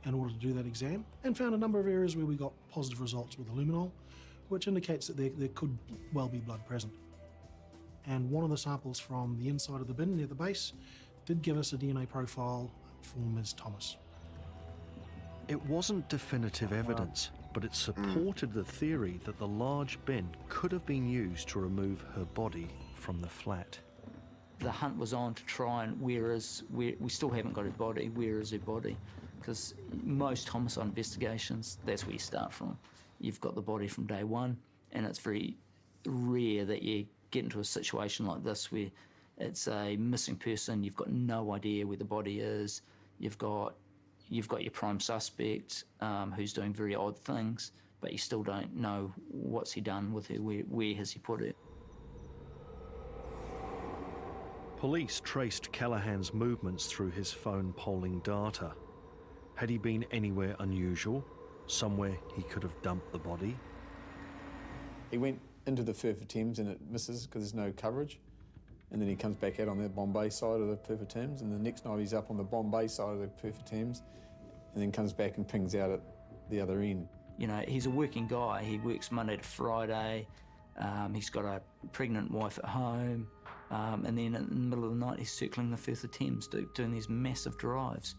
in 0.04 0.14
order 0.14 0.32
to 0.32 0.38
do 0.38 0.52
that 0.54 0.66
exam, 0.66 1.04
and 1.24 1.36
found 1.36 1.54
a 1.54 1.58
number 1.58 1.78
of 1.78 1.86
areas 1.86 2.16
where 2.16 2.26
we 2.26 2.36
got 2.36 2.52
positive 2.70 3.00
results 3.00 3.38
with 3.38 3.46
the 3.48 3.52
luminol, 3.52 3.90
which 4.48 4.66
indicates 4.66 5.06
that 5.08 5.16
there, 5.16 5.30
there 5.36 5.48
could 5.48 5.76
well 6.12 6.28
be 6.28 6.38
blood 6.38 6.64
present. 6.66 6.92
And 8.06 8.30
one 8.30 8.44
of 8.44 8.50
the 8.50 8.56
samples 8.56 8.98
from 8.98 9.36
the 9.38 9.48
inside 9.48 9.80
of 9.80 9.86
the 9.86 9.94
bin 9.94 10.16
near 10.16 10.26
the 10.26 10.34
base 10.34 10.72
did 11.26 11.42
give 11.42 11.58
us 11.58 11.72
a 11.72 11.76
DNA 11.76 12.08
profile 12.08 12.70
for 13.02 13.18
Ms. 13.18 13.52
Thomas. 13.52 13.96
It 15.48 15.62
wasn't 15.66 16.08
definitive 16.08 16.72
evidence, 16.72 17.30
but 17.52 17.64
it 17.64 17.74
supported 17.74 18.52
the 18.52 18.64
theory 18.64 19.18
that 19.24 19.38
the 19.38 19.46
large 19.46 19.98
bin 20.04 20.28
could 20.48 20.72
have 20.72 20.86
been 20.86 21.08
used 21.08 21.48
to 21.48 21.58
remove 21.58 22.04
her 22.14 22.24
body 22.24 22.68
from 22.94 23.20
the 23.20 23.28
flat. 23.28 23.78
The 24.60 24.70
hunt 24.70 24.98
was 24.98 25.12
on 25.12 25.34
to 25.34 25.44
try 25.44 25.84
and 25.84 26.00
where 26.00 26.32
is 26.32 26.64
where 26.70 26.92
we 26.98 27.08
still 27.08 27.30
haven't 27.30 27.52
got 27.52 27.64
her 27.64 27.70
body. 27.70 28.08
Where 28.08 28.40
is 28.40 28.50
her 28.50 28.58
body? 28.58 28.96
Because 29.38 29.74
most 30.02 30.48
homicide 30.48 30.86
investigations, 30.86 31.78
that's 31.84 32.04
where 32.04 32.12
you 32.12 32.18
start 32.18 32.52
from. 32.52 32.76
You've 33.20 33.40
got 33.40 33.54
the 33.54 33.62
body 33.62 33.88
from 33.88 34.06
day 34.06 34.24
one, 34.24 34.56
and 34.92 35.06
it's 35.06 35.18
very 35.18 35.56
rare 36.06 36.64
that 36.64 36.82
you 36.82 37.06
get 37.30 37.44
into 37.44 37.60
a 37.60 37.64
situation 37.64 38.26
like 38.26 38.42
this 38.42 38.72
where 38.72 38.90
it's 39.38 39.68
a 39.68 39.96
missing 39.96 40.36
person. 40.36 40.82
You've 40.82 40.96
got 40.96 41.10
no 41.10 41.52
idea 41.52 41.86
where 41.86 41.96
the 41.96 42.04
body 42.04 42.40
is. 42.40 42.82
You've 43.18 43.38
got 43.38 43.74
you've 44.30 44.48
got 44.48 44.62
your 44.62 44.70
prime 44.70 45.00
suspect 45.00 45.84
um, 46.00 46.32
who's 46.32 46.52
doing 46.52 46.72
very 46.72 46.94
odd 46.94 47.16
things, 47.16 47.72
but 48.00 48.12
you 48.12 48.18
still 48.18 48.42
don't 48.42 48.74
know 48.76 49.12
what's 49.30 49.72
he 49.72 49.80
done 49.80 50.12
with 50.12 50.26
her. 50.28 50.36
Where 50.36 50.62
where 50.62 50.94
has 50.94 51.10
he 51.10 51.18
put 51.18 51.40
her? 51.40 51.52
Police 54.76 55.20
traced 55.24 55.72
Callaghan's 55.72 56.32
movements 56.32 56.86
through 56.86 57.10
his 57.10 57.32
phone 57.32 57.72
polling 57.72 58.20
data. 58.20 58.72
Had 59.58 59.70
he 59.70 59.76
been 59.76 60.04
anywhere 60.12 60.54
unusual? 60.60 61.24
Somewhere 61.66 62.16
he 62.36 62.42
could 62.42 62.62
have 62.62 62.80
dumped 62.80 63.10
the 63.10 63.18
body? 63.18 63.56
He 65.10 65.18
went 65.18 65.40
into 65.66 65.82
the 65.82 65.92
Firth 65.92 66.20
of 66.20 66.28
Thames 66.28 66.60
and 66.60 66.68
it 66.70 66.78
misses 66.88 67.26
because 67.26 67.42
there's 67.42 67.54
no 67.54 67.72
coverage. 67.76 68.20
And 68.92 69.02
then 69.02 69.08
he 69.08 69.16
comes 69.16 69.36
back 69.36 69.58
out 69.58 69.66
on 69.66 69.82
the 69.82 69.88
Bombay 69.88 70.30
side 70.30 70.60
of 70.60 70.68
the 70.68 70.76
Firth 70.76 71.02
of 71.02 71.08
Thames. 71.08 71.40
And 71.40 71.52
the 71.52 71.58
next 71.58 71.84
night 71.84 71.98
he's 71.98 72.14
up 72.14 72.30
on 72.30 72.36
the 72.36 72.44
Bombay 72.44 72.86
side 72.86 73.14
of 73.14 73.18
the 73.18 73.28
Firth 73.42 73.58
of 73.58 73.64
Thames 73.64 74.02
and 74.74 74.80
then 74.80 74.92
comes 74.92 75.12
back 75.12 75.38
and 75.38 75.48
pings 75.48 75.74
out 75.74 75.90
at 75.90 76.02
the 76.50 76.60
other 76.60 76.80
end. 76.80 77.08
You 77.36 77.48
know, 77.48 77.60
he's 77.66 77.86
a 77.86 77.90
working 77.90 78.28
guy. 78.28 78.62
He 78.62 78.78
works 78.78 79.10
Monday 79.10 79.38
to 79.38 79.42
Friday. 79.42 80.28
Um, 80.78 81.14
he's 81.14 81.30
got 81.30 81.44
a 81.44 81.60
pregnant 81.90 82.30
wife 82.30 82.60
at 82.62 82.70
home. 82.70 83.26
Um, 83.72 84.04
and 84.06 84.16
then 84.16 84.36
in 84.36 84.48
the 84.48 84.54
middle 84.54 84.84
of 84.84 84.90
the 84.90 85.04
night, 85.04 85.18
he's 85.18 85.32
circling 85.32 85.72
the 85.72 85.76
Firth 85.76 86.04
of 86.04 86.12
Thames 86.12 86.46
do, 86.46 86.70
doing 86.76 86.92
these 86.92 87.08
massive 87.08 87.58
drives. 87.58 88.14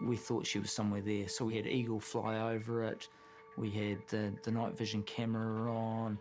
We 0.00 0.16
thought 0.16 0.46
she 0.46 0.58
was 0.58 0.70
somewhere 0.70 1.00
there, 1.00 1.28
so 1.28 1.44
we 1.44 1.56
had 1.56 1.66
Eagle 1.66 2.00
fly 2.00 2.52
over 2.52 2.84
it. 2.84 3.08
We 3.56 3.70
had 3.70 3.98
the, 4.08 4.32
the 4.42 4.50
night 4.50 4.76
vision 4.76 5.02
camera 5.02 5.70
on. 5.70 6.18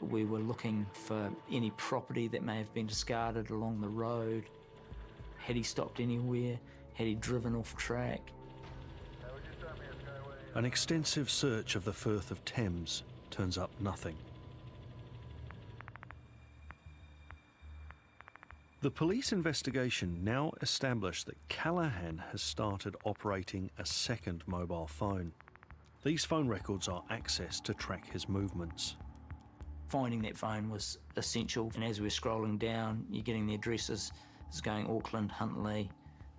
We 0.00 0.24
were 0.24 0.40
looking 0.40 0.86
for 0.92 1.30
any 1.50 1.70
property 1.72 2.28
that 2.28 2.42
may 2.42 2.58
have 2.58 2.72
been 2.74 2.86
discarded 2.86 3.50
along 3.50 3.80
the 3.80 3.88
road. 3.88 4.44
Had 5.38 5.56
he 5.56 5.62
stopped 5.62 6.00
anywhere? 6.00 6.58
Had 6.94 7.06
he 7.06 7.14
driven 7.14 7.54
off 7.54 7.76
track? 7.76 8.20
An 10.54 10.64
extensive 10.64 11.30
search 11.30 11.76
of 11.76 11.84
the 11.84 11.92
Firth 11.92 12.30
of 12.30 12.44
Thames 12.44 13.02
turns 13.30 13.58
up 13.58 13.70
nothing. 13.78 14.16
The 18.82 18.90
police 18.90 19.32
investigation 19.32 20.22
now 20.22 20.52
established 20.60 21.26
that 21.26 21.48
Callaghan 21.48 22.22
has 22.30 22.42
started 22.42 22.94
operating 23.04 23.70
a 23.78 23.86
second 23.86 24.44
mobile 24.46 24.86
phone. 24.86 25.32
These 26.04 26.26
phone 26.26 26.46
records 26.46 26.86
are 26.86 27.02
accessed 27.10 27.62
to 27.64 27.74
track 27.74 28.12
his 28.12 28.28
movements. 28.28 28.96
Finding 29.88 30.20
that 30.22 30.36
phone 30.36 30.68
was 30.68 30.98
essential, 31.16 31.72
and 31.74 31.82
as 31.82 32.00
we 32.00 32.04
we're 32.04 32.10
scrolling 32.10 32.58
down, 32.58 33.06
you're 33.10 33.22
getting 33.22 33.46
the 33.46 33.54
addresses. 33.54 34.12
It's 34.48 34.60
going 34.60 34.86
Auckland, 34.88 35.32
Huntly, 35.32 35.90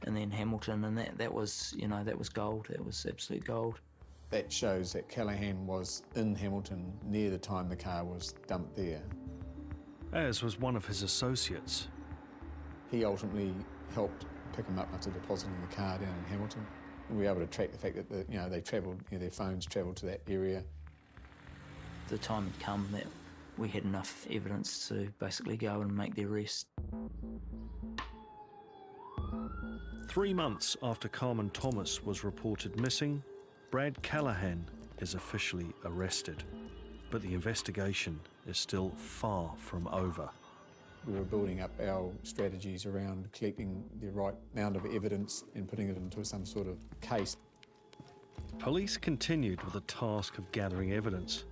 and 0.03 0.15
then 0.15 0.29
Hamilton, 0.29 0.83
and 0.83 0.95
that, 0.95 1.17
that 1.17 1.33
was, 1.33 1.73
you 1.75 1.87
know, 1.87 2.03
that 2.03 2.17
was 2.17 2.29
gold. 2.29 2.67
That 2.69 2.85
was 2.85 3.03
absolute 3.09 3.45
gold. 3.45 3.79
That 4.29 4.51
shows 4.51 4.93
that 4.93 5.09
Callaghan 5.09 5.65
was 5.65 6.03
in 6.15 6.35
Hamilton 6.35 6.93
near 7.03 7.31
the 7.31 7.39
time 7.39 7.67
the 7.67 7.75
car 7.75 8.05
was 8.05 8.35
dumped 8.45 8.75
there. 8.75 9.01
As 10.13 10.43
was 10.43 10.59
one 10.59 10.75
of 10.75 10.85
his 10.85 11.01
associates. 11.01 11.87
He 12.91 13.03
ultimately 13.03 13.53
helped 13.93 14.25
pick 14.53 14.65
him 14.65 14.79
up 14.79 14.87
after 14.93 15.09
depositing 15.09 15.55
the 15.67 15.75
car 15.75 15.97
down 15.97 16.15
in 16.17 16.31
Hamilton. 16.31 16.65
We 17.09 17.17
were 17.17 17.25
able 17.25 17.41
to 17.41 17.47
track 17.47 17.71
the 17.71 17.77
fact 17.77 17.95
that 17.95 18.09
the, 18.09 18.25
you 18.31 18.37
know 18.37 18.49
they 18.49 18.61
travelled, 18.61 18.99
you 19.11 19.17
know, 19.17 19.21
their 19.21 19.31
phones 19.31 19.65
travelled 19.65 19.97
to 19.97 20.05
that 20.07 20.21
area. 20.27 20.63
The 22.09 22.17
time 22.17 22.45
had 22.45 22.59
come 22.59 22.87
that 22.93 23.05
we 23.57 23.67
had 23.69 23.83
enough 23.83 24.25
evidence 24.29 24.87
to 24.89 25.11
basically 25.19 25.57
go 25.57 25.81
and 25.81 25.95
make 25.95 26.15
the 26.15 26.25
arrest. 26.25 26.67
Three 30.09 30.33
months 30.33 30.77
after 30.81 31.07
Carmen 31.07 31.49
Thomas 31.51 32.03
was 32.03 32.23
reported 32.23 32.79
missing, 32.79 33.23
Brad 33.71 34.01
Callaghan 34.01 34.65
is 34.99 35.13
officially 35.13 35.73
arrested. 35.85 36.43
But 37.11 37.21
the 37.21 37.33
investigation 37.33 38.19
is 38.47 38.57
still 38.57 38.91
far 38.95 39.53
from 39.57 39.87
over. 39.87 40.29
We 41.07 41.13
were 41.13 41.23
building 41.23 41.61
up 41.61 41.71
our 41.81 42.11
strategies 42.23 42.85
around 42.85 43.31
collecting 43.31 43.81
the 44.01 44.09
right 44.09 44.35
amount 44.53 44.75
of 44.75 44.85
evidence 44.85 45.45
and 45.55 45.65
putting 45.65 45.87
it 45.87 45.95
into 45.95 46.25
some 46.25 46.45
sort 46.45 46.67
of 46.67 46.77
case. 46.99 47.37
Police 48.59 48.97
continued 48.97 49.63
with 49.63 49.73
the 49.73 49.81
task 49.81 50.37
of 50.37 50.51
gathering 50.51 50.91
evidence. 50.91 51.45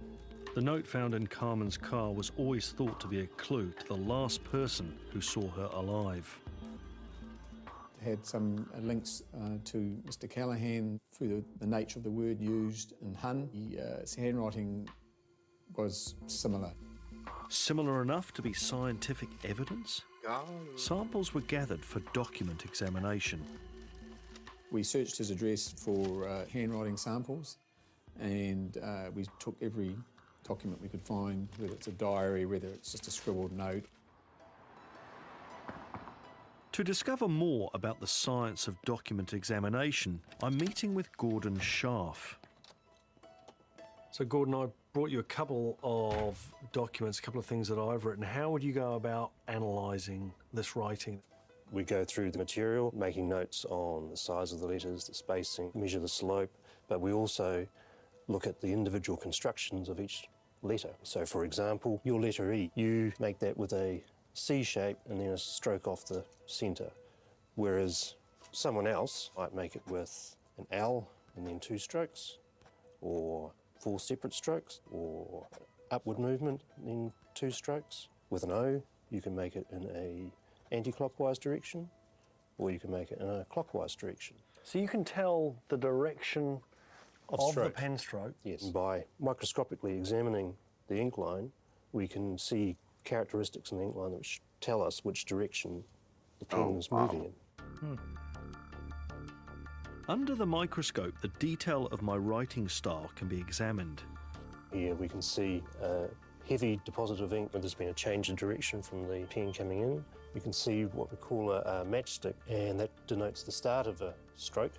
The 0.56 0.62
note 0.62 0.86
found 0.86 1.14
in 1.14 1.28
Carmen's 1.28 1.78
car 1.78 2.12
was 2.12 2.34
always 2.38 2.72
thought 2.72 3.00
to 3.00 3.08
be 3.08 3.22
a 3.22 3.28
clue 3.28 3.72
to 3.80 3.88
the 3.88 3.96
last 3.96 4.44
person 4.44 4.94
who 5.12 5.22
saw 5.22 5.48
her 5.52 5.70
alive. 5.72 6.38
Had 8.04 8.26
some 8.26 8.70
links 8.82 9.24
uh, 9.36 9.58
to 9.66 9.78
Mr. 10.06 10.30
Callaghan 10.30 11.00
through 11.14 11.30
the, 11.30 11.44
the, 11.60 11.66
nature 11.66 11.98
of 12.00 12.04
the 12.04 12.12
word 12.12 12.42
used 12.42 12.94
in 13.02 13.14
Hun. 13.14 13.50
The, 13.54 13.80
uh, 13.80 14.00
his 14.02 14.16
handwriting 14.16 14.90
was 15.76 16.16
similar. 16.28 16.74
Similar 17.50 18.02
enough 18.02 18.34
to 18.34 18.42
be 18.42 18.54
scientific 18.54 19.30
evidence? 19.44 20.02
Samples 20.76 21.34
were 21.34 21.42
gathered 21.42 21.84
for 21.84 22.00
document 22.14 22.66
examination. 22.66 23.44
We 24.72 24.84
searched 24.84 25.18
his 25.18 25.30
address 25.30 25.74
for 25.78 26.28
uh, 26.28 26.46
handwriting 26.52 26.98
samples 26.98 27.58
and 28.20 28.78
uh, 28.78 29.12
we 29.14 29.26
took 29.40 29.56
every 29.62 29.96
document 30.44 30.82
we 30.82 30.90
could 30.90 31.02
find, 31.02 31.48
whether 31.58 31.74
it's 31.74 31.88
a 31.88 31.92
diary, 31.92 32.46
whether 32.46 32.68
it's 32.68 32.92
just 32.92 33.08
a 33.08 33.12
scribbled 33.12 33.52
note. 33.52 33.86
To 36.72 36.84
discover 36.84 37.28
more 37.28 37.70
about 37.74 38.00
the 38.00 38.08
science 38.08 38.68
of 38.68 38.82
document 38.84 39.34
examination, 39.34 40.20
I'm 40.44 40.58
meeting 40.58 40.94
with 40.94 41.16
Gordon 41.18 41.58
Scharf. 41.58 42.36
So, 44.12 44.26
Gordon, 44.26 44.56
I 44.56 44.68
brought 44.96 45.12
you 45.12 45.20
a 45.20 45.24
couple 45.24 45.78
of 45.84 46.42
documents, 46.72 47.20
a 47.20 47.22
couple 47.22 47.38
of 47.38 47.46
things 47.46 47.68
that 47.68 47.78
I've 47.78 48.06
written. 48.06 48.24
How 48.24 48.50
would 48.50 48.64
you 48.64 48.72
go 48.72 48.94
about 48.94 49.32
analysing 49.50 50.32
this 50.54 50.78
writing? 50.78 51.22
We 51.74 51.84
go 51.84 52.06
through 52.06 52.32
the 52.32 52.38
material, 52.38 52.94
making 52.96 53.28
notes 53.28 53.66
on 53.66 54.10
the 54.10 54.16
size 54.16 54.54
of 54.54 54.62
the 54.62 54.68
letters, 54.68 55.06
the 55.06 55.14
spacing, 55.14 55.70
measure 55.76 56.00
the 56.00 56.08
slope, 56.08 56.50
but 56.88 57.02
we 57.02 57.12
also 57.12 57.68
look 58.30 58.48
at 58.48 58.62
the 58.62 58.72
individual 58.72 59.18
constructions 59.18 59.90
of 59.90 60.00
each 60.00 60.30
letter. 60.62 60.92
So, 61.04 61.26
for 61.26 61.44
example, 61.44 62.00
your 62.06 62.22
letter 62.22 62.54
E, 62.54 62.72
you 62.76 63.12
make 63.20 63.38
that 63.40 63.58
with 63.58 63.74
a 63.74 64.02
C 64.34 64.64
shape 64.64 64.98
and 65.10 65.20
then 65.20 65.32
a 65.32 65.38
stroke 65.38 65.90
off 65.90 66.06
the 66.06 66.24
centre, 66.46 66.92
whereas 67.56 68.16
someone 68.54 68.88
else 68.88 69.32
might 69.38 69.54
make 69.54 69.76
it 69.76 69.84
with 69.90 70.38
an 70.58 70.66
L 70.72 71.10
and 71.36 71.46
then 71.46 71.60
two 71.60 71.78
strokes, 71.78 72.38
or 73.02 73.52
four 73.86 74.00
separate 74.00 74.34
strokes, 74.34 74.82
or 74.90 75.46
upward 75.92 76.18
movement 76.18 76.62
in 76.88 77.12
two 77.36 77.52
strokes. 77.52 78.08
With 78.32 78.42
an 78.42 78.52
O, 78.52 78.82
you 79.12 79.22
can 79.22 79.36
make 79.36 79.56
it 79.56 79.68
in 79.72 79.84
a 79.96 80.32
anti-clockwise 80.76 81.38
direction, 81.38 81.88
or 82.58 82.72
you 82.72 82.80
can 82.80 82.90
make 82.90 83.12
it 83.12 83.20
in 83.22 83.30
a 83.30 83.46
clockwise 83.46 83.94
direction. 83.94 84.36
So 84.64 84.80
you 84.80 84.88
can 84.88 85.06
tell 85.06 85.56
the 85.70 85.78
direction 85.78 86.60
of, 87.30 87.40
of 87.40 87.54
the 87.54 87.70
pen 87.70 87.96
stroke. 88.00 88.34
Yes. 88.44 88.64
By 88.64 89.06
microscopically 89.20 89.94
examining 89.96 90.56
the 90.88 90.96
ink 90.98 91.20
line, 91.20 91.52
we 91.94 92.08
can 92.08 92.40
see 92.40 92.76
characteristics 93.04 93.72
in 93.72 93.78
the 93.78 93.84
ink 93.84 93.96
line 93.96 94.14
which 94.14 94.42
tell 94.62 94.82
us 94.82 95.06
which 95.06 95.26
direction 95.26 95.84
the 96.40 96.46
pen 96.46 96.60
Oh, 96.60 96.78
is 96.80 96.90
wow. 96.90 97.02
moving 97.06 97.26
in. 97.26 97.34
Hmm. 97.78 97.96
Under 100.08 100.36
the 100.36 100.46
microscope, 100.46 101.20
the 101.20 101.30
detail 101.40 101.88
of 101.88 102.04
my 102.04 102.16
writing 102.16 102.70
style 102.70 103.10
can 103.16 103.28
be 103.28 103.40
examined. 103.40 104.04
Here 104.72 104.94
we 104.94 105.08
can 105.08 105.20
see 105.20 105.64
a 105.82 106.06
heavy 106.48 106.80
deposit 106.86 107.22
of 107.22 107.34
ink 107.34 107.52
where 107.52 107.60
there's 107.60 107.74
been 107.74 107.88
a 107.88 107.94
change 107.94 108.30
in 108.30 108.36
direction 108.36 108.84
from 108.84 109.08
the 109.08 109.26
pen 109.32 109.52
coming 109.52 109.80
in. 109.82 110.06
You 110.36 110.42
can 110.42 110.54
see 110.54 110.84
what 110.86 111.10
we 111.10 111.18
call 111.18 111.54
a, 111.54 111.62
a 111.62 111.86
matchstick, 111.86 112.36
and 112.48 112.80
that 112.80 112.92
denotes 113.08 113.42
the 113.42 113.52
start 113.52 113.88
of 113.88 114.04
a 114.04 114.14
stroke 114.36 114.74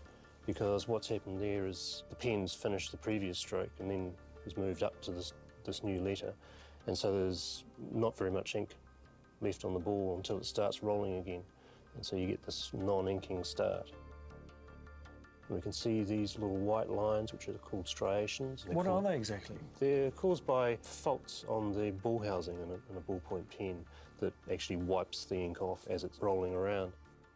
because 0.46 0.86
what's 0.86 1.08
happened 1.08 1.40
there 1.40 1.66
is 1.66 2.04
the 2.08 2.14
pen's 2.14 2.54
finished 2.54 2.92
the 2.92 2.96
previous 2.96 3.36
stroke 3.36 3.72
and 3.80 3.90
then 3.90 4.12
has 4.44 4.56
moved 4.56 4.84
up 4.84 5.00
to 5.02 5.10
this, 5.10 5.32
this 5.64 5.82
new 5.82 6.00
letter. 6.00 6.32
And 6.86 6.96
so 6.96 7.12
there's 7.12 7.64
not 7.90 8.16
very 8.16 8.30
much 8.30 8.54
ink 8.54 8.76
left 9.40 9.64
on 9.64 9.74
the 9.74 9.80
ball 9.80 10.14
until 10.18 10.38
it 10.38 10.46
starts 10.46 10.84
rolling 10.84 11.16
again. 11.16 11.42
And 11.96 12.06
so 12.06 12.14
you 12.14 12.28
get 12.28 12.44
this 12.44 12.70
non-inking 12.72 13.42
start. 13.42 13.90
We 15.48 15.60
can 15.60 15.72
see 15.72 16.02
these 16.02 16.34
little 16.34 16.56
white 16.56 16.90
lines, 16.90 17.32
which 17.32 17.48
are 17.48 17.52
called 17.54 17.86
striations. 17.86 18.64
They're 18.64 18.74
What 18.74 18.86
are 18.86 19.00
they 19.00 19.14
exactly? 19.14 19.56
They're 19.78 20.10
caused 20.12 20.44
by 20.46 20.76
faults 20.82 21.44
on 21.48 21.72
the 21.72 21.92
ball 21.92 22.18
housing 22.18 22.56
in 22.56 22.70
a, 22.70 22.74
in 22.90 22.96
a 22.96 23.00
ballpoint 23.00 23.44
pen 23.56 23.84
that 24.20 24.32
actually 24.52 24.76
wipes 24.76 25.24
the 25.24 25.36
ink 25.36 25.62
off 25.62 25.86
as 25.88 26.04
it's 26.04 26.20
rolling 26.20 26.54
around. 26.54 26.92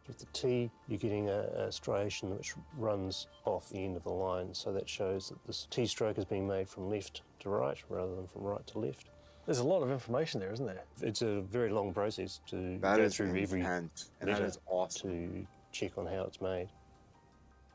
With 0.07 0.17
the 0.17 0.25
T, 0.33 0.69
you're 0.87 0.99
getting 0.99 1.29
a, 1.29 1.41
a 1.55 1.71
striation 1.71 2.35
which 2.35 2.53
runs 2.77 3.27
off 3.45 3.69
the 3.69 3.77
end 3.77 3.95
of 3.95 4.03
the 4.03 4.11
line, 4.11 4.53
so 4.53 4.73
that 4.73 4.89
shows 4.89 5.29
that 5.29 5.37
this 5.45 5.67
T 5.69 5.85
stroke 5.85 6.17
is 6.17 6.25
being 6.25 6.47
made 6.47 6.67
from 6.67 6.89
left 6.89 7.21
to 7.39 7.49
right 7.49 7.81
rather 7.87 8.15
than 8.15 8.27
from 8.27 8.43
right 8.43 8.65
to 8.67 8.79
left. 8.79 9.05
There's 9.45 9.59
a 9.59 9.63
lot 9.63 9.83
of 9.83 9.91
information 9.91 10.39
there, 10.39 10.51
isn't 10.51 10.65
there? 10.65 10.83
It's 11.01 11.21
a 11.21 11.41
very 11.41 11.69
long 11.69 11.93
process 11.93 12.41
to 12.47 12.77
That 12.79 12.97
go 12.97 13.03
is 13.03 13.15
through 13.15 13.35
every 13.39 13.61
intense, 13.61 14.11
and 14.19 14.29
that 14.29 14.41
letter 14.41 14.59
awesome. 14.67 15.09
to 15.11 15.47
check 15.71 15.97
on 15.97 16.05
how 16.05 16.23
it's 16.23 16.41
made. 16.41 16.69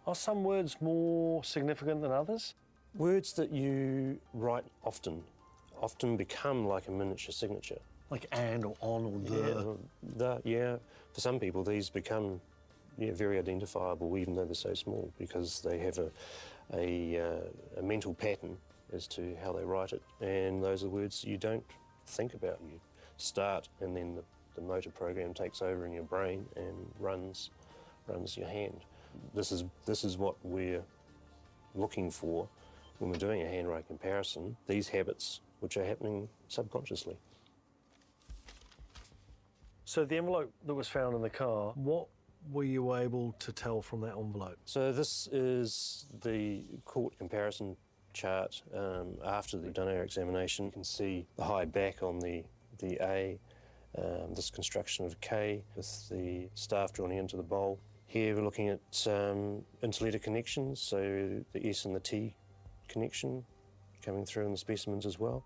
Are 0.07 0.15
some 0.15 0.45
words 0.45 0.77
more 0.81 1.43
significant 1.43 2.01
than 2.01 2.13
others? 2.13 2.55
Words 2.95 3.33
that 3.35 3.51
you 3.51 4.19
write 4.33 4.65
often 4.85 5.23
often 5.83 6.17
become 6.17 6.67
like 6.67 6.89
a 6.89 6.91
miniature 6.91 7.33
signature. 7.33 7.79
Like 8.11 8.27
and 8.33 8.65
or 8.65 8.75
on 8.81 9.05
or 9.05 9.19
the? 9.19 9.49
Yeah, 9.49 9.75
the, 10.17 10.41
yeah. 10.45 10.77
For 11.13 11.21
some 11.21 11.39
people, 11.41 11.65
these 11.65 11.91
become 11.91 12.41
yeah, 12.99 13.13
very 13.13 13.39
identifiable, 13.39 14.17
even 14.17 14.35
though 14.35 14.45
they're 14.45 14.55
so 14.55 14.75
small, 14.75 15.13
because 15.19 15.61
they 15.61 15.79
have 15.79 15.99
a, 15.99 16.11
a, 16.73 17.21
uh, 17.21 17.81
a 17.81 17.83
mental 17.83 18.15
pattern 18.15 18.57
as 18.93 19.07
to 19.09 19.37
how 19.43 19.53
they 19.53 19.65
write 19.65 19.93
it. 19.93 20.03
And 20.21 20.63
those 20.63 20.85
are 20.85 20.89
words 20.89 21.25
you 21.25 21.37
don't 21.37 21.65
think 22.07 22.35
about. 22.35 22.59
You 22.65 22.81
start, 23.17 23.69
and 23.81 23.97
then 23.97 24.15
the, 24.15 24.23
the 24.55 24.63
motor 24.63 24.91
program 24.91 25.35
takes 25.35 25.61
over 25.61 25.85
in 25.85 25.93
your 25.93 26.05
brain 26.05 26.47
and 26.57 26.77
runs, 27.01 27.51
runs 28.07 28.37
your 28.37 28.49
hand. 28.49 28.81
This 29.35 29.53
is, 29.53 29.65
this 29.85 30.05
is 30.05 30.17
what 30.17 30.37
we're 30.43 30.83
looking 31.75 32.11
for 32.11 32.49
when 32.99 33.11
we're 33.11 33.19
doing 33.19 33.43
a 33.43 33.49
handwriting 33.49 33.87
comparison, 33.87 34.57
these 34.67 34.89
habits 34.89 35.41
which 35.61 35.77
are 35.77 35.85
happening 35.85 36.29
subconsciously. 36.49 37.17
So 39.85 40.05
the 40.05 40.17
envelope 40.17 40.53
that 40.67 40.75
was 40.75 40.89
found 40.89 41.15
in 41.15 41.23
the 41.23 41.31
car, 41.31 41.73
what 41.75 42.07
were 42.51 42.65
you 42.65 42.95
able 42.95 43.35
to 43.39 43.53
tell 43.53 43.83
from 43.83 44.01
that 44.03 44.17
envelope? 44.17 44.57
So 44.65 44.93
this 44.93 45.29
is 45.33 46.07
the 46.23 46.65
court 46.85 47.17
comparison 47.19 47.77
chart 48.13 48.63
um, 48.75 49.15
after 49.25 49.59
the 49.59 49.71
done 49.71 49.89
our 49.89 50.03
examination. 50.03 50.65
You 50.67 50.73
can 50.73 50.85
see 50.85 51.27
the 51.37 51.45
high 51.45 51.67
back 51.67 52.03
on 52.03 52.19
the, 52.19 52.45
the 52.79 52.99
A, 53.03 53.39
um, 53.99 54.35
this 54.35 54.51
construction 54.51 55.05
of 55.05 55.21
K 55.21 55.63
with 55.77 56.09
the 56.09 56.49
staff 56.55 56.93
drawing 56.93 57.17
into 57.17 57.37
the 57.37 57.43
bowl. 57.43 57.79
Here 58.09 58.37
we're 58.37 58.45
looking 58.45 58.69
at 58.69 58.81
um, 59.09 59.63
interletter 59.83 60.23
connections, 60.23 60.81
so 60.81 61.43
the 61.53 61.69
S 61.69 61.87
and 61.87 61.95
the 61.95 62.01
T 62.01 62.37
connection 62.89 63.45
coming 64.01 64.25
through 64.25 64.47
in 64.47 64.53
the 64.53 64.59
specimens 64.59 65.07
as 65.07 65.19
well. 65.19 65.45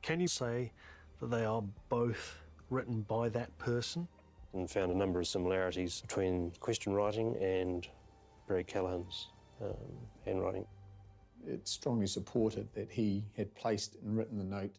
Can 0.00 0.18
you 0.18 0.26
say 0.26 0.72
that 1.20 1.30
they 1.30 1.44
are 1.44 1.62
both 1.90 2.38
written 2.70 3.02
by 3.02 3.28
that 3.28 3.56
person? 3.58 4.08
And 4.54 4.70
found 4.70 4.92
a 4.92 4.96
number 4.96 5.20
of 5.20 5.26
similarities 5.26 6.00
between 6.00 6.52
question 6.60 6.94
writing 6.94 7.36
and 7.36 7.86
Brad 8.46 8.66
Callaghan's 8.66 9.28
um, 9.60 9.74
handwriting. 10.24 10.64
It's 11.46 11.70
strongly 11.72 12.06
supported 12.06 12.66
that 12.72 12.90
he 12.90 13.24
had 13.36 13.54
placed 13.54 13.96
and 14.02 14.16
written 14.16 14.38
the 14.38 14.44
note 14.44 14.76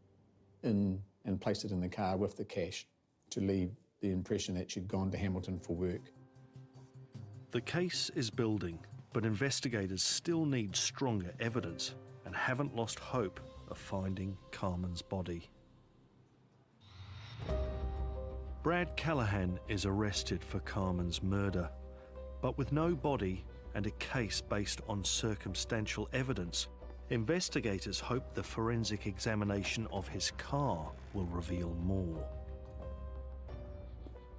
in 0.63 1.01
and 1.25 1.39
placed 1.39 1.65
it 1.65 1.71
in 1.71 1.81
the 1.81 1.89
car 1.89 2.17
with 2.17 2.35
the 2.35 2.45
cash 2.45 2.87
to 3.31 3.41
leave 3.41 3.71
the 3.99 4.11
impression 4.11 4.55
that 4.55 4.71
she'd 4.71 4.87
gone 4.87 5.11
to 5.11 5.17
Hamilton 5.17 5.59
for 5.59 5.75
work. 5.75 6.01
The 7.55 7.61
case 7.61 8.11
is 8.15 8.29
building, 8.29 8.79
but 9.13 9.23
investigators 9.23 10.03
still 10.03 10.45
need 10.45 10.75
stronger 10.75 11.31
evidence 11.39 11.95
and 12.25 12.35
haven't 12.35 12.75
lost 12.75 12.99
hope 12.99 13.39
of 13.69 13.77
finding 13.77 14.37
Carmen's 14.51 15.01
body. 15.01 15.49
Brad 18.61 18.97
Callaghan 18.97 19.57
is 19.69 19.85
arrested 19.85 20.43
for 20.43 20.59
Carmen's 20.59 21.23
murder, 21.23 21.69
but 22.41 22.57
with 22.57 22.73
no 22.73 22.93
body 22.93 23.45
and 23.73 23.87
a 23.87 23.91
case 23.91 24.41
based 24.41 24.81
on 24.89 25.05
circumstantial 25.05 26.09
evidence, 26.11 26.67
investigators 27.09 28.01
hope 28.01 28.33
the 28.33 28.43
forensic 28.43 29.07
examination 29.07 29.87
of 29.93 30.09
his 30.09 30.31
car 30.31 30.91
will 31.13 31.27
reveal 31.27 31.73
more. 31.85 32.21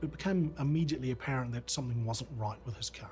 It 0.06 0.12
became 0.12 0.54
immediately 0.60 1.10
apparent 1.10 1.50
that 1.54 1.68
something 1.68 2.04
wasn't 2.04 2.30
right 2.36 2.58
with 2.64 2.76
his 2.76 2.90
car. 2.90 3.10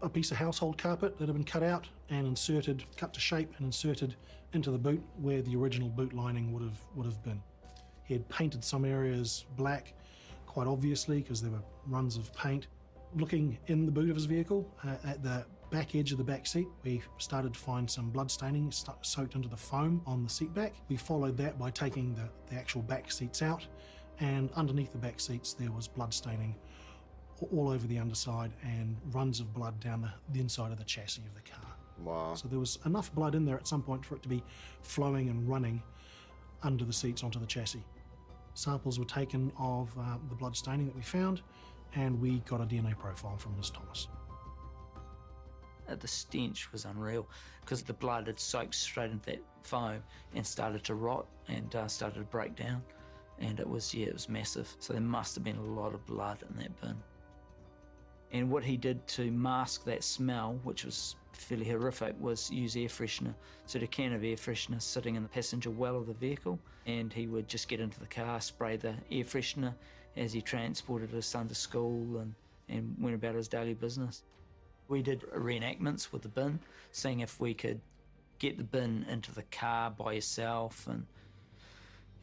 A 0.00 0.08
piece 0.08 0.30
of 0.30 0.36
household 0.36 0.78
carpet 0.78 1.18
that 1.18 1.26
had 1.26 1.34
been 1.34 1.42
cut 1.42 1.64
out 1.64 1.88
and 2.10 2.28
inserted, 2.28 2.84
cut 2.96 3.12
to 3.12 3.18
shape 3.18 3.52
and 3.56 3.66
inserted 3.66 4.14
into 4.52 4.70
the 4.70 4.78
boot 4.78 5.02
where 5.20 5.42
the 5.42 5.56
original 5.56 5.88
boot 5.88 6.12
lining 6.12 6.52
would 6.52 6.62
have 6.62 6.78
would 6.94 7.06
have 7.06 7.20
been. 7.24 7.42
He 8.04 8.14
had 8.14 8.28
painted 8.28 8.62
some 8.62 8.84
areas 8.84 9.46
black, 9.56 9.94
quite 10.46 10.68
obviously 10.68 11.22
because 11.22 11.42
there 11.42 11.50
were 11.50 11.64
runs 11.88 12.16
of 12.16 12.32
paint. 12.32 12.68
Looking 13.16 13.58
in 13.66 13.84
the 13.84 13.90
boot 13.90 14.08
of 14.08 14.14
his 14.14 14.26
vehicle, 14.26 14.64
uh, 14.84 14.94
at 15.04 15.24
the 15.24 15.44
back 15.72 15.96
edge 15.96 16.12
of 16.12 16.18
the 16.18 16.24
back 16.24 16.46
seat, 16.46 16.68
we 16.84 17.02
started 17.18 17.54
to 17.54 17.58
find 17.58 17.90
some 17.90 18.10
blood 18.10 18.30
staining 18.30 18.70
st- 18.70 19.04
soaked 19.04 19.34
into 19.34 19.48
the 19.48 19.56
foam 19.56 20.02
on 20.06 20.22
the 20.22 20.30
seat 20.30 20.54
back. 20.54 20.74
We 20.88 20.96
followed 20.96 21.36
that 21.38 21.58
by 21.58 21.70
taking 21.70 22.14
the, 22.14 22.28
the 22.48 22.54
actual 22.54 22.82
back 22.82 23.10
seats 23.10 23.42
out, 23.42 23.66
and 24.20 24.50
underneath 24.56 24.92
the 24.92 24.98
back 24.98 25.20
seats 25.20 25.52
there 25.52 25.70
was 25.70 25.88
blood 25.88 26.12
staining 26.14 26.54
all 27.52 27.68
over 27.68 27.86
the 27.86 27.98
underside 27.98 28.50
and 28.62 28.96
runs 29.10 29.40
of 29.40 29.52
blood 29.52 29.78
down 29.80 30.00
the, 30.00 30.10
the 30.32 30.40
inside 30.40 30.72
of 30.72 30.78
the 30.78 30.84
chassis 30.84 31.22
of 31.26 31.34
the 31.34 31.50
car. 31.50 31.70
Wow. 32.02 32.34
So 32.34 32.48
there 32.48 32.58
was 32.58 32.78
enough 32.86 33.14
blood 33.14 33.34
in 33.34 33.44
there 33.44 33.56
at 33.56 33.66
some 33.66 33.82
point 33.82 34.04
for 34.04 34.16
it 34.16 34.22
to 34.22 34.28
be 34.28 34.42
flowing 34.82 35.28
and 35.28 35.46
running 35.48 35.82
under 36.62 36.84
the 36.84 36.92
seats 36.92 37.22
onto 37.22 37.38
the 37.38 37.46
chassis. 37.46 37.84
Samples 38.54 38.98
were 38.98 39.04
taken 39.04 39.52
of 39.58 39.94
uh, 39.98 40.16
the 40.30 40.34
blood 40.34 40.56
staining 40.56 40.86
that 40.86 40.96
we 40.96 41.02
found, 41.02 41.42
and 41.94 42.18
we 42.18 42.38
got 42.40 42.60
a 42.60 42.64
DNA 42.64 42.98
profile 42.98 43.36
from 43.36 43.54
Miss 43.56 43.68
Thomas. 43.68 44.08
Uh, 45.88 45.94
The 45.94 46.08
stench 46.08 46.72
was 46.72 46.86
unreal 46.86 47.28
because 47.60 47.82
the 47.82 47.92
blood 47.92 48.26
had 48.26 48.40
soaked 48.40 48.74
straight 48.74 49.10
into 49.10 49.26
that 49.26 49.42
foam 49.62 50.02
and 50.34 50.46
started 50.46 50.84
to 50.84 50.94
rot 50.94 51.26
and 51.48 51.74
uh, 51.76 51.86
started 51.86 52.18
to 52.18 52.24
break 52.24 52.56
down. 52.56 52.82
And 53.38 53.60
it 53.60 53.68
was, 53.68 53.92
yeah, 53.94 54.06
it 54.06 54.14
was 54.14 54.28
massive. 54.28 54.74
So 54.78 54.92
there 54.92 55.02
must 55.02 55.34
have 55.34 55.44
been 55.44 55.58
a 55.58 55.62
lot 55.62 55.94
of 55.94 56.04
blood 56.06 56.38
in 56.48 56.56
that 56.58 56.80
bin. 56.80 56.96
And 58.32 58.50
what 58.50 58.64
he 58.64 58.76
did 58.76 59.06
to 59.08 59.30
mask 59.30 59.84
that 59.84 60.02
smell, 60.02 60.58
which 60.64 60.84
was 60.84 61.16
fairly 61.32 61.64
horrific, 61.66 62.14
was 62.18 62.50
use 62.50 62.76
air 62.76 62.88
freshener. 62.88 63.34
So 63.66 63.78
the 63.78 63.86
can 63.86 64.12
of 64.12 64.24
air 64.24 64.36
freshener 64.36 64.80
sitting 64.80 65.14
in 65.14 65.22
the 65.22 65.28
passenger 65.28 65.70
well 65.70 65.96
of 65.96 66.06
the 66.06 66.14
vehicle, 66.14 66.58
and 66.86 67.12
he 67.12 67.26
would 67.26 67.48
just 67.48 67.68
get 67.68 67.80
into 67.80 68.00
the 68.00 68.06
car, 68.06 68.40
spray 68.40 68.76
the 68.76 68.94
air 69.10 69.24
freshener 69.24 69.74
as 70.16 70.32
he 70.32 70.40
transported 70.40 71.10
his 71.10 71.26
son 71.26 71.46
to 71.48 71.54
school 71.54 72.18
and, 72.18 72.34
and 72.68 72.96
went 72.98 73.14
about 73.14 73.34
his 73.34 73.48
daily 73.48 73.74
business. 73.74 74.22
We 74.88 75.02
did 75.02 75.20
reenactments 75.32 76.12
with 76.12 76.22
the 76.22 76.28
bin, 76.28 76.58
seeing 76.92 77.20
if 77.20 77.40
we 77.40 77.54
could 77.54 77.80
get 78.38 78.56
the 78.56 78.64
bin 78.64 79.04
into 79.08 79.32
the 79.34 79.42
car 79.44 79.90
by 79.90 80.12
yourself 80.12 80.86
and 80.88 81.06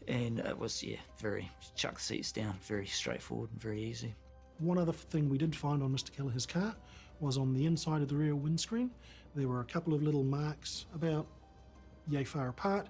and 0.08 0.40
it 0.40 0.58
was 0.58 0.84
yeah 0.84 0.98
very 1.20 1.50
chuck 1.76 2.00
seats 2.00 2.32
down 2.32 2.56
very 2.64 2.86
straightforward 2.86 3.50
and 3.52 3.62
very 3.62 3.82
easy 3.82 4.14
One 4.60 4.78
other 4.78 4.94
thing 4.94 5.30
we 5.30 5.38
did 5.38 5.56
find 5.56 5.82
on 5.84 5.92
Mr. 5.92 6.12
Callaghan's 6.16 6.46
car 6.46 6.76
was 7.20 7.38
on 7.38 7.54
the 7.54 7.66
inside 7.66 8.02
of 8.02 8.08
the 8.08 8.16
rear 8.16 8.36
windscreen. 8.36 8.92
There 9.36 9.48
were 9.48 9.62
a 9.62 9.66
couple 9.66 9.94
of 9.94 10.04
little 10.04 10.24
marks 10.24 10.86
about 10.94 11.26
yay 12.08 12.24
far 12.24 12.50
apart, 12.50 12.88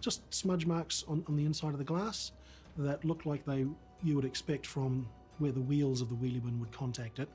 just 0.00 0.22
smudge 0.32 0.66
marks 0.66 1.04
on, 1.08 1.24
on 1.28 1.36
the 1.36 1.44
inside 1.44 1.72
of 1.72 1.78
the 1.78 1.84
glass 1.84 2.32
that 2.76 3.04
looked 3.04 3.26
like 3.26 3.44
they 3.44 3.66
you 4.02 4.14
would 4.16 4.24
expect 4.24 4.66
from 4.66 5.08
where 5.38 5.52
the 5.52 5.60
wheels 5.60 6.00
of 6.00 6.08
the 6.08 6.14
wheelie 6.14 6.42
bin 6.42 6.58
would 6.60 6.72
contact 6.72 7.18
it 7.18 7.28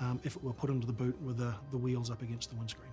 um, 0.00 0.20
if 0.24 0.36
it 0.36 0.42
were 0.42 0.52
put 0.52 0.70
into 0.70 0.86
the 0.86 0.92
boot 0.92 1.20
with 1.22 1.38
the, 1.38 1.54
the 1.70 1.78
wheels 1.78 2.10
up 2.10 2.22
against 2.22 2.50
the 2.50 2.56
windscreen. 2.56 2.92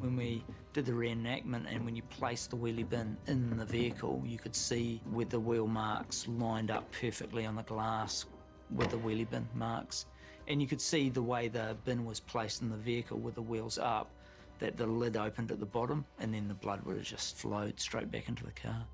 when 0.00 0.14
we 0.16 0.44
did 0.74 0.84
the 0.84 0.92
reenactment 0.92 1.64
and 1.72 1.84
when 1.84 1.96
you 1.96 2.02
placed 2.02 2.50
the 2.50 2.56
wheelie 2.56 2.88
bin 2.88 3.16
in 3.28 3.56
the 3.56 3.64
vehicle 3.64 4.22
you 4.26 4.36
could 4.36 4.54
see 4.54 5.00
where 5.10 5.24
the 5.24 5.38
wheel 5.38 5.66
marks 5.66 6.26
lined 6.28 6.70
up 6.70 6.84
perfectly 6.92 7.46
on 7.46 7.54
the 7.54 7.62
glass 7.62 8.26
with 8.70 8.90
the 8.90 8.96
wheelie 8.98 9.28
bin 9.30 9.48
marks 9.54 10.06
And 10.46 10.60
you 10.60 10.68
could 10.68 10.80
see 10.80 11.08
the 11.08 11.22
way 11.22 11.48
the 11.48 11.76
bin 11.84 12.04
was 12.04 12.20
placed 12.20 12.60
in 12.62 12.68
the 12.68 12.76
vehicle 12.76 13.18
with 13.18 13.34
the 13.34 13.42
wheels 13.42 13.78
up, 13.78 14.10
that 14.58 14.76
the 14.76 14.86
lid 14.86 15.16
opened 15.16 15.50
at 15.50 15.58
the 15.58 15.66
bottom 15.66 16.04
and 16.18 16.32
then 16.34 16.48
the 16.48 16.54
blood 16.54 16.82
would 16.84 16.96
have 16.96 17.06
just 17.06 17.36
flowed 17.36 17.80
straight 17.80 18.10
back 18.10 18.28
into 18.28 18.44
the 18.44 18.52
car. 18.52 18.84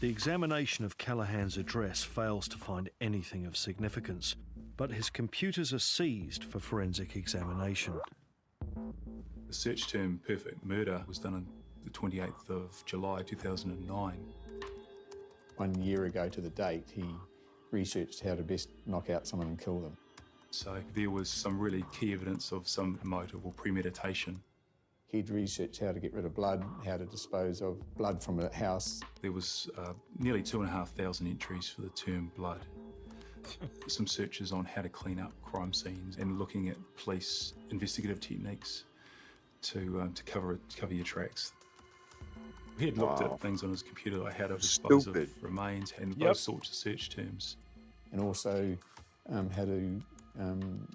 The 0.00 0.08
examination 0.08 0.84
of 0.84 0.96
Callaghan's 0.96 1.56
address 1.56 2.04
fails 2.04 2.48
to 2.48 2.58
find 2.58 2.88
anything 3.00 3.46
of 3.46 3.56
significance, 3.56 4.36
but 4.78 4.92
his 4.92 5.10
computers 5.10 5.74
are 5.74 5.78
seized 5.80 6.44
for 6.44 6.60
forensic 6.60 7.16
examination. 7.16 7.92
The 9.48 9.52
search 9.52 9.88
term 9.88 10.20
perfect 10.24 10.64
murder 10.64 11.02
was 11.06 11.18
done 11.18 11.34
on 11.34 11.46
the 11.84 11.90
28th 11.90 12.48
of 12.48 12.82
July 12.86 13.22
2009. 13.22 14.16
One 15.56 15.82
year 15.82 16.04
ago 16.04 16.28
to 16.28 16.40
the 16.40 16.50
date, 16.50 16.86
he 16.94 17.04
researched 17.72 18.20
how 18.20 18.36
to 18.36 18.42
best 18.42 18.70
knock 18.86 19.10
out 19.10 19.26
someone 19.26 19.48
and 19.48 19.58
kill 19.58 19.80
them. 19.80 19.96
So 20.50 20.80
there 20.94 21.10
was 21.10 21.28
some 21.28 21.58
really 21.58 21.84
key 21.92 22.12
evidence 22.12 22.52
of 22.52 22.68
some 22.68 23.00
motive 23.02 23.44
or 23.44 23.52
premeditation. 23.52 24.40
He'd 25.08 25.28
researched 25.28 25.80
how 25.80 25.90
to 25.90 25.98
get 25.98 26.14
rid 26.14 26.24
of 26.24 26.34
blood, 26.34 26.64
how 26.86 26.98
to 26.98 27.04
dispose 27.04 27.62
of 27.62 27.78
blood 27.96 28.22
from 28.22 28.38
a 28.38 28.54
house. 28.54 29.00
There 29.22 29.32
was 29.32 29.68
uh, 29.76 29.94
nearly 30.18 30.42
two 30.42 30.60
and 30.60 30.68
a 30.68 30.72
half 30.72 30.90
thousand 30.90 31.26
entries 31.26 31.68
for 31.68 31.80
the 31.80 31.88
term 31.90 32.30
blood. 32.36 32.60
Some 33.86 34.06
searches 34.06 34.52
on 34.52 34.64
how 34.64 34.82
to 34.82 34.88
clean 34.88 35.18
up 35.18 35.32
crime 35.42 35.72
scenes 35.72 36.16
and 36.18 36.38
looking 36.38 36.68
at 36.68 36.76
police 36.96 37.54
investigative 37.70 38.20
techniques 38.20 38.84
to 39.62 40.00
um, 40.00 40.12
to 40.12 40.22
cover 40.24 40.58
to 40.68 40.76
cover 40.76 40.94
your 40.94 41.04
tracks. 41.04 41.52
He 42.78 42.86
had 42.86 42.96
looked 42.98 43.20
Wow. 43.20 43.32
at 43.34 43.40
things 43.40 43.64
on 43.64 43.70
his 43.70 43.82
computer 43.82 44.18
like 44.18 44.34
how 44.34 44.46
to 44.46 44.56
dispose 44.56 45.02
Stupid. 45.02 45.22
of 45.36 45.42
remains 45.42 45.92
and 45.98 46.14
Yep. 46.16 46.28
those 46.28 46.40
sorts 46.40 46.68
of 46.68 46.74
search 46.76 47.10
terms. 47.10 47.56
And 48.12 48.20
also 48.20 48.76
um, 49.28 49.50
how 49.50 49.64
to 49.64 50.00
um, 50.38 50.86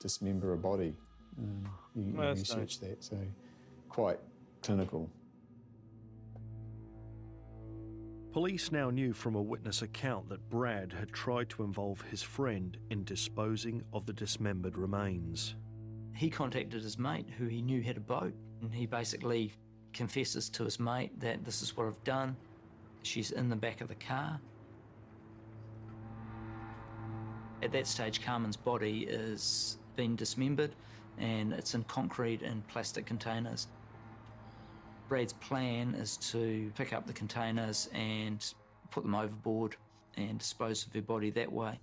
dismember 0.00 0.52
a 0.52 0.56
body. 0.56 0.94
Um, 1.38 1.64
he, 1.94 2.04
he 2.04 2.12
Well, 2.12 2.28
that's 2.28 2.40
researched 2.40 2.80
that, 2.82 3.02
so 3.02 3.18
quite 3.88 4.18
clinical. 4.62 5.10
Police 8.32 8.72
now 8.72 8.88
knew 8.88 9.12
from 9.12 9.34
a 9.34 9.42
witness 9.42 9.82
account 9.82 10.30
that 10.30 10.48
Brad 10.48 10.90
had 10.90 11.12
tried 11.12 11.50
to 11.50 11.64
involve 11.64 12.00
his 12.00 12.22
friend 12.22 12.78
in 12.88 13.04
disposing 13.04 13.82
of 13.92 14.06
the 14.06 14.14
dismembered 14.14 14.78
remains. 14.78 15.54
He 16.16 16.30
contacted 16.30 16.82
his 16.82 16.98
mate 16.98 17.28
who 17.36 17.44
he 17.44 17.60
knew 17.60 17.82
had 17.82 17.98
a 17.98 18.00
boat 18.00 18.32
and 18.62 18.74
he 18.74 18.86
basically 18.86 19.52
confesses 19.92 20.48
to 20.48 20.64
his 20.64 20.80
mate 20.80 21.20
that 21.20 21.44
this 21.44 21.60
is 21.60 21.76
what 21.76 21.86
I've 21.86 22.02
done. 22.04 22.34
She's 23.02 23.32
in 23.32 23.50
the 23.50 23.56
back 23.56 23.82
of 23.82 23.88
the 23.88 23.96
car. 23.96 24.40
At 27.62 27.70
that 27.72 27.86
stage, 27.86 28.24
Carmen's 28.24 28.56
body 28.56 29.00
is 29.10 29.76
being 29.94 30.16
dismembered 30.16 30.74
and 31.18 31.52
it's 31.52 31.74
in 31.74 31.84
concrete 31.84 32.40
and 32.40 32.66
plastic 32.66 33.04
containers. 33.04 33.68
Brad's 35.12 35.34
plan 35.34 35.94
is 35.94 36.16
to 36.32 36.72
pick 36.74 36.94
up 36.94 37.06
the 37.06 37.12
containers 37.12 37.90
and 37.92 38.42
put 38.90 39.02
them 39.02 39.14
overboard 39.14 39.76
and 40.16 40.38
dispose 40.38 40.86
of 40.86 40.94
her 40.94 41.02
body 41.02 41.28
that 41.28 41.52
way. 41.52 41.78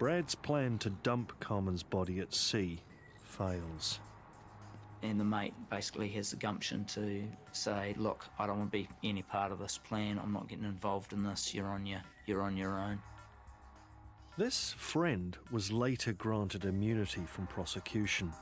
Brad's 0.00 0.34
plan 0.34 0.76
to 0.78 0.90
dump 0.90 1.38
Carmen's 1.38 1.84
body 1.84 2.18
at 2.18 2.34
sea 2.34 2.80
fails. 3.22 4.00
And 5.04 5.20
the 5.20 5.24
mate 5.24 5.54
basically 5.70 6.08
has 6.08 6.32
the 6.32 6.36
gumption 6.36 6.84
to 6.86 7.22
say, 7.52 7.94
"Look, 7.96 8.26
I 8.36 8.48
don't 8.48 8.58
want 8.58 8.72
to 8.72 8.78
be 8.78 8.88
any 9.04 9.22
part 9.22 9.52
of 9.52 9.60
this 9.60 9.78
plan. 9.78 10.18
I'm 10.18 10.32
not 10.32 10.48
getting 10.48 10.64
involved 10.64 11.12
in 11.12 11.22
this. 11.22 11.54
You're 11.54 11.68
on 11.68 11.86
your, 11.86 12.02
you're 12.26 12.42
on 12.42 12.56
your 12.56 12.76
own." 12.76 13.00
This 14.36 14.72
friend 14.72 15.38
was 15.52 15.70
later 15.70 16.12
granted 16.12 16.64
immunity 16.64 17.24
from 17.24 17.46
prosecution. 17.46 18.32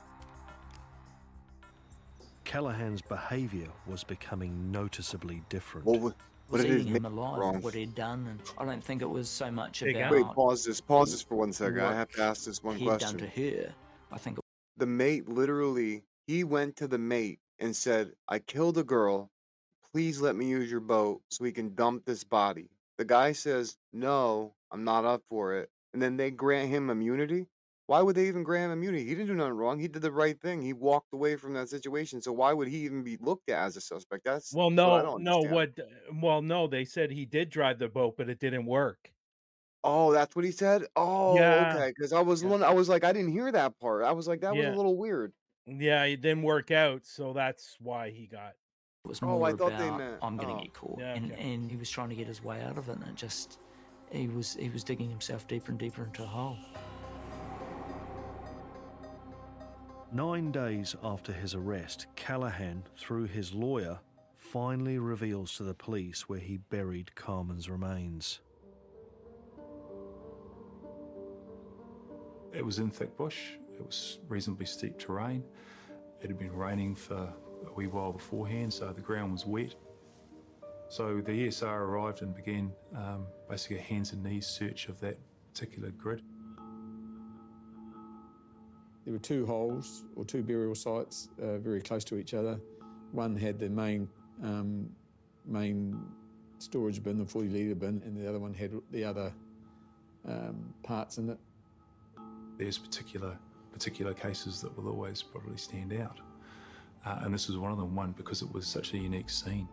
Callaghan's 2.45 3.01
behaviour 3.01 3.67
was 3.87 4.03
becoming 4.03 4.71
noticeably 4.71 5.41
different. 5.49 5.85
What, 5.85 5.99
would- 5.99 6.15
what 6.49 6.57
was 6.59 6.61
did 6.63 6.71
his 6.71 6.81
eating 6.81 6.95
him 6.95 7.05
alive 7.05 7.39
wrong? 7.39 7.61
what 7.61 7.73
he'd 7.73 7.95
done, 7.95 8.27
and 8.27 8.39
I 8.57 8.65
don't 8.65 8.83
think 8.83 9.01
it 9.01 9.09
was 9.09 9.29
so 9.29 9.49
much 9.49 9.81
Big 9.81 9.95
about 9.95 10.11
Wait, 10.11 10.25
pause 10.25 10.65
this. 10.65 10.81
Pause 10.81 11.11
this 11.13 11.21
for 11.21 11.35
one 11.35 11.53
second. 11.53 11.79
I 11.79 11.93
have 11.95 12.09
to 12.11 12.21
ask 12.21 12.45
this 12.45 12.61
one 12.61 12.75
he'd 12.75 12.85
question. 12.85 13.17
done 13.17 13.29
to 13.29 13.41
her. 13.61 13.73
I 14.11 14.17
think 14.17 14.37
it 14.37 14.43
The 14.77 14.85
mate 14.85 15.29
literally, 15.29 16.03
he 16.27 16.43
went 16.43 16.75
to 16.77 16.87
the 16.87 16.97
mate 16.97 17.39
and 17.59 17.75
said, 17.75 18.11
I 18.27 18.39
killed 18.39 18.77
a 18.77 18.83
girl. 18.83 19.31
Please 19.93 20.19
let 20.21 20.35
me 20.35 20.47
use 20.47 20.69
your 20.69 20.79
boat 20.81 21.21
so 21.29 21.43
we 21.43 21.51
can 21.51 21.73
dump 21.75 22.05
this 22.05 22.23
body. 22.23 22.69
The 22.97 23.05
guy 23.05 23.31
says, 23.31 23.77
No, 23.93 24.53
I'm 24.71 24.83
not 24.83 25.05
up 25.05 25.23
for 25.29 25.55
it. 25.55 25.69
And 25.93 26.01
then 26.01 26.17
they 26.17 26.29
grant 26.29 26.69
him 26.69 26.89
immunity. 26.89 27.47
Why 27.87 28.01
would 28.01 28.15
they 28.15 28.27
even 28.27 28.43
grant 28.43 28.71
him 28.71 28.79
immunity? 28.79 29.03
He 29.03 29.09
didn't 29.13 29.27
do 29.27 29.33
nothing 29.35 29.53
wrong. 29.53 29.77
He 29.77 29.89
did 29.89 30.01
the 30.01 30.11
right 30.11 30.39
thing. 30.39 30.61
He 30.61 30.71
walked 30.73 31.13
away 31.13 31.35
from 31.35 31.53
that 31.53 31.67
situation. 31.69 32.21
So 32.21 32.31
why 32.31 32.53
would 32.53 32.69
he 32.69 32.77
even 32.85 33.03
be 33.03 33.17
looked 33.19 33.49
at 33.49 33.59
as 33.65 33.75
a 33.75 33.81
suspect? 33.81 34.23
That's 34.23 34.53
Well, 34.53 34.69
what 34.71 34.73
I 34.79 34.97
no, 34.97 35.01
don't 35.03 35.23
no. 35.23 35.39
What? 35.41 35.71
Well, 36.21 36.41
no. 36.41 36.67
They 36.67 36.85
said 36.85 37.11
he 37.11 37.25
did 37.25 37.49
drive 37.49 37.79
the 37.79 37.89
boat, 37.89 38.15
but 38.17 38.29
it 38.29 38.39
didn't 38.39 38.65
work. 38.65 39.11
Oh, 39.83 40.13
that's 40.13 40.33
what 40.33 40.45
he 40.45 40.51
said. 40.51 40.85
Oh, 40.95 41.35
Yeah. 41.35 41.73
okay. 41.75 41.89
Because 41.89 42.13
I 42.13 42.21
was, 42.21 42.41
one- 42.41 42.63
I 42.63 42.71
was 42.71 42.87
like, 42.87 43.03
I 43.03 43.11
didn't 43.11 43.31
hear 43.33 43.51
that 43.51 43.77
part. 43.81 44.03
I 44.05 44.13
was 44.13 44.29
like, 44.29 44.39
that 44.41 44.55
was 44.55 44.65
a 44.65 44.71
little 44.71 44.95
weird. 44.95 45.33
Yeah, 45.65 46.03
it 46.05 46.21
didn't 46.21 46.43
work 46.43 46.71
out, 46.71 47.05
so 47.05 47.33
that's 47.33 47.75
why 47.81 48.09
he 48.09 48.27
got. 48.27 48.53
was 49.05 49.19
Oh, 49.21 49.27
more 49.27 49.47
I 49.47 49.51
thought 49.53 49.77
they 49.77 49.87
about 49.89 49.97
meant- 49.99 50.19
I'm 50.21 50.37
going 50.37 50.55
to 50.55 50.61
oh. 50.61 50.63
get 50.63 50.73
caught, 50.73 50.99
Yeah, 50.99 51.13
and 51.15 51.31
okay. 51.33 51.41
and 51.53 51.69
he 51.69 51.75
was 51.75 51.89
trying 51.89 52.07
to 52.09 52.15
get 52.15 52.27
his 52.27 52.41
way 52.41 52.61
out 52.61 52.77
of 52.77 52.87
it, 52.87 52.95
and 52.95 53.03
it 53.09 53.15
just 53.15 53.59
he 54.11 54.27
was 54.29 54.53
he 54.55 54.69
was 54.69 54.83
digging 54.85 55.09
himself 55.09 55.45
deeper 55.47 55.71
and 55.71 55.79
deeper 55.79 56.03
into 56.05 56.23
a 56.23 56.27
hole. 56.27 56.57
Nine 60.13 60.51
days 60.51 60.95
after 61.01 61.33
his 61.33 61.55
arrest, 61.55 62.05
Callaghan, 62.15 62.83
through 62.95 63.25
his 63.25 63.51
lawyer, 63.51 63.99
finally 64.37 64.99
reveals 64.99 65.57
to 65.57 65.63
the 65.63 65.73
police 65.73 66.29
where 66.29 66.37
he 66.37 66.57
buried 66.57 67.15
Carmen's 67.15 67.67
remains. 67.67 68.39
It 72.53 72.63
was 72.63 72.77
in 72.77 72.91
thick 72.91 73.17
bush. 73.17 73.53
It 73.73 73.83
was 73.83 74.19
reasonably 74.27 74.67
steep 74.67 74.99
terrain. 74.99 75.43
It 76.21 76.27
had 76.27 76.37
been 76.37 76.53
raining 76.53 76.93
for 76.93 77.33
a 77.65 77.73
wee 77.75 77.87
while 77.87 78.11
beforehand, 78.11 78.71
so 78.71 78.93
the 78.93 79.01
ground 79.01 79.31
was 79.31 79.47
wet. 79.47 79.73
So 80.89 81.21
the 81.21 81.47
ESR 81.47 81.79
arrived 81.79 82.21
and 82.21 82.35
began 82.35 82.71
um, 82.95 83.25
basically 83.49 83.79
a 83.79 83.81
hands 83.81 84.13
and 84.13 84.21
knees 84.23 84.45
search 84.45 84.89
of 84.89 84.99
that 84.99 85.17
particular 85.51 85.89
grid. 85.89 86.21
There 89.05 89.13
were 89.13 89.19
two 89.19 89.45
holes 89.45 90.03
or 90.15 90.23
two 90.23 90.41
burial 90.43 90.75
sites 90.75 91.27
uh, 91.41 91.57
very 91.57 91.81
close 91.81 92.03
to 92.05 92.17
each 92.17 92.33
other. 92.33 92.59
One 93.11 93.35
had 93.35 93.59
the 93.59 93.69
main 93.69 94.07
um, 94.41 94.89
main 95.45 95.99
storage 96.59 97.03
bin, 97.03 97.17
the 97.19 97.25
40 97.25 97.49
litre 97.49 97.75
bin, 97.75 98.01
and 98.05 98.15
the 98.15 98.27
other 98.27 98.39
one 98.39 98.53
had 98.53 98.71
the 98.91 99.03
other 99.03 99.33
um, 100.25 100.73
parts 100.83 101.17
in 101.17 101.29
it. 101.29 101.37
There's 102.57 102.77
particular 102.77 103.37
particular 103.73 104.13
cases 104.13 104.61
that 104.61 104.75
will 104.77 104.89
always 104.89 105.21
probably 105.21 105.57
stand 105.57 105.93
out, 105.93 106.19
uh, 107.05 107.19
and 107.23 107.33
this 107.33 107.47
was 107.47 107.57
one 107.57 107.71
of 107.71 107.77
them. 107.77 107.95
One 107.95 108.13
because 108.13 108.41
it 108.41 108.51
was 108.53 108.65
such 108.65 108.93
a 108.93 108.97
unique 108.97 109.29
scene. 109.29 109.67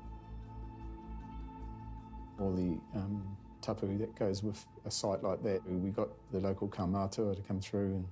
All 2.40 2.52
the 2.52 2.80
um, 2.98 3.36
tapu 3.60 3.96
that 3.98 4.16
goes 4.16 4.42
with 4.42 4.64
a 4.86 4.90
site 4.90 5.22
like 5.22 5.42
that. 5.44 5.60
We 5.70 5.90
got 5.90 6.08
the 6.32 6.40
local 6.40 6.68
kaumatua 6.68 7.36
to 7.36 7.42
come 7.42 7.60
through, 7.60 7.94
and 7.94 8.04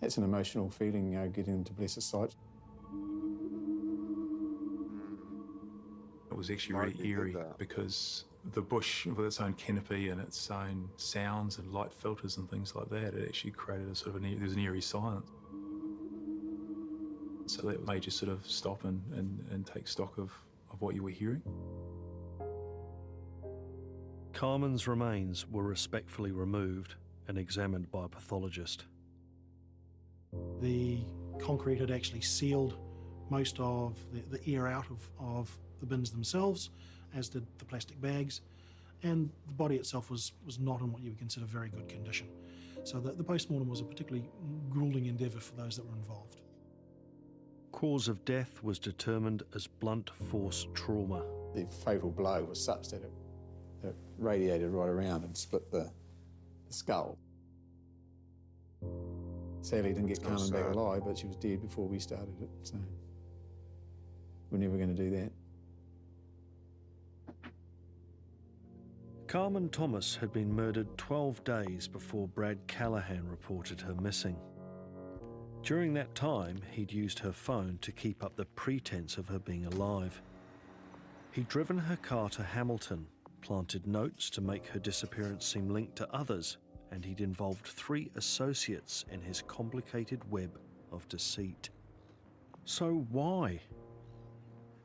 that's 0.00 0.18
an 0.18 0.24
emotional 0.24 0.70
feeling, 0.70 1.12
you 1.12 1.18
know, 1.18 1.28
getting 1.28 1.54
them 1.54 1.64
to 1.64 1.72
bless 1.72 1.96
a 1.96 2.00
site. 2.00 2.34
It 6.30 6.36
was 6.36 6.50
actually 6.50 6.74
Mark, 6.74 6.86
really 6.98 7.08
eerie 7.08 7.36
because 7.58 8.24
the 8.52 8.60
bush, 8.60 9.06
with 9.06 9.24
its 9.26 9.40
own 9.40 9.54
canopy 9.54 10.10
and 10.10 10.20
its 10.20 10.50
own 10.50 10.88
sounds 10.96 11.58
and 11.58 11.72
light 11.72 11.92
filters 11.92 12.36
and 12.36 12.50
things 12.50 12.74
like 12.74 12.90
that, 12.90 13.14
it 13.14 13.26
actually 13.26 13.52
created 13.52 13.88
a 13.88 13.94
sort 13.94 14.16
of 14.16 14.22
an, 14.22 14.26
e- 14.28 14.36
there's 14.38 14.52
an 14.52 14.58
eerie 14.58 14.80
silence. 14.80 15.30
So 17.46 17.62
that 17.68 17.86
made 17.86 18.04
you 18.04 18.10
sort 18.10 18.32
of 18.32 18.46
stop 18.46 18.84
and, 18.84 19.00
and, 19.14 19.44
and 19.50 19.66
take 19.66 19.86
stock 19.86 20.18
of, 20.18 20.32
of 20.72 20.80
what 20.80 20.94
you 20.94 21.02
were 21.02 21.10
hearing. 21.10 21.42
Carmen's 24.32 24.88
remains 24.88 25.48
were 25.48 25.62
respectfully 25.62 26.32
removed 26.32 26.96
and 27.28 27.38
examined 27.38 27.90
by 27.90 28.06
a 28.06 28.08
pathologist. 28.08 28.86
The 30.60 30.98
concrete 31.38 31.78
had 31.78 31.90
actually 31.90 32.20
sealed 32.20 32.76
most 33.30 33.58
of 33.58 33.96
the, 34.12 34.38
the 34.38 34.54
air 34.54 34.66
out 34.66 34.86
of, 34.90 35.08
of 35.18 35.56
the 35.80 35.86
bins 35.86 36.10
themselves, 36.10 36.70
as 37.14 37.28
did 37.28 37.46
the 37.58 37.64
plastic 37.64 38.00
bags, 38.00 38.40
and 39.02 39.30
the 39.46 39.52
body 39.52 39.76
itself 39.76 40.10
was, 40.10 40.32
was 40.46 40.58
not 40.58 40.80
in 40.80 40.92
what 40.92 41.02
you 41.02 41.10
would 41.10 41.18
consider 41.18 41.46
very 41.46 41.68
good 41.68 41.88
condition. 41.88 42.28
So 42.84 43.00
the, 43.00 43.12
the 43.12 43.24
post-mortem 43.24 43.68
was 43.68 43.80
a 43.80 43.84
particularly 43.84 44.28
grueling 44.70 45.06
endeavour 45.06 45.40
for 45.40 45.54
those 45.56 45.76
that 45.76 45.86
were 45.86 45.96
involved. 45.96 46.36
Cause 47.72 48.08
of 48.08 48.24
death 48.24 48.62
was 48.62 48.78
determined 48.78 49.42
as 49.54 49.66
blunt 49.66 50.10
force 50.10 50.66
trauma. 50.74 51.24
The 51.54 51.66
fatal 51.84 52.10
blow 52.10 52.44
was 52.44 52.62
such 52.62 52.88
that 52.88 53.02
it 53.02 53.12
It 53.82 53.96
radiated 54.18 54.70
right 54.70 54.88
around 54.88 55.24
and 55.24 55.36
split 55.36 55.70
the, 55.70 55.90
the 56.66 56.72
skull. 56.72 57.18
Sadly, 59.64 59.94
didn't 59.94 60.08
get 60.08 60.22
Carmen 60.22 60.50
back 60.50 60.74
alive, 60.74 61.02
but 61.06 61.16
she 61.16 61.26
was 61.26 61.36
dead 61.36 61.62
before 61.62 61.88
we 61.88 61.98
started 61.98 62.38
it. 62.42 62.50
So 62.64 62.76
we're 64.50 64.58
never 64.58 64.76
going 64.76 64.94
to 64.94 65.02
do 65.02 65.10
that. 65.12 65.32
Carmen 69.26 69.70
Thomas 69.70 70.16
had 70.16 70.34
been 70.34 70.54
murdered 70.54 70.98
12 70.98 71.42
days 71.44 71.88
before 71.88 72.28
Brad 72.28 72.58
Callaghan 72.66 73.26
reported 73.26 73.80
her 73.80 73.94
missing. 73.94 74.36
During 75.62 75.94
that 75.94 76.14
time, 76.14 76.60
he'd 76.72 76.92
used 76.92 77.20
her 77.20 77.32
phone 77.32 77.78
to 77.80 77.90
keep 77.90 78.22
up 78.22 78.36
the 78.36 78.44
pretense 78.44 79.16
of 79.16 79.28
her 79.28 79.38
being 79.38 79.64
alive. 79.64 80.20
He'd 81.32 81.48
driven 81.48 81.78
her 81.78 81.96
car 81.96 82.28
to 82.30 82.42
Hamilton, 82.42 83.06
planted 83.40 83.86
notes 83.86 84.28
to 84.30 84.42
make 84.42 84.66
her 84.66 84.78
disappearance 84.78 85.46
seem 85.46 85.70
linked 85.70 85.96
to 85.96 86.14
others, 86.14 86.58
and 86.94 87.04
he'd 87.04 87.20
involved 87.20 87.66
three 87.66 88.10
associates 88.14 89.04
in 89.10 89.20
his 89.20 89.42
complicated 89.42 90.30
web 90.30 90.58
of 90.92 91.08
deceit. 91.08 91.70
So 92.64 93.06
why? 93.10 93.60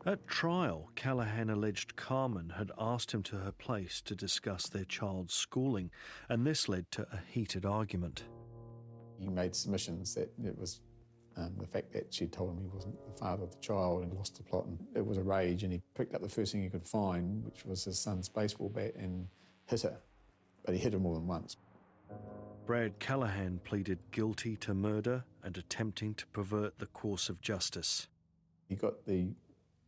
At 0.06 0.26
trial, 0.28 0.90
Callaghan 0.96 1.52
alleged 1.52 1.96
Carmen 1.96 2.50
had 2.58 2.72
asked 2.80 3.12
him 3.12 3.22
to 3.24 3.36
her 3.38 3.52
place 3.52 4.02
to 4.02 4.16
discuss 4.16 4.68
their 4.68 4.86
child's 4.86 5.36
schooling, 5.36 5.92
and 6.30 6.48
this 6.48 6.68
led 6.68 6.90
to 6.92 7.06
a 7.12 7.20
heated 7.30 7.66
argument. 7.66 8.24
He 9.20 9.28
made 9.28 9.56
submissions 9.56 10.16
that 10.16 10.32
it 10.44 10.58
was 10.58 10.82
um, 11.38 11.54
the 11.60 11.68
fact 11.68 11.94
that 11.94 12.12
she 12.12 12.26
told 12.26 12.52
him 12.52 12.64
he 12.64 12.70
wasn't 12.74 12.96
the 13.06 13.18
father 13.20 13.44
of 13.44 13.52
the 13.52 13.62
child 13.62 14.04
and 14.04 14.14
lost 14.14 14.38
the 14.38 14.44
plot, 14.44 14.66
and 14.66 14.80
it 14.96 15.06
was 15.06 15.18
a 15.18 15.24
rage. 15.24 15.64
And 15.64 15.72
he 15.72 15.82
picked 15.96 16.16
up 16.16 16.24
the 16.24 16.30
first 16.30 16.54
thing 16.54 16.64
he 16.64 16.70
could 16.70 16.88
find, 16.88 17.46
which 17.46 17.66
was 17.66 17.84
his 17.84 18.00
son's 18.00 18.28
baseball 18.28 18.70
bat, 18.70 18.96
and 18.96 19.28
hit 19.68 19.82
her. 19.84 20.00
But 20.66 20.74
he 20.74 20.82
hit 20.82 20.94
her 20.94 21.00
more 21.00 21.16
than 21.16 21.28
once. 21.28 21.58
Brad 22.70 23.00
Callaghan 23.00 23.62
pleaded 23.64 23.98
guilty 24.12 24.56
to 24.58 24.76
murder 24.76 25.24
and 25.42 25.58
attempting 25.58 26.14
to 26.14 26.28
pervert 26.28 26.78
the 26.78 26.86
course 26.86 27.28
of 27.28 27.42
justice. 27.42 28.08
He 28.68 28.76
got 28.76 29.08
the, 29.08 29.30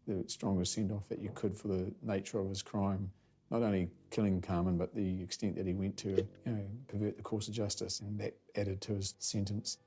the 0.07 0.23
strongest 0.25 0.73
send 0.73 0.91
off 0.91 1.07
that 1.09 1.19
you 1.19 1.29
could 1.36 1.55
for 1.55 1.67
the 1.67 1.93
nature 2.01 2.39
of 2.39 2.49
his 2.49 2.63
crime. 2.63 3.11
Not 3.51 3.61
only 3.61 3.88
killing 4.09 4.41
Carmen, 4.41 4.79
but 4.79 4.95
the 4.95 5.21
extent 5.21 5.57
that 5.57 5.67
he 5.67 5.75
went 5.75 5.95
to, 5.97 6.09
you 6.09 6.27
know, 6.47 6.65
pervert 6.88 7.17
the 7.17 7.21
course 7.21 7.47
of 7.47 7.53
justice, 7.53 7.99
and 7.99 8.19
that 8.19 8.36
added 8.55 8.82
to 8.82 8.95
his 8.95 9.13
sentence 9.19 9.77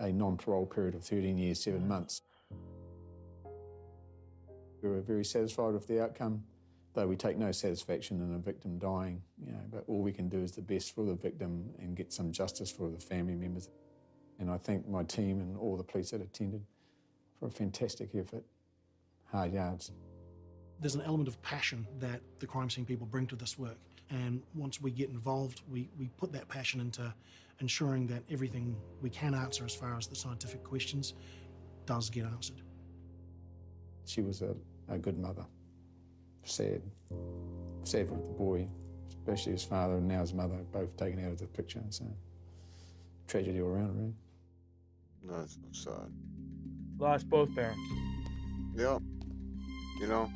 a 0.00 0.10
non-parole 0.10 0.66
period 0.66 0.96
of 0.96 1.04
13 1.04 1.38
years, 1.38 1.62
seven 1.62 1.86
months. 1.86 2.22
We 4.82 4.88
were 4.88 5.00
very 5.00 5.24
satisfied 5.24 5.74
with 5.74 5.86
the 5.86 6.02
outcome, 6.02 6.42
though 6.96 7.06
we 7.06 7.14
take 7.14 7.36
no 7.36 7.52
satisfaction 7.52 8.22
in 8.22 8.34
a 8.34 8.38
victim 8.38 8.78
dying, 8.78 9.22
you 9.44 9.52
know, 9.52 9.60
but 9.70 9.84
all 9.86 10.00
we 10.00 10.12
can 10.12 10.28
do 10.28 10.38
is 10.38 10.52
the 10.52 10.62
best 10.62 10.94
for 10.94 11.04
the 11.04 11.14
victim 11.14 11.68
and 11.78 11.94
get 11.94 12.10
some 12.10 12.32
justice 12.32 12.70
for 12.70 12.88
the 12.88 12.98
family 12.98 13.34
members. 13.34 13.68
And 14.40 14.50
I 14.50 14.56
thank 14.56 14.88
my 14.88 15.04
team 15.04 15.40
and 15.40 15.56
all 15.58 15.76
the 15.76 15.84
police 15.84 16.10
that 16.10 16.22
attended 16.22 16.64
for 17.38 17.48
a 17.48 17.50
fantastic 17.50 18.14
effort. 18.14 18.42
Hard 19.30 19.52
yards. 19.52 19.92
There's 20.80 20.94
an 20.94 21.02
element 21.02 21.28
of 21.28 21.40
passion 21.42 21.86
that 21.98 22.20
the 22.38 22.46
crime 22.46 22.70
scene 22.70 22.86
people 22.86 23.06
bring 23.06 23.26
to 23.26 23.36
this 23.36 23.58
work. 23.58 23.78
And 24.08 24.42
once 24.54 24.80
we 24.80 24.90
get 24.90 25.10
involved, 25.10 25.62
we, 25.70 25.90
we 25.98 26.08
put 26.16 26.32
that 26.32 26.48
passion 26.48 26.80
into 26.80 27.12
ensuring 27.60 28.06
that 28.06 28.22
everything 28.30 28.74
we 29.02 29.10
can 29.10 29.34
answer 29.34 29.66
as 29.66 29.74
far 29.74 29.98
as 29.98 30.06
the 30.06 30.16
scientific 30.16 30.64
questions 30.64 31.12
does 31.84 32.08
get 32.08 32.24
answered. 32.24 32.62
She 34.06 34.22
was 34.22 34.40
a, 34.40 34.54
a 34.88 34.96
good 34.96 35.18
mother. 35.18 35.44
Sad. 36.44 36.82
Sad 37.84 38.08
for 38.08 38.14
the 38.14 38.34
boy, 38.38 38.68
especially 39.08 39.52
his 39.52 39.64
father 39.64 39.94
and 39.94 40.08
now 40.08 40.20
his 40.20 40.34
mother, 40.34 40.56
both 40.72 40.96
taken 40.96 41.24
out 41.24 41.32
of 41.32 41.38
the 41.38 41.46
picture. 41.46 41.82
So, 41.90 42.04
tragedy 43.26 43.60
all 43.60 43.68
around, 43.68 43.96
really. 43.96 44.14
That's 45.38 45.58
so 45.72 45.90
sad. 45.90 46.12
Lost 46.98 47.28
both 47.28 47.54
parents. 47.54 47.80
Yeah. 48.74 48.98
You 50.00 50.06
know, 50.06 50.30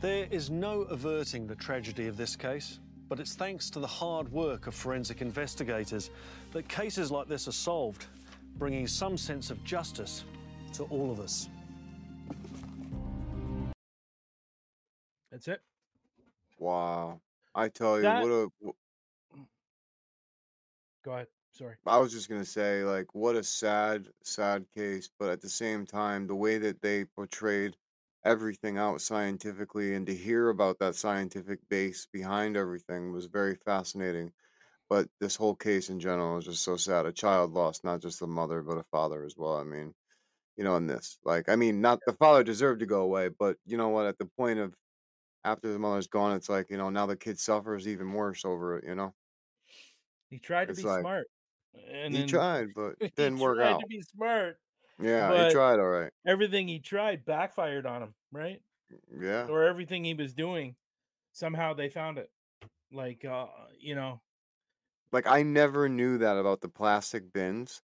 There 0.00 0.26
is 0.30 0.50
no 0.50 0.82
averting 0.82 1.46
the 1.46 1.54
tragedy 1.54 2.08
of 2.08 2.16
this 2.16 2.34
case, 2.34 2.80
but 3.08 3.20
it's 3.20 3.34
thanks 3.34 3.70
to 3.70 3.78
the 3.78 3.86
hard 3.86 4.32
work 4.32 4.66
of 4.66 4.74
forensic 4.74 5.20
investigators 5.20 6.10
that 6.52 6.66
cases 6.68 7.10
like 7.10 7.28
this 7.28 7.46
are 7.46 7.52
solved, 7.52 8.06
bringing 8.56 8.86
some 8.86 9.16
sense 9.16 9.50
of 9.50 9.62
justice 9.64 10.24
to 10.72 10.84
all 10.84 11.10
of 11.10 11.20
us. 11.20 11.48
That's 15.44 15.58
it. 15.58 15.62
wow. 16.58 17.20
I 17.54 17.68
tell 17.68 17.96
you, 17.96 18.02
That- 18.02 18.22
what 18.22 18.30
a. 18.30 18.50
Mm. 19.36 19.46
Go 21.04 21.12
ahead. 21.12 21.26
Sorry. 21.50 21.76
I 21.84 21.98
was 21.98 22.12
just 22.12 22.28
gonna 22.28 22.44
say, 22.44 22.84
like, 22.84 23.14
what 23.14 23.34
a 23.36 23.42
sad, 23.42 24.08
sad 24.22 24.66
case, 24.72 25.10
but 25.18 25.30
at 25.30 25.40
the 25.40 25.48
same 25.48 25.84
time, 25.84 26.26
the 26.26 26.34
way 26.36 26.58
that 26.58 26.80
they 26.80 27.04
portrayed 27.04 27.76
everything 28.24 28.78
out 28.78 29.00
scientifically 29.00 29.94
and 29.94 30.06
to 30.06 30.14
hear 30.14 30.48
about 30.48 30.78
that 30.78 30.94
scientific 30.94 31.58
base 31.68 32.06
behind 32.12 32.56
everything 32.56 33.12
was 33.12 33.26
very 33.26 33.56
fascinating. 33.56 34.32
But 34.88 35.08
this 35.20 35.36
whole 35.36 35.56
case 35.56 35.90
in 35.90 35.98
general 36.00 36.38
is 36.38 36.44
just 36.44 36.62
so 36.62 36.76
sad. 36.76 37.04
A 37.04 37.12
child 37.12 37.52
lost 37.52 37.82
not 37.84 38.00
just 38.00 38.22
a 38.22 38.26
mother, 38.26 38.62
but 38.62 38.78
a 38.78 38.84
father 38.84 39.24
as 39.24 39.36
well. 39.36 39.56
I 39.56 39.64
mean, 39.64 39.92
you 40.56 40.64
know, 40.64 40.76
in 40.76 40.86
this, 40.86 41.18
like, 41.24 41.48
I 41.48 41.56
mean, 41.56 41.80
not 41.80 41.98
the 42.06 42.12
father 42.14 42.44
deserved 42.44 42.80
to 42.80 42.86
go 42.86 43.02
away, 43.02 43.28
but 43.28 43.56
you 43.66 43.76
know 43.76 43.88
what? 43.88 44.06
At 44.06 44.18
the 44.18 44.26
point 44.26 44.60
of 44.60 44.74
after 45.44 45.72
the 45.72 45.78
mother's 45.78 46.06
gone, 46.06 46.36
it's 46.36 46.48
like, 46.48 46.70
you 46.70 46.76
know, 46.76 46.90
now 46.90 47.06
the 47.06 47.16
kid 47.16 47.38
suffers 47.38 47.88
even 47.88 48.12
worse 48.12 48.44
over 48.44 48.78
it, 48.78 48.84
you 48.86 48.94
know? 48.94 49.12
He 50.30 50.38
tried 50.38 50.66
to 50.66 50.70
It's 50.72 50.82
be 50.82 50.88
like- 50.88 51.00
smart. 51.00 51.26
And 51.90 52.12
he 52.12 52.20
then- 52.20 52.28
tried, 52.28 52.68
but 52.74 52.94
he 53.00 53.08
didn't 53.16 53.38
work 53.38 53.58
out. 53.58 53.62
He 53.62 53.64
tried 53.64 53.74
out. 53.74 53.80
to 53.80 53.86
be 53.86 54.02
smart. 54.02 54.56
Yeah, 55.00 55.28
but 55.30 55.46
he 55.48 55.52
tried 55.52 55.80
all 55.80 55.88
right. 55.88 56.12
Everything 56.26 56.68
he 56.68 56.78
tried 56.78 57.24
backfired 57.24 57.86
on 57.86 58.02
him, 58.02 58.14
right? 58.30 58.60
Yeah. 59.18 59.46
Or 59.48 59.64
everything 59.64 60.04
he 60.04 60.14
was 60.14 60.34
doing, 60.34 60.76
somehow 61.32 61.72
they 61.72 61.88
found 61.88 62.18
it. 62.18 62.30
Like, 62.92 63.24
uh, 63.24 63.46
you 63.80 63.94
know, 63.94 64.20
Like 65.10 65.26
I 65.26 65.42
never 65.42 65.88
knew 65.88 66.18
that 66.18 66.36
about 66.36 66.60
the 66.60 66.68
plastic 66.68 67.32
bins. 67.32 67.80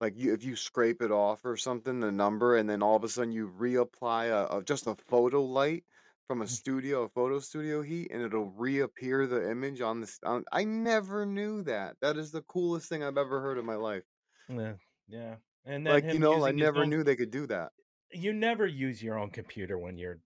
Like 0.00 0.14
you, 0.16 0.32
if 0.32 0.44
you 0.44 0.56
scrape 0.56 1.00
it 1.00 1.12
off 1.12 1.44
or 1.44 1.56
something, 1.56 2.00
the 2.00 2.10
number, 2.12 2.56
and 2.56 2.68
then 2.68 2.82
all 2.82 2.96
of 2.96 3.04
a 3.04 3.08
sudden 3.08 3.32
you 3.32 3.48
reapply 3.58 4.26
a, 4.30 4.56
a 4.58 4.62
just 4.62 4.86
a 4.88 4.96
photo 5.06 5.42
light 5.42 5.84
from 6.28 6.42
a 6.42 6.44
Mm. 6.44 6.48
studio, 6.48 7.02
a 7.04 7.08
photo 7.08 7.40
studio 7.40 7.82
heat, 7.82 8.10
and 8.12 8.22
it'll 8.22 8.50
reappear 8.52 9.26
the 9.26 9.50
image 9.50 9.80
on 9.80 10.00
this. 10.02 10.18
On, 10.22 10.44
I 10.52 10.62
never 10.64 11.26
knew 11.26 11.62
that. 11.64 11.96
That 12.00 12.16
is 12.18 12.30
the 12.30 12.42
coolest 12.42 12.88
thing 12.88 13.02
I've 13.02 13.16
ever 13.18 13.40
heard 13.40 13.58
in 13.58 13.64
my 13.66 13.74
life. 13.76 14.04
yeah, 14.48 14.74
yeah. 15.08 15.36
And 15.64 15.86
then 15.86 15.92
Like 15.94 16.04
you 16.12 16.18
know, 16.18 16.46
I 16.46 16.52
never 16.52 16.82
own- 16.82 16.90
knew 16.90 17.02
they 17.02 17.16
could 17.16 17.30
do 17.30 17.46
that. 17.48 17.72
You 18.12 18.32
never 18.32 18.66
use 18.66 19.02
your 19.02 19.18
own 19.18 19.30
computer 19.30 19.76
when 19.78 19.98
you're 19.98 20.20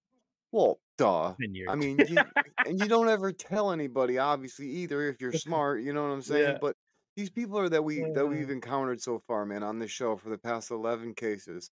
Well, 0.52 0.80
duh. 0.98 1.34
you're. 1.38 1.70
I 1.70 1.74
mean, 1.76 1.98
you, 1.98 2.16
and 2.66 2.78
you 2.78 2.86
don't 2.86 3.08
ever 3.08 3.32
tell 3.32 3.70
anybody, 3.72 4.18
obviously, 4.18 4.68
either 4.68 5.08
if 5.08 5.20
you're 5.20 5.32
smart. 5.48 5.82
You 5.82 5.92
know 5.92 6.02
what 6.02 6.12
I'm 6.12 6.22
saying? 6.22 6.52
Yeah. 6.54 6.58
But 6.60 6.76
these 7.16 7.30
people 7.30 7.58
are 7.58 7.68
that 7.70 7.82
we 7.82 8.00
that 8.00 8.24
Uh. 8.24 8.26
we've 8.26 8.50
encountered 8.50 9.00
so 9.00 9.20
far, 9.26 9.46
man, 9.46 9.62
on 9.62 9.78
this 9.78 9.90
show 9.90 10.16
for 10.16 10.30
the 10.30 10.38
past 10.38 10.70
eleven 10.70 11.14
cases. 11.14 11.70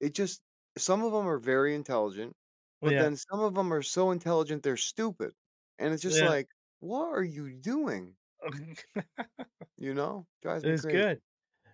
It 0.00 0.12
just 0.14 0.40
some 0.78 1.02
of 1.04 1.12
them 1.12 1.26
are 1.28 1.38
very 1.38 1.74
intelligent, 1.74 2.34
but 2.82 2.96
Yeah. 2.96 2.98
then 2.98 3.16
some 3.16 3.40
of 3.40 3.54
them 3.54 3.72
are 3.72 3.82
so 3.82 4.10
intelligent 4.12 4.62
they're 4.62 4.76
stupid, 4.76 5.34
and 5.78 5.92
it's 5.94 6.02
just 6.02 6.20
Yeah. 6.20 6.22
like, 6.22 6.48
what 6.80 7.06
are 7.08 7.24
you 7.24 7.52
doing? 7.54 8.16
You 9.78 9.94
know, 9.94 10.26
drives 10.42 10.66
me 10.66 10.74
it's 10.74 10.84
crazy. 10.84 11.06
good. 11.08 11.20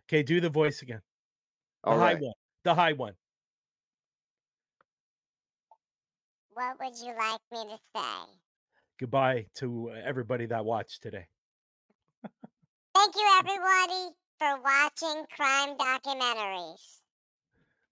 Okay, 0.05 0.23
do 0.23 0.41
the 0.41 0.51
voice 0.51 0.83
again. 0.83 1.03
The 1.89 1.95
All 1.95 1.99
high 1.99 2.15
right. 2.15 2.17
one. 2.17 2.35
The 2.65 2.75
high 2.75 2.93
one. 2.95 3.17
What 6.51 6.79
would 6.79 6.97
you 6.99 7.17
like 7.17 7.41
me 7.51 7.65
to 7.65 7.81
say? 7.97 8.39
Goodbye 8.97 9.49
to 9.57 9.91
everybody 9.91 10.47
that 10.47 10.65
watched 10.65 11.03
today. 11.03 11.29
Thank 12.95 13.15
you, 13.17 13.29
everybody, 13.39 14.17
for 14.39 14.59
watching 14.63 15.27
crime 15.27 15.77
documentaries. 15.77 17.03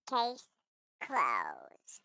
Case 0.07 0.51
closed. 1.03 2.03